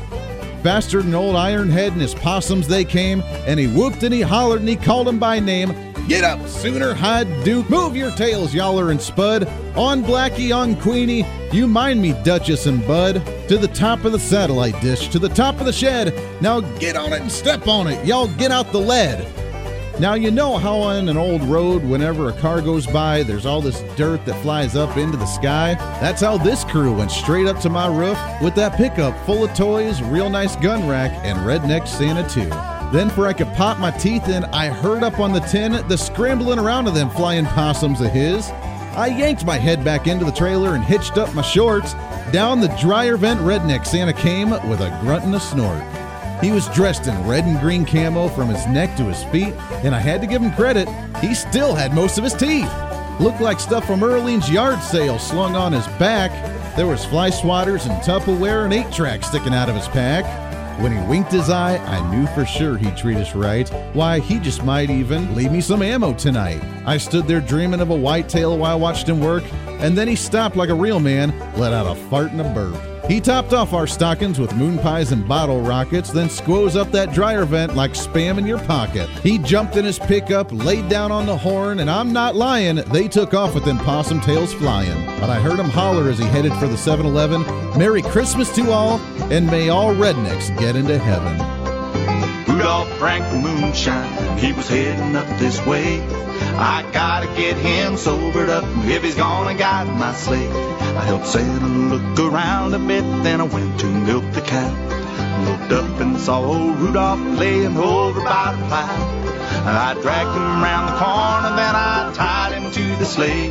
Faster 0.63 1.03
than 1.03 1.15
old 1.15 1.37
Ironhead 1.37 1.93
and 1.93 2.01
his 2.01 2.15
possums 2.15 2.69
they 2.69 2.85
came, 2.85 3.23
and 3.47 3.59
he 3.59 3.67
whooped 3.67 4.03
and 4.03 4.13
he 4.13 4.21
hollered 4.21 4.61
and 4.61 4.69
he 4.69 4.77
called 4.77 5.09
'em 5.09 5.19
by 5.19 5.41
name. 5.41 5.75
Get 6.07 6.25
up, 6.25 6.47
Sooner, 6.49 6.93
Hyde, 6.93 7.29
Duke, 7.45 7.71
move 7.71 7.97
your 7.97 8.11
tails, 8.11 8.53
Yaller 8.53 8.91
and 8.91 9.01
Spud. 9.01 9.49
On 9.77 10.03
Blackie, 10.03 10.55
on 10.55 10.75
Queenie, 10.77 11.25
you 11.53 11.69
mind 11.69 12.03
me, 12.03 12.15
Duchess 12.25 12.67
and 12.67 12.85
Bud. 12.87 13.23
To 13.49 13.57
the 13.57 13.69
top 13.69 14.05
of 14.05 14.13
the 14.13 14.19
satellite 14.19 14.81
dish, 14.81 15.09
to 15.09 15.19
the 15.19 15.29
top 15.29 15.61
of 15.61 15.67
the 15.67 15.73
shed. 15.73 16.13
Now 16.41 16.61
get 16.61 16.97
on 16.97 17.13
it 17.13 17.21
and 17.21 17.31
step 17.31 17.69
on 17.69 17.87
it, 17.87 18.05
y'all 18.05 18.27
get 18.27 18.51
out 18.51 18.73
the 18.73 18.81
lead. 18.81 19.27
Now, 20.01 20.15
you 20.15 20.31
know 20.31 20.57
how 20.57 20.79
on 20.79 21.11
an 21.11 21.19
old 21.19 21.43
road, 21.43 21.85
whenever 21.85 22.31
a 22.31 22.33
car 22.33 22.63
goes 22.63 22.87
by, 22.87 23.23
there's 23.23 23.45
all 23.45 23.61
this 23.61 23.83
dirt 23.97 24.25
that 24.25 24.41
flies 24.41 24.75
up 24.75 24.97
into 24.97 25.19
the 25.19 25.27
sky? 25.27 25.75
That's 26.01 26.23
how 26.23 26.39
this 26.39 26.65
crew 26.65 26.95
went 26.95 27.11
straight 27.11 27.47
up 27.47 27.61
to 27.61 27.69
my 27.69 27.87
roof 27.87 28.19
with 28.41 28.55
that 28.55 28.79
pickup 28.79 29.15
full 29.27 29.45
of 29.45 29.55
toys, 29.55 30.01
real 30.05 30.31
nice 30.31 30.57
gun 30.57 30.89
rack, 30.89 31.13
and 31.23 31.39
redneck 31.41 31.87
Santa 31.87 32.27
too. 32.31 32.49
Then, 32.97 33.11
for 33.11 33.27
I 33.27 33.35
could 33.35 33.53
pop 33.53 33.79
my 33.79 33.91
teeth 33.91 34.27
in, 34.31 34.47
I 34.47 34.69
heard 34.69 35.03
up 35.03 35.21
on 35.21 35.35
the 35.35 35.41
tin 35.41 35.73
the 35.87 35.99
scrambling 35.99 36.59
around 36.59 36.87
of 36.87 36.95
them 36.95 37.11
flying 37.11 37.45
possums 37.45 38.01
of 38.01 38.11
his. 38.11 38.49
I 38.97 39.09
yanked 39.09 39.45
my 39.45 39.59
head 39.59 39.85
back 39.85 40.07
into 40.07 40.25
the 40.25 40.33
trailer 40.33 40.77
and 40.77 40.83
hitched 40.83 41.19
up 41.19 41.35
my 41.35 41.43
shorts. 41.43 41.93
Down 42.33 42.63
the 42.63 42.75
dryer 42.81 43.19
vent 43.19 43.41
redneck 43.41 43.87
Santa 43.87 44.15
came 44.15 44.49
with 44.49 44.81
a 44.81 44.99
grunt 45.03 45.25
and 45.25 45.35
a 45.35 45.41
snort. 45.41 45.85
He 46.41 46.51
was 46.51 46.69
dressed 46.69 47.07
in 47.07 47.29
red 47.29 47.45
and 47.45 47.61
green 47.61 47.85
camo 47.85 48.29
from 48.29 48.49
his 48.49 48.67
neck 48.67 48.97
to 48.97 49.05
his 49.05 49.23
feet, 49.25 49.53
and 49.85 49.95
I 49.95 49.99
had 49.99 50.23
to 50.23 50.27
give 50.27 50.41
him 50.41 50.53
credit, 50.53 50.89
he 51.21 51.35
still 51.35 51.75
had 51.75 51.95
most 51.95 52.17
of 52.17 52.25
his 52.25 52.33
teeth. 52.33 52.73
Looked 53.21 53.43
like 53.43 53.61
stuff 53.61 53.87
from 53.87 54.01
Earlene's 54.01 54.51
yard 54.51 54.81
sale 54.81 55.19
slung 55.19 55.55
on 55.55 55.73
his 55.73 55.87
back. 55.99 56.31
There 56.77 56.87
was 56.87 57.05
fly 57.05 57.29
swatters 57.29 57.85
and 57.85 58.01
Tupperware 58.03 58.65
and 58.65 58.73
eight 58.73 58.91
tracks 58.91 59.27
sticking 59.27 59.53
out 59.53 59.69
of 59.69 59.77
his 59.77 59.89
pack. 59.89 60.25
When 60.81 60.97
he 60.97 61.09
winked 61.11 61.31
his 61.31 61.51
eye, 61.51 61.77
I 61.77 62.11
knew 62.11 62.27
for 62.29 62.47
sure 62.47 62.79
he'd 62.79 62.97
treat 62.97 63.19
us 63.19 63.35
right. 63.35 63.69
Why, 63.93 64.21
he 64.21 64.39
just 64.39 64.65
might 64.65 64.89
even 64.89 65.35
leave 65.35 65.53
me 65.53 65.61
some 65.61 65.83
ammo 65.83 66.15
tonight. 66.15 66.63
I 66.87 66.97
stood 66.97 67.27
there 67.27 67.43
dreaming 67.43 67.83
of 67.83 67.91
a 67.91 67.95
whitetail 67.95 68.57
while 68.57 68.73
I 68.73 68.77
watched 68.77 69.07
him 69.07 69.21
work, 69.21 69.45
and 69.67 69.99
then 69.99 70.09
he 70.09 70.17
stopped 70.17 70.57
like 70.57 70.71
a 70.71 70.75
real 70.75 70.99
man, 70.99 71.39
let 71.59 71.75
out 71.75 71.87
a 71.87 71.95
fart 72.09 72.31
and 72.31 72.41
a 72.41 72.55
burp. 72.55 72.90
He 73.11 73.21
topped 73.21 73.53
off 73.53 73.73
our 73.73 73.89
stockings 73.89 74.39
with 74.39 74.55
moon 74.55 74.79
pies 74.79 75.11
and 75.11 75.27
bottle 75.27 75.61
rockets, 75.61 76.13
then 76.13 76.31
squoze 76.31 76.77
up 76.77 76.93
that 76.93 77.13
dryer 77.13 77.45
vent 77.45 77.75
like 77.75 77.95
spam 77.95 78.39
in 78.39 78.47
your 78.47 78.61
pocket. 78.61 79.09
He 79.25 79.37
jumped 79.39 79.77
in 79.77 79.85
his 79.85 79.99
pickup, 79.99 80.53
laid 80.53 80.89
down 80.89 81.11
on 81.11 81.27
the 81.27 81.37
horn, 81.37 81.81
and 81.81 81.91
I'm 81.91 82.13
not 82.13 82.37
lying, 82.37 82.77
they 82.77 83.09
took 83.09 83.35
off 83.35 83.53
with 83.53 83.65
them 83.65 83.79
possum 83.79 84.21
tails 84.21 84.53
flying. 84.55 85.07
But 85.19 85.29
I 85.29 85.41
heard 85.41 85.59
him 85.59 85.71
holler 85.71 86.09
as 86.09 86.21
he 86.21 86.25
headed 86.27 86.53
for 86.53 86.69
the 86.69 86.77
7 86.77 87.05
Eleven 87.05 87.43
Merry 87.77 88.03
Christmas 88.03 88.55
to 88.55 88.71
all, 88.71 89.01
and 89.33 89.45
may 89.49 89.71
all 89.71 89.93
rednecks 89.93 90.57
get 90.61 90.77
into 90.77 90.97
heaven. 90.97 91.60
Drank 92.71 93.29
the 93.31 93.39
moonshine, 93.39 94.39
he 94.39 94.53
was 94.53 94.69
heading 94.69 95.17
up 95.17 95.27
this 95.39 95.59
way. 95.67 96.01
I 96.57 96.89
gotta 96.93 97.27
get 97.35 97.57
him 97.57 97.97
sobered 97.97 98.49
up 98.49 98.63
if 98.85 99.03
he's 99.03 99.17
gonna 99.17 99.55
guide 99.55 99.89
my 99.89 100.13
sleigh. 100.15 100.47
I 100.47 101.03
helped 101.05 101.27
Santa 101.27 101.67
look 101.67 102.33
around 102.33 102.75
a 102.75 102.79
bit, 102.79 103.03
then 103.25 103.41
I 103.41 103.45
went 103.45 103.81
to 103.81 103.87
milk 103.87 104.25
the 104.33 104.43
cow. 104.43 104.71
Looked 105.47 105.73
up 105.73 106.01
and 106.01 106.21
saw 106.21 106.45
old 106.45 106.77
Rudolph 106.77 107.39
laying 107.41 107.77
over 107.77 108.21
by 108.21 108.55
the 108.55 108.67
plow. 108.67 109.21
I 109.67 109.95
dragged 110.01 110.37
him 110.37 110.63
round 110.63 110.89
the 110.91 110.99
corner, 111.03 111.57
then 111.57 111.75
I 111.75 112.13
tied 112.15 112.53
him 112.53 112.71
to 112.71 112.97
the 112.99 113.05
sleigh. 113.05 113.51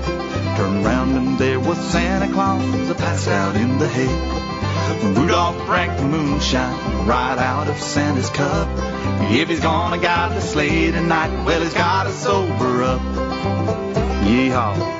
Turned 0.55 0.85
around 0.85 1.17
and 1.17 1.37
there 1.37 1.59
was 1.59 1.77
Santa 1.77 2.31
Claus, 2.31 2.93
passed 2.93 3.27
out 3.27 3.55
in 3.57 3.79
the 3.79 3.87
hay. 3.89 4.58
Rudolph 5.15 5.65
drank 5.65 5.97
the 5.97 6.05
moonshine 6.05 7.07
right 7.07 7.37
out 7.37 7.67
of 7.67 7.77
Santa's 7.77 8.29
cup. 8.29 8.67
If 9.31 9.49
he's 9.49 9.59
gonna 9.59 9.99
guide 9.99 10.35
the 10.35 10.41
sleigh 10.41 10.91
tonight, 10.91 11.45
well, 11.45 11.61
he's 11.61 11.73
gotta 11.73 12.11
sober 12.11 12.83
up. 12.83 13.01
Yeehaw. 14.25 14.99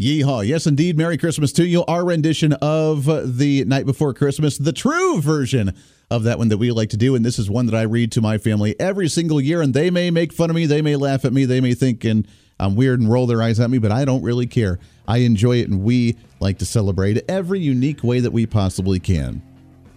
Yeehaw. 0.00 0.46
Yes, 0.46 0.66
indeed. 0.66 0.96
Merry 0.96 1.18
Christmas 1.18 1.52
to 1.52 1.66
you. 1.66 1.84
Our 1.84 2.04
rendition 2.04 2.54
of 2.54 3.04
the 3.38 3.64
night 3.66 3.84
before 3.84 4.14
Christmas, 4.14 4.56
the 4.56 4.72
true 4.72 5.20
version 5.20 5.76
of 6.10 6.22
that 6.24 6.38
one 6.38 6.48
that 6.48 6.56
we 6.56 6.70
like 6.70 6.88
to 6.90 6.96
do. 6.96 7.14
And 7.14 7.24
this 7.24 7.38
is 7.38 7.50
one 7.50 7.66
that 7.66 7.74
I 7.74 7.82
read 7.82 8.12
to 8.12 8.22
my 8.22 8.38
family 8.38 8.74
every 8.80 9.08
single 9.08 9.40
year. 9.40 9.60
And 9.60 9.74
they 9.74 9.90
may 9.90 10.10
make 10.10 10.32
fun 10.32 10.48
of 10.48 10.56
me. 10.56 10.64
They 10.64 10.80
may 10.80 10.96
laugh 10.96 11.26
at 11.26 11.34
me. 11.34 11.44
They 11.44 11.60
may 11.60 11.74
think 11.74 12.04
and 12.04 12.26
I'm 12.60 12.76
weird 12.76 13.00
and 13.00 13.10
roll 13.10 13.26
their 13.26 13.42
eyes 13.42 13.58
at 13.58 13.70
me, 13.70 13.78
but 13.78 13.90
I 13.90 14.04
don't 14.04 14.22
really 14.22 14.46
care. 14.46 14.78
I 15.08 15.18
enjoy 15.18 15.56
it. 15.56 15.68
And 15.68 15.82
we 15.82 16.16
like 16.38 16.58
to 16.58 16.66
celebrate 16.66 17.24
every 17.28 17.60
unique 17.60 18.04
way 18.04 18.20
that 18.20 18.30
we 18.30 18.46
possibly 18.46 19.00
can. 19.00 19.42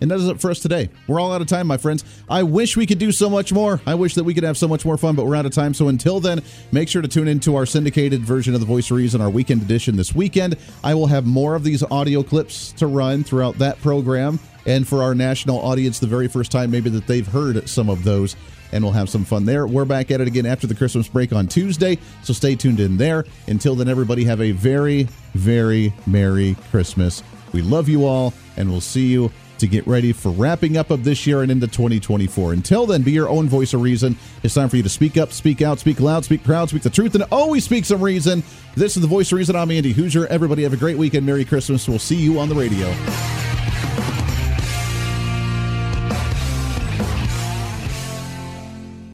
And 0.01 0.11
that 0.11 0.19
is 0.19 0.27
it 0.27 0.41
for 0.41 0.51
us 0.51 0.59
today. 0.59 0.89
We're 1.07 1.21
all 1.21 1.31
out 1.31 1.39
of 1.39 1.47
time, 1.47 1.65
my 1.65 1.77
friends. 1.77 2.03
I 2.29 2.43
wish 2.43 2.75
we 2.75 2.85
could 2.85 2.97
do 2.97 3.13
so 3.13 3.29
much 3.29 3.53
more. 3.53 3.79
I 3.85 3.95
wish 3.95 4.15
that 4.15 4.25
we 4.25 4.33
could 4.33 4.43
have 4.43 4.57
so 4.57 4.67
much 4.67 4.83
more 4.83 4.97
fun, 4.97 5.15
but 5.15 5.25
we're 5.25 5.35
out 5.35 5.45
of 5.45 5.53
time. 5.53 5.73
So 5.73 5.87
until 5.87 6.19
then, 6.19 6.41
make 6.73 6.89
sure 6.89 7.01
to 7.01 7.07
tune 7.07 7.29
into 7.29 7.55
our 7.55 7.65
syndicated 7.65 8.21
version 8.21 8.53
of 8.53 8.59
The 8.59 8.65
Voice 8.65 8.91
of 8.91 8.97
Reason, 8.97 9.21
our 9.21 9.29
weekend 9.29 9.61
edition 9.61 9.95
this 9.95 10.13
weekend. 10.13 10.57
I 10.83 10.93
will 10.93 11.07
have 11.07 11.25
more 11.25 11.55
of 11.55 11.63
these 11.63 11.83
audio 11.83 12.21
clips 12.21 12.73
to 12.73 12.87
run 12.87 13.23
throughout 13.23 13.57
that 13.59 13.81
program. 13.81 14.41
And 14.65 14.85
for 14.85 15.03
our 15.03 15.15
national 15.15 15.59
audience, 15.59 15.99
the 15.99 16.07
very 16.07 16.27
first 16.27 16.51
time 16.51 16.69
maybe 16.69 16.89
that 16.89 17.07
they've 17.07 17.27
heard 17.27 17.69
some 17.69 17.89
of 17.89 18.03
those 18.03 18.35
and 18.73 18.83
we'll 18.83 18.91
have 18.91 19.09
some 19.09 19.23
fun 19.23 19.45
there. 19.45 19.65
We're 19.67 19.85
back 19.85 20.11
at 20.11 20.19
it 20.19 20.27
again 20.27 20.45
after 20.45 20.67
the 20.67 20.75
Christmas 20.75 21.07
break 21.07 21.31
on 21.31 21.47
Tuesday, 21.47 21.99
so 22.23 22.33
stay 22.33 22.55
tuned 22.55 22.79
in 22.79 22.97
there. 22.97 23.25
Until 23.47 23.75
then, 23.75 23.87
everybody 23.87 24.25
have 24.25 24.41
a 24.41 24.51
very, 24.51 25.07
very 25.33 25.93
Merry 26.05 26.57
Christmas. 26.71 27.23
We 27.53 27.61
love 27.61 27.87
you 27.87 28.05
all, 28.05 28.33
and 28.57 28.69
we'll 28.69 28.81
see 28.81 29.05
you 29.05 29.31
to 29.59 29.67
get 29.67 29.85
ready 29.87 30.11
for 30.11 30.29
wrapping 30.31 30.75
up 30.75 30.89
of 30.89 31.03
this 31.03 31.25
year 31.27 31.43
and 31.43 31.51
into 31.51 31.67
2024. 31.67 32.53
Until 32.53 32.85
then, 32.85 33.03
be 33.03 33.11
your 33.11 33.29
own 33.29 33.47
voice 33.47 33.73
of 33.73 33.81
reason. 33.81 34.17
It's 34.41 34.55
time 34.55 34.67
for 34.67 34.75
you 34.75 34.83
to 34.83 34.89
speak 34.89 35.17
up, 35.17 35.31
speak 35.31 35.61
out, 35.61 35.79
speak 35.79 35.99
loud, 35.99 36.25
speak 36.25 36.43
proud, 36.43 36.69
speak 36.69 36.81
the 36.81 36.89
truth, 36.89 37.13
and 37.15 37.23
always 37.31 37.63
speak 37.63 37.85
some 37.85 38.01
reason. 38.01 38.43
This 38.75 38.97
is 38.97 39.01
the 39.01 39.07
voice 39.07 39.31
of 39.31 39.37
reason. 39.37 39.55
I'm 39.55 39.71
Andy 39.71 39.93
Hoosier. 39.93 40.27
Everybody 40.27 40.63
have 40.63 40.73
a 40.73 40.77
great 40.77 40.97
weekend. 40.97 41.25
Merry 41.25 41.45
Christmas. 41.45 41.87
We'll 41.87 41.99
see 41.99 42.17
you 42.17 42.39
on 42.39 42.49
the 42.49 42.55
radio. 42.55 42.93